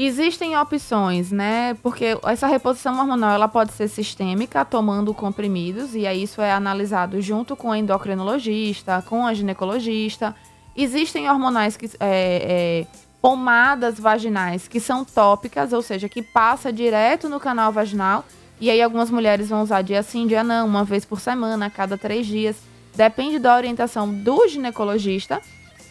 Existem 0.00 0.56
opções, 0.56 1.32
né? 1.32 1.74
Porque 1.82 2.16
essa 2.22 2.46
reposição 2.46 2.96
hormonal 2.96 3.32
ela 3.34 3.48
pode 3.48 3.72
ser 3.72 3.88
sistêmica, 3.88 4.64
tomando 4.64 5.12
comprimidos, 5.12 5.92
e 5.92 6.06
aí 6.06 6.22
isso 6.22 6.40
é 6.40 6.52
analisado 6.52 7.20
junto 7.20 7.56
com 7.56 7.70
o 7.70 7.74
endocrinologista, 7.74 9.02
com 9.08 9.26
a 9.26 9.34
ginecologista. 9.34 10.36
Existem 10.76 11.28
hormonais 11.28 11.76
que 11.76 11.86
é, 11.98 12.86
é, 12.86 12.86
pomadas 13.20 13.98
vaginais 13.98 14.68
que 14.68 14.78
são 14.78 15.04
tópicas, 15.04 15.72
ou 15.72 15.82
seja, 15.82 16.08
que 16.08 16.22
passa 16.22 16.72
direto 16.72 17.28
no 17.28 17.40
canal 17.40 17.72
vaginal. 17.72 18.24
E 18.60 18.70
aí 18.70 18.80
algumas 18.80 19.10
mulheres 19.10 19.48
vão 19.48 19.62
usar 19.62 19.82
dia 19.82 20.04
sim, 20.04 20.28
dia 20.28 20.44
não, 20.44 20.64
uma 20.64 20.84
vez 20.84 21.04
por 21.04 21.18
semana, 21.18 21.66
a 21.66 21.70
cada 21.70 21.98
três 21.98 22.24
dias. 22.24 22.54
Depende 22.94 23.40
da 23.40 23.56
orientação 23.56 24.08
do 24.14 24.46
ginecologista. 24.46 25.42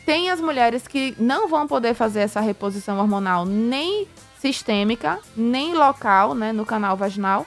Tem 0.08 0.30
as 0.30 0.40
mulheres 0.40 0.88
que 0.88 1.14
não 1.20 1.50
vão 1.50 1.68
poder 1.68 1.94
fazer 1.94 2.22
essa 2.22 2.40
reposição 2.40 2.98
hormonal 2.98 3.44
nem 3.44 4.08
sistêmica, 4.40 5.20
nem 5.36 5.74
local, 5.74 6.34
né, 6.34 6.54
no 6.54 6.66
canal 6.66 6.96
vaginal. 6.96 7.46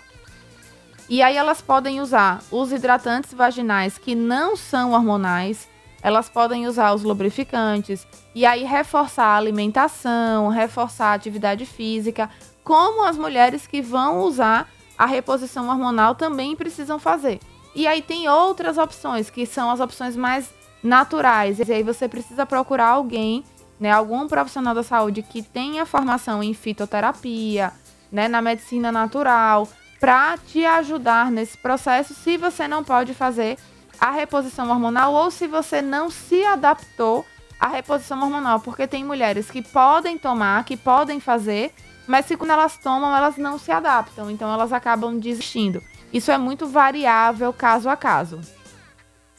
E 1.08 1.22
aí 1.22 1.38
elas 1.38 1.62
podem 1.62 2.02
usar 2.02 2.42
os 2.50 2.70
hidratantes 2.70 3.32
vaginais 3.32 3.96
que 3.96 4.14
não 4.14 4.58
são 4.58 4.92
hormonais, 4.92 5.70
elas 6.02 6.28
podem 6.28 6.66
usar 6.66 6.92
os 6.92 7.02
lubrificantes 7.02 8.06
e 8.34 8.44
aí 8.44 8.62
reforçar 8.62 9.24
a 9.24 9.38
alimentação, 9.38 10.48
reforçar 10.48 11.12
a 11.12 11.14
atividade 11.14 11.64
física, 11.64 12.28
como 12.62 13.06
as 13.06 13.16
mulheres 13.16 13.66
que 13.66 13.80
vão 13.80 14.18
usar 14.18 14.68
a 14.98 15.06
reposição 15.06 15.66
hormonal 15.70 16.14
também 16.14 16.54
precisam 16.54 16.98
fazer. 16.98 17.40
E 17.74 17.86
aí 17.86 18.02
tem 18.02 18.28
outras 18.28 18.76
opções, 18.76 19.30
que 19.30 19.46
são 19.46 19.70
as 19.70 19.80
opções 19.80 20.14
mais 20.14 20.59
naturais. 20.82 21.58
E 21.58 21.72
aí 21.72 21.82
você 21.82 22.08
precisa 22.08 22.46
procurar 22.46 22.88
alguém, 22.88 23.44
né, 23.78 23.90
algum 23.90 24.26
profissional 24.26 24.74
da 24.74 24.82
saúde 24.82 25.22
que 25.22 25.42
tenha 25.42 25.86
formação 25.86 26.42
em 26.42 26.54
fitoterapia, 26.54 27.72
né, 28.10 28.28
na 28.28 28.42
medicina 28.42 28.90
natural, 28.90 29.68
para 29.98 30.38
te 30.38 30.64
ajudar 30.64 31.30
nesse 31.30 31.58
processo 31.58 32.14
se 32.14 32.36
você 32.36 32.66
não 32.66 32.82
pode 32.82 33.14
fazer 33.14 33.58
a 34.00 34.10
reposição 34.10 34.70
hormonal 34.70 35.12
ou 35.12 35.30
se 35.30 35.46
você 35.46 35.82
não 35.82 36.08
se 36.08 36.42
adaptou 36.44 37.24
à 37.60 37.68
reposição 37.68 38.22
hormonal, 38.22 38.60
porque 38.60 38.86
tem 38.86 39.04
mulheres 39.04 39.50
que 39.50 39.60
podem 39.60 40.16
tomar, 40.16 40.64
que 40.64 40.76
podem 40.76 41.20
fazer, 41.20 41.74
mas 42.06 42.24
se 42.24 42.36
quando 42.36 42.50
elas 42.50 42.78
tomam, 42.78 43.14
elas 43.14 43.36
não 43.36 43.58
se 43.58 43.70
adaptam, 43.70 44.30
então 44.30 44.50
elas 44.50 44.72
acabam 44.72 45.18
desistindo. 45.18 45.82
Isso 46.12 46.30
é 46.30 46.38
muito 46.38 46.66
variável 46.66 47.52
caso 47.52 47.88
a 47.90 47.96
caso. 47.96 48.40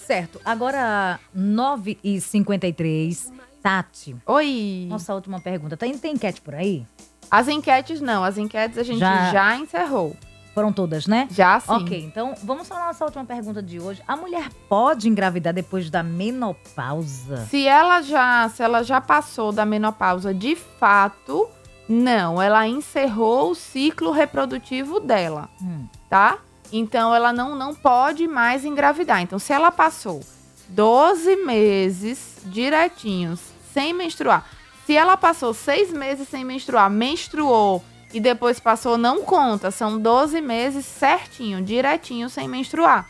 Certo. 0.06 0.40
Agora, 0.44 1.20
9h53. 1.36 3.32
Tati. 3.62 4.16
Oi. 4.26 4.88
Nossa 4.90 5.14
última 5.14 5.40
pergunta. 5.40 5.78
Tem, 5.78 5.98
tem 5.98 6.14
enquete 6.14 6.42
por 6.42 6.56
aí? 6.56 6.86
As 7.30 7.48
enquetes 7.48 8.02
não. 8.02 8.24
As 8.24 8.38
enquetes 8.38 8.78
a 8.78 8.84
gente 8.84 9.00
já, 9.00 9.32
já 9.32 9.56
encerrou. 9.58 10.16
Foram 10.54 10.74
todas, 10.74 11.08
né? 11.08 11.28
Já 11.32 11.60
sim. 11.62 11.72
Ok, 11.72 12.04
então 12.04 12.34
vamos 12.44 12.68
falar 12.68 12.88
nossa 12.88 13.06
última 13.06 13.24
pergunta 13.24 13.64
de 13.64 13.80
hoje. 13.80 14.02
A 14.06 14.18
mulher 14.18 14.50
pode 14.68 15.08
engravidar 15.08 15.54
depois 15.54 15.90
da 15.90 16.04
menopausa? 16.04 17.46
Se 17.46 17.66
ela 17.66 18.02
já, 18.02 18.50
se 18.50 18.62
ela 18.62 18.84
já 18.84 19.00
passou 19.00 19.54
da 19.54 19.66
menopausa 19.66 20.34
de 20.34 20.56
fato, 20.58 21.48
não. 21.88 22.42
Ela 22.42 22.68
encerrou 22.68 23.52
o 23.52 23.56
ciclo 23.56 24.12
reprodutivo 24.12 25.00
dela, 25.00 25.50
hum. 25.62 25.88
tá? 26.10 26.40
Então 26.72 27.14
ela 27.14 27.34
não, 27.34 27.56
não 27.56 27.76
pode 27.76 28.28
mais 28.28 28.64
engravidar. 28.64 29.22
Então, 29.22 29.38
se 29.38 29.52
ela 29.52 29.72
passou 29.72 30.22
12 30.70 31.36
meses 31.38 32.38
direitinhos 32.46 33.40
sem 33.74 33.94
menstruar, 33.94 34.46
se 34.86 34.96
ela 34.96 35.18
passou 35.18 35.54
seis 35.54 35.92
meses 35.92 36.28
sem 36.28 36.44
menstruar, 36.44 36.90
menstruou 36.90 37.84
e 38.14 38.20
depois 38.20 38.60
passou, 38.60 38.98
não 38.98 39.24
conta. 39.24 39.72
São 39.72 40.00
12 40.00 40.42
meses 40.42 40.86
certinho, 40.86 41.62
direitinho, 41.62 42.30
sem 42.30 42.48
menstruar. 42.48 43.08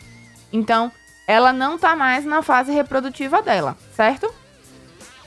Então, 0.51 0.91
ela 1.27 1.53
não 1.53 1.77
tá 1.77 1.95
mais 1.95 2.25
na 2.25 2.41
fase 2.41 2.71
reprodutiva 2.71 3.41
dela, 3.41 3.77
certo? 3.95 4.31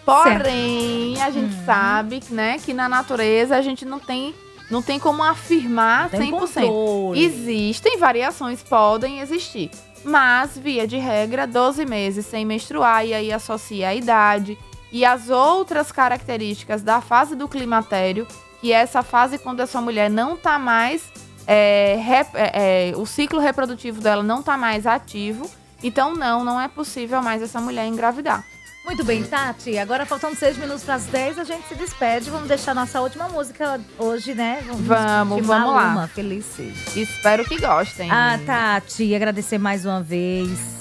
Porém, 0.05 1.17
certo. 1.17 1.29
a 1.29 1.31
gente 1.31 1.55
hum. 1.55 1.65
sabe, 1.65 2.23
né, 2.31 2.59
que 2.59 2.75
na 2.75 2.89
natureza 2.89 3.57
a 3.57 3.63
gente 3.63 3.85
não 3.87 3.99
tem 3.99 4.35
não 4.75 4.83
tem 4.83 4.99
como 4.99 5.23
afirmar 5.23 6.11
tem 6.11 6.33
100%. 6.33 6.39
Controle. 6.39 7.25
Existem 7.25 7.97
variações, 7.97 8.63
podem 8.63 9.21
existir. 9.21 9.71
Mas, 10.05 10.59
via 10.59 10.87
de 10.87 10.99
regra, 10.99 11.47
12 11.47 11.87
meses 11.87 12.27
sem 12.27 12.45
menstruar, 12.45 13.07
e 13.07 13.15
aí 13.15 13.33
associa 13.33 13.89
a 13.89 13.95
idade 13.95 14.59
e 14.93 15.05
as 15.05 15.31
outras 15.31 15.91
características 15.91 16.83
da 16.83 17.01
fase 17.01 17.35
do 17.35 17.49
climatério 17.49 18.27
que 18.61 18.73
é 18.73 18.77
essa 18.77 19.03
fase 19.03 19.37
quando 19.37 19.61
essa 19.61 19.79
mulher 19.79 20.09
não 20.09 20.35
está 20.35 20.59
mais. 20.59 21.13
É, 21.47 22.01
rep, 22.03 22.31
é, 22.35 22.91
é, 22.91 22.97
o 22.97 23.05
ciclo 23.05 23.39
reprodutivo 23.39 24.01
dela 24.01 24.23
não 24.23 24.41
está 24.41 24.57
mais 24.57 24.87
ativo. 24.87 25.49
Então, 25.83 26.15
não, 26.15 26.43
não 26.43 26.59
é 26.59 26.67
possível 26.67 27.23
mais 27.23 27.43
essa 27.43 27.61
mulher 27.61 27.87
engravidar. 27.87 28.43
Muito 28.85 29.03
bem, 29.03 29.25
Tati. 29.25 29.79
Agora 29.79 30.05
faltando 30.05 30.37
seis 30.37 30.59
minutos 30.59 30.85
para 30.85 30.95
as 30.95 31.07
dez, 31.07 31.39
a 31.39 31.45
gente 31.45 31.67
se 31.67 31.75
despede. 31.75 32.29
Vamos 32.31 32.49
deixar 32.49 32.75
nossa 32.75 33.01
última 33.01 33.29
música 33.29 33.81
hoje, 33.99 34.35
né? 34.35 34.63
Vamos, 34.67 34.87
vamos, 34.87 35.47
vamos 35.47 35.75
lá. 35.75 36.07
Feliz 36.09 36.45
seja. 36.45 37.01
Espero 37.01 37.45
que 37.45 37.59
gostem. 37.59 38.11
Ah, 38.11 38.39
Tati, 38.45 39.15
agradecer 39.15 39.57
mais 39.57 39.87
uma 39.87 40.03
vez 40.03 40.75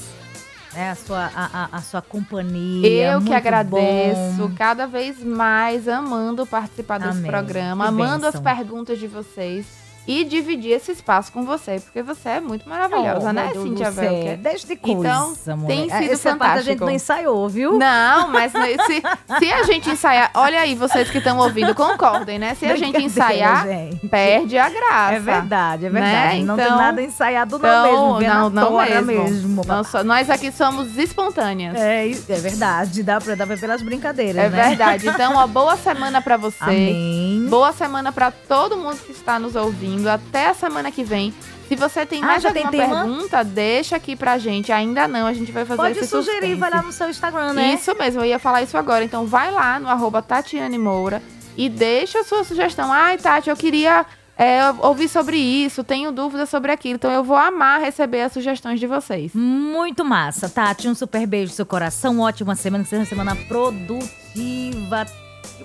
né, 0.74 0.92
a, 0.92 0.96
sua, 0.96 1.32
a, 1.34 1.64
a, 1.64 1.78
a 1.78 1.82
sua 1.82 2.02
companhia. 2.02 3.14
Eu 3.14 3.22
que 3.22 3.34
agradeço 3.34 4.50
bom. 4.50 4.56
cada 4.56 4.86
vez 4.86 5.24
mais, 5.24 5.88
amando 5.88 6.46
participar 6.46 6.98
desse 6.98 7.20
Amém. 7.20 7.32
programa, 7.32 7.86
que 7.86 7.90
amando 7.90 8.26
bênção. 8.26 8.30
as 8.30 8.40
perguntas 8.58 9.00
de 9.00 9.08
vocês 9.08 9.83
e 10.06 10.24
dividir 10.26 10.72
esse 10.72 10.92
espaço 10.92 11.32
com 11.32 11.44
você, 11.46 11.80
porque 11.80 12.02
você 12.04 12.30
é 12.30 12.40
muito 12.42 12.68
maravilhosa, 12.68 13.30
oh, 13.30 13.34
né, 13.34 13.52
Cintia 13.54 13.90
Velker? 13.90 14.38
Desde 14.38 14.76
coisa, 14.76 15.00
Então, 15.00 15.58
mulher. 15.58 15.76
tem 15.76 15.90
sido 15.90 16.12
Essa 16.14 16.32
fantástico. 16.32 16.60
a 16.60 16.62
gente 16.62 16.80
não 16.82 16.90
ensaiou, 16.90 17.48
viu? 17.48 17.78
Não, 17.78 18.28
mas 18.30 18.52
se, 18.52 19.02
se 19.40 19.52
a 19.52 19.64
gente 19.64 19.90
ensaiar... 19.90 20.30
Olha 20.34 20.60
aí, 20.60 20.76
vocês 20.76 21.10
que 21.10 21.20
estão 21.20 21.38
ouvindo, 21.38 21.74
concordem, 21.74 22.38
né? 22.38 22.54
Se 22.56 22.66
a 22.66 22.76
gente 22.76 23.02
ensaiar, 23.02 23.66
gente. 23.66 24.08
perde 24.10 24.58
a 24.58 24.70
graça. 24.70 25.14
É 25.14 25.20
verdade, 25.20 25.86
é 25.86 25.90
verdade. 25.90 26.40
Né? 26.40 26.44
Não 26.44 26.56
tem 26.58 26.66
então, 26.66 26.78
nada 26.78 27.02
ensaiado 27.02 27.58
não 27.58 28.20
mesmo. 28.20 28.34
Não, 28.34 28.50
não 28.50 28.78
mesmo. 28.78 29.06
mesmo 29.06 29.62
não, 29.66 30.04
nós 30.04 30.30
aqui 30.30 30.52
somos 30.52 30.98
espontâneas. 30.98 31.76
É, 31.76 32.10
é 32.10 32.14
verdade, 32.40 33.04
dá 33.04 33.22
pra, 33.22 33.36
dar 33.36 33.46
ver 33.46 33.60
pelas 33.60 33.82
brincadeiras, 33.82 34.44
É 34.44 34.50
né? 34.50 34.68
verdade. 34.70 35.08
Então, 35.08 35.34
uma 35.34 35.48
boa 35.48 35.78
semana 35.78 36.22
pra 36.22 36.36
você. 36.38 36.64
Amém. 36.64 37.48
Boa 37.50 37.72
semana 37.72 38.12
pra 38.12 38.32
todo 38.32 38.76
mundo 38.76 38.98
que 38.98 39.12
está 39.12 39.40
nos 39.40 39.56
ouvindo 39.56 39.93
Até 40.08 40.50
a 40.50 40.54
semana 40.54 40.92
que 40.92 41.04
vem. 41.04 41.34
Se 41.68 41.76
você 41.76 42.06
tem 42.06 42.22
ah, 42.22 42.28
mais 42.28 42.46
alguma 42.46 42.70
pergunta, 42.70 43.44
deixa 43.44 43.96
aqui 43.96 44.16
pra 44.16 44.38
gente. 44.38 44.72
Ainda 44.72 45.08
não, 45.08 45.26
a 45.26 45.34
gente 45.34 45.52
vai 45.52 45.66
fazer 45.66 45.82
Pode 45.82 46.06
sugerir, 46.06 46.26
suspense. 46.26 46.56
vai 46.56 46.70
lá 46.70 46.82
no 46.82 46.92
seu 46.92 47.10
Instagram, 47.10 47.54
né? 47.54 47.74
Isso 47.74 47.96
mesmo, 47.98 48.22
eu 48.22 48.26
ia 48.26 48.40
falar 48.40 48.62
isso 48.62 48.78
agora. 48.78 49.04
Então 49.04 49.26
vai 49.26 49.52
lá 49.52 49.80
no 49.80 49.88
arroba 49.88 50.22
Tatiane 50.22 50.78
Moura. 50.78 51.22
e 51.58 51.70
deixa 51.70 52.20
a 52.20 52.24
sua 52.24 52.44
sugestão. 52.44 52.92
Ai, 52.92 53.18
Tati, 53.18 53.50
eu 53.50 53.56
queria 53.56 54.06
é, 54.38 54.60
ouvir 54.80 55.08
sobre 55.08 55.38
isso, 55.38 55.84
tenho 55.84 56.12
dúvidas 56.12 56.50
sobre 56.50 56.72
aquilo. 56.72 56.96
Então 56.96 57.12
eu 57.12 57.24
vou 57.24 57.38
amar 57.38 57.80
receber 57.80 58.22
as 58.22 58.34
sugestões 58.34 58.80
de 58.80 58.88
vocês. 58.88 59.32
Muito 59.34 60.04
massa, 60.04 60.50
Tati. 60.50 60.88
Um 60.88 60.96
super 60.96 61.26
beijo 61.26 61.52
no 61.52 61.56
seu 61.56 61.66
coração. 61.66 62.20
Ótima 62.20 62.56
semana, 62.56 62.84
que 62.84 62.90
seja 62.90 63.02
uma 63.02 63.08
semana 63.08 63.36
produtiva 63.48 65.06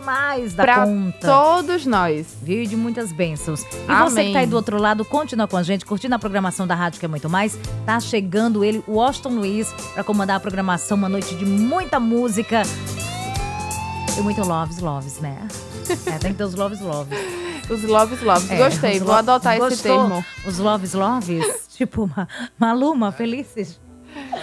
demais 0.09 0.55
da 0.55 0.63
pra 0.65 0.85
conta. 0.85 1.27
todos 1.27 1.85
nós. 1.87 2.27
Viu? 2.43 2.65
De 2.65 2.77
muitas 2.77 3.13
bênçãos. 3.13 3.63
E 3.63 3.67
Amém. 3.87 4.11
você 4.11 4.25
que 4.25 4.33
tá 4.33 4.39
aí 4.41 4.47
do 4.47 4.57
outro 4.57 4.79
lado, 4.81 5.05
continua 5.05 5.47
com 5.47 5.57
a 5.57 5.63
gente, 5.63 5.85
curtindo 5.85 6.15
a 6.15 6.19
programação 6.19 6.67
da 6.67 6.75
Rádio 6.75 6.99
Que 6.99 7.05
é 7.07 7.09
Muito 7.09 7.29
Mais. 7.29 7.59
Tá 7.85 8.01
chegando 8.01 8.65
ele, 8.65 8.83
o 8.87 8.95
Washington 8.95 9.31
Luiz, 9.31 9.73
para 9.95 10.03
comandar 10.03 10.37
a 10.37 10.41
programação. 10.41 10.97
Uma 10.97 11.09
noite 11.09 11.35
de 11.35 11.45
muita 11.45 12.01
música. 12.01 12.63
E 14.17 14.21
muito 14.21 14.41
loves, 14.43 14.79
loves, 14.79 15.21
né? 15.21 15.47
é, 16.07 16.19
tem 16.19 16.33
que 16.33 16.39
ter 16.39 16.45
os 16.45 16.55
loves, 16.55 16.81
loves. 16.81 17.19
Os 17.69 17.83
loves, 17.83 18.23
loves. 18.23 18.51
É, 18.51 18.57
Gostei, 18.57 18.99
vou 18.99 19.09
lo 19.09 19.19
adotar 19.19 19.59
gostou? 19.59 19.75
esse 19.75 19.83
termo. 19.83 20.25
Os 20.47 20.59
loves, 20.59 20.95
loves? 20.95 21.69
tipo, 21.77 22.11
Maluma, 22.59 23.13
felizes. 23.13 23.79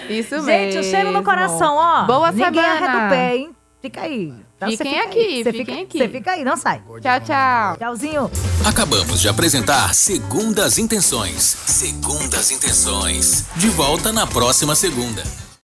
Isso 0.08 0.36
mesmo. 0.36 0.46
Gente, 0.46 0.78
o 0.78 0.84
cheiro 0.84 1.12
no 1.12 1.24
coração, 1.24 1.76
ó. 1.76 2.04
Boa 2.04 2.32
Ninguém 2.32 2.54
semana. 2.54 2.72
arreda 2.72 3.08
o 3.08 3.10
pé, 3.10 3.36
hein? 3.38 3.56
Fica 3.82 4.02
aí. 4.02 4.45
Tá? 4.58 4.68
Fiquem 4.68 4.90
fica 4.94 5.04
aqui, 5.04 5.44
Você 5.44 5.52
fiquem 5.52 5.66
fica, 5.66 5.82
aqui. 5.82 5.98
Você 5.98 6.10
fica 6.10 6.32
aí, 6.32 6.44
não 6.46 6.56
sai. 6.56 6.82
Tchau, 7.02 7.20
tchau. 7.26 7.78
Tchauzinho. 7.78 8.32
Acabamos 8.66 9.22
de 9.22 9.28
apresentar 9.28 9.94
Segundas 9.94 10.78
Intenções. 10.78 11.44
Segundas 11.44 12.52
Intenções. 12.52 13.46
De 13.58 13.68
volta 13.70 14.14
na 14.14 14.26
próxima 14.26 14.74
segunda. 14.74 15.24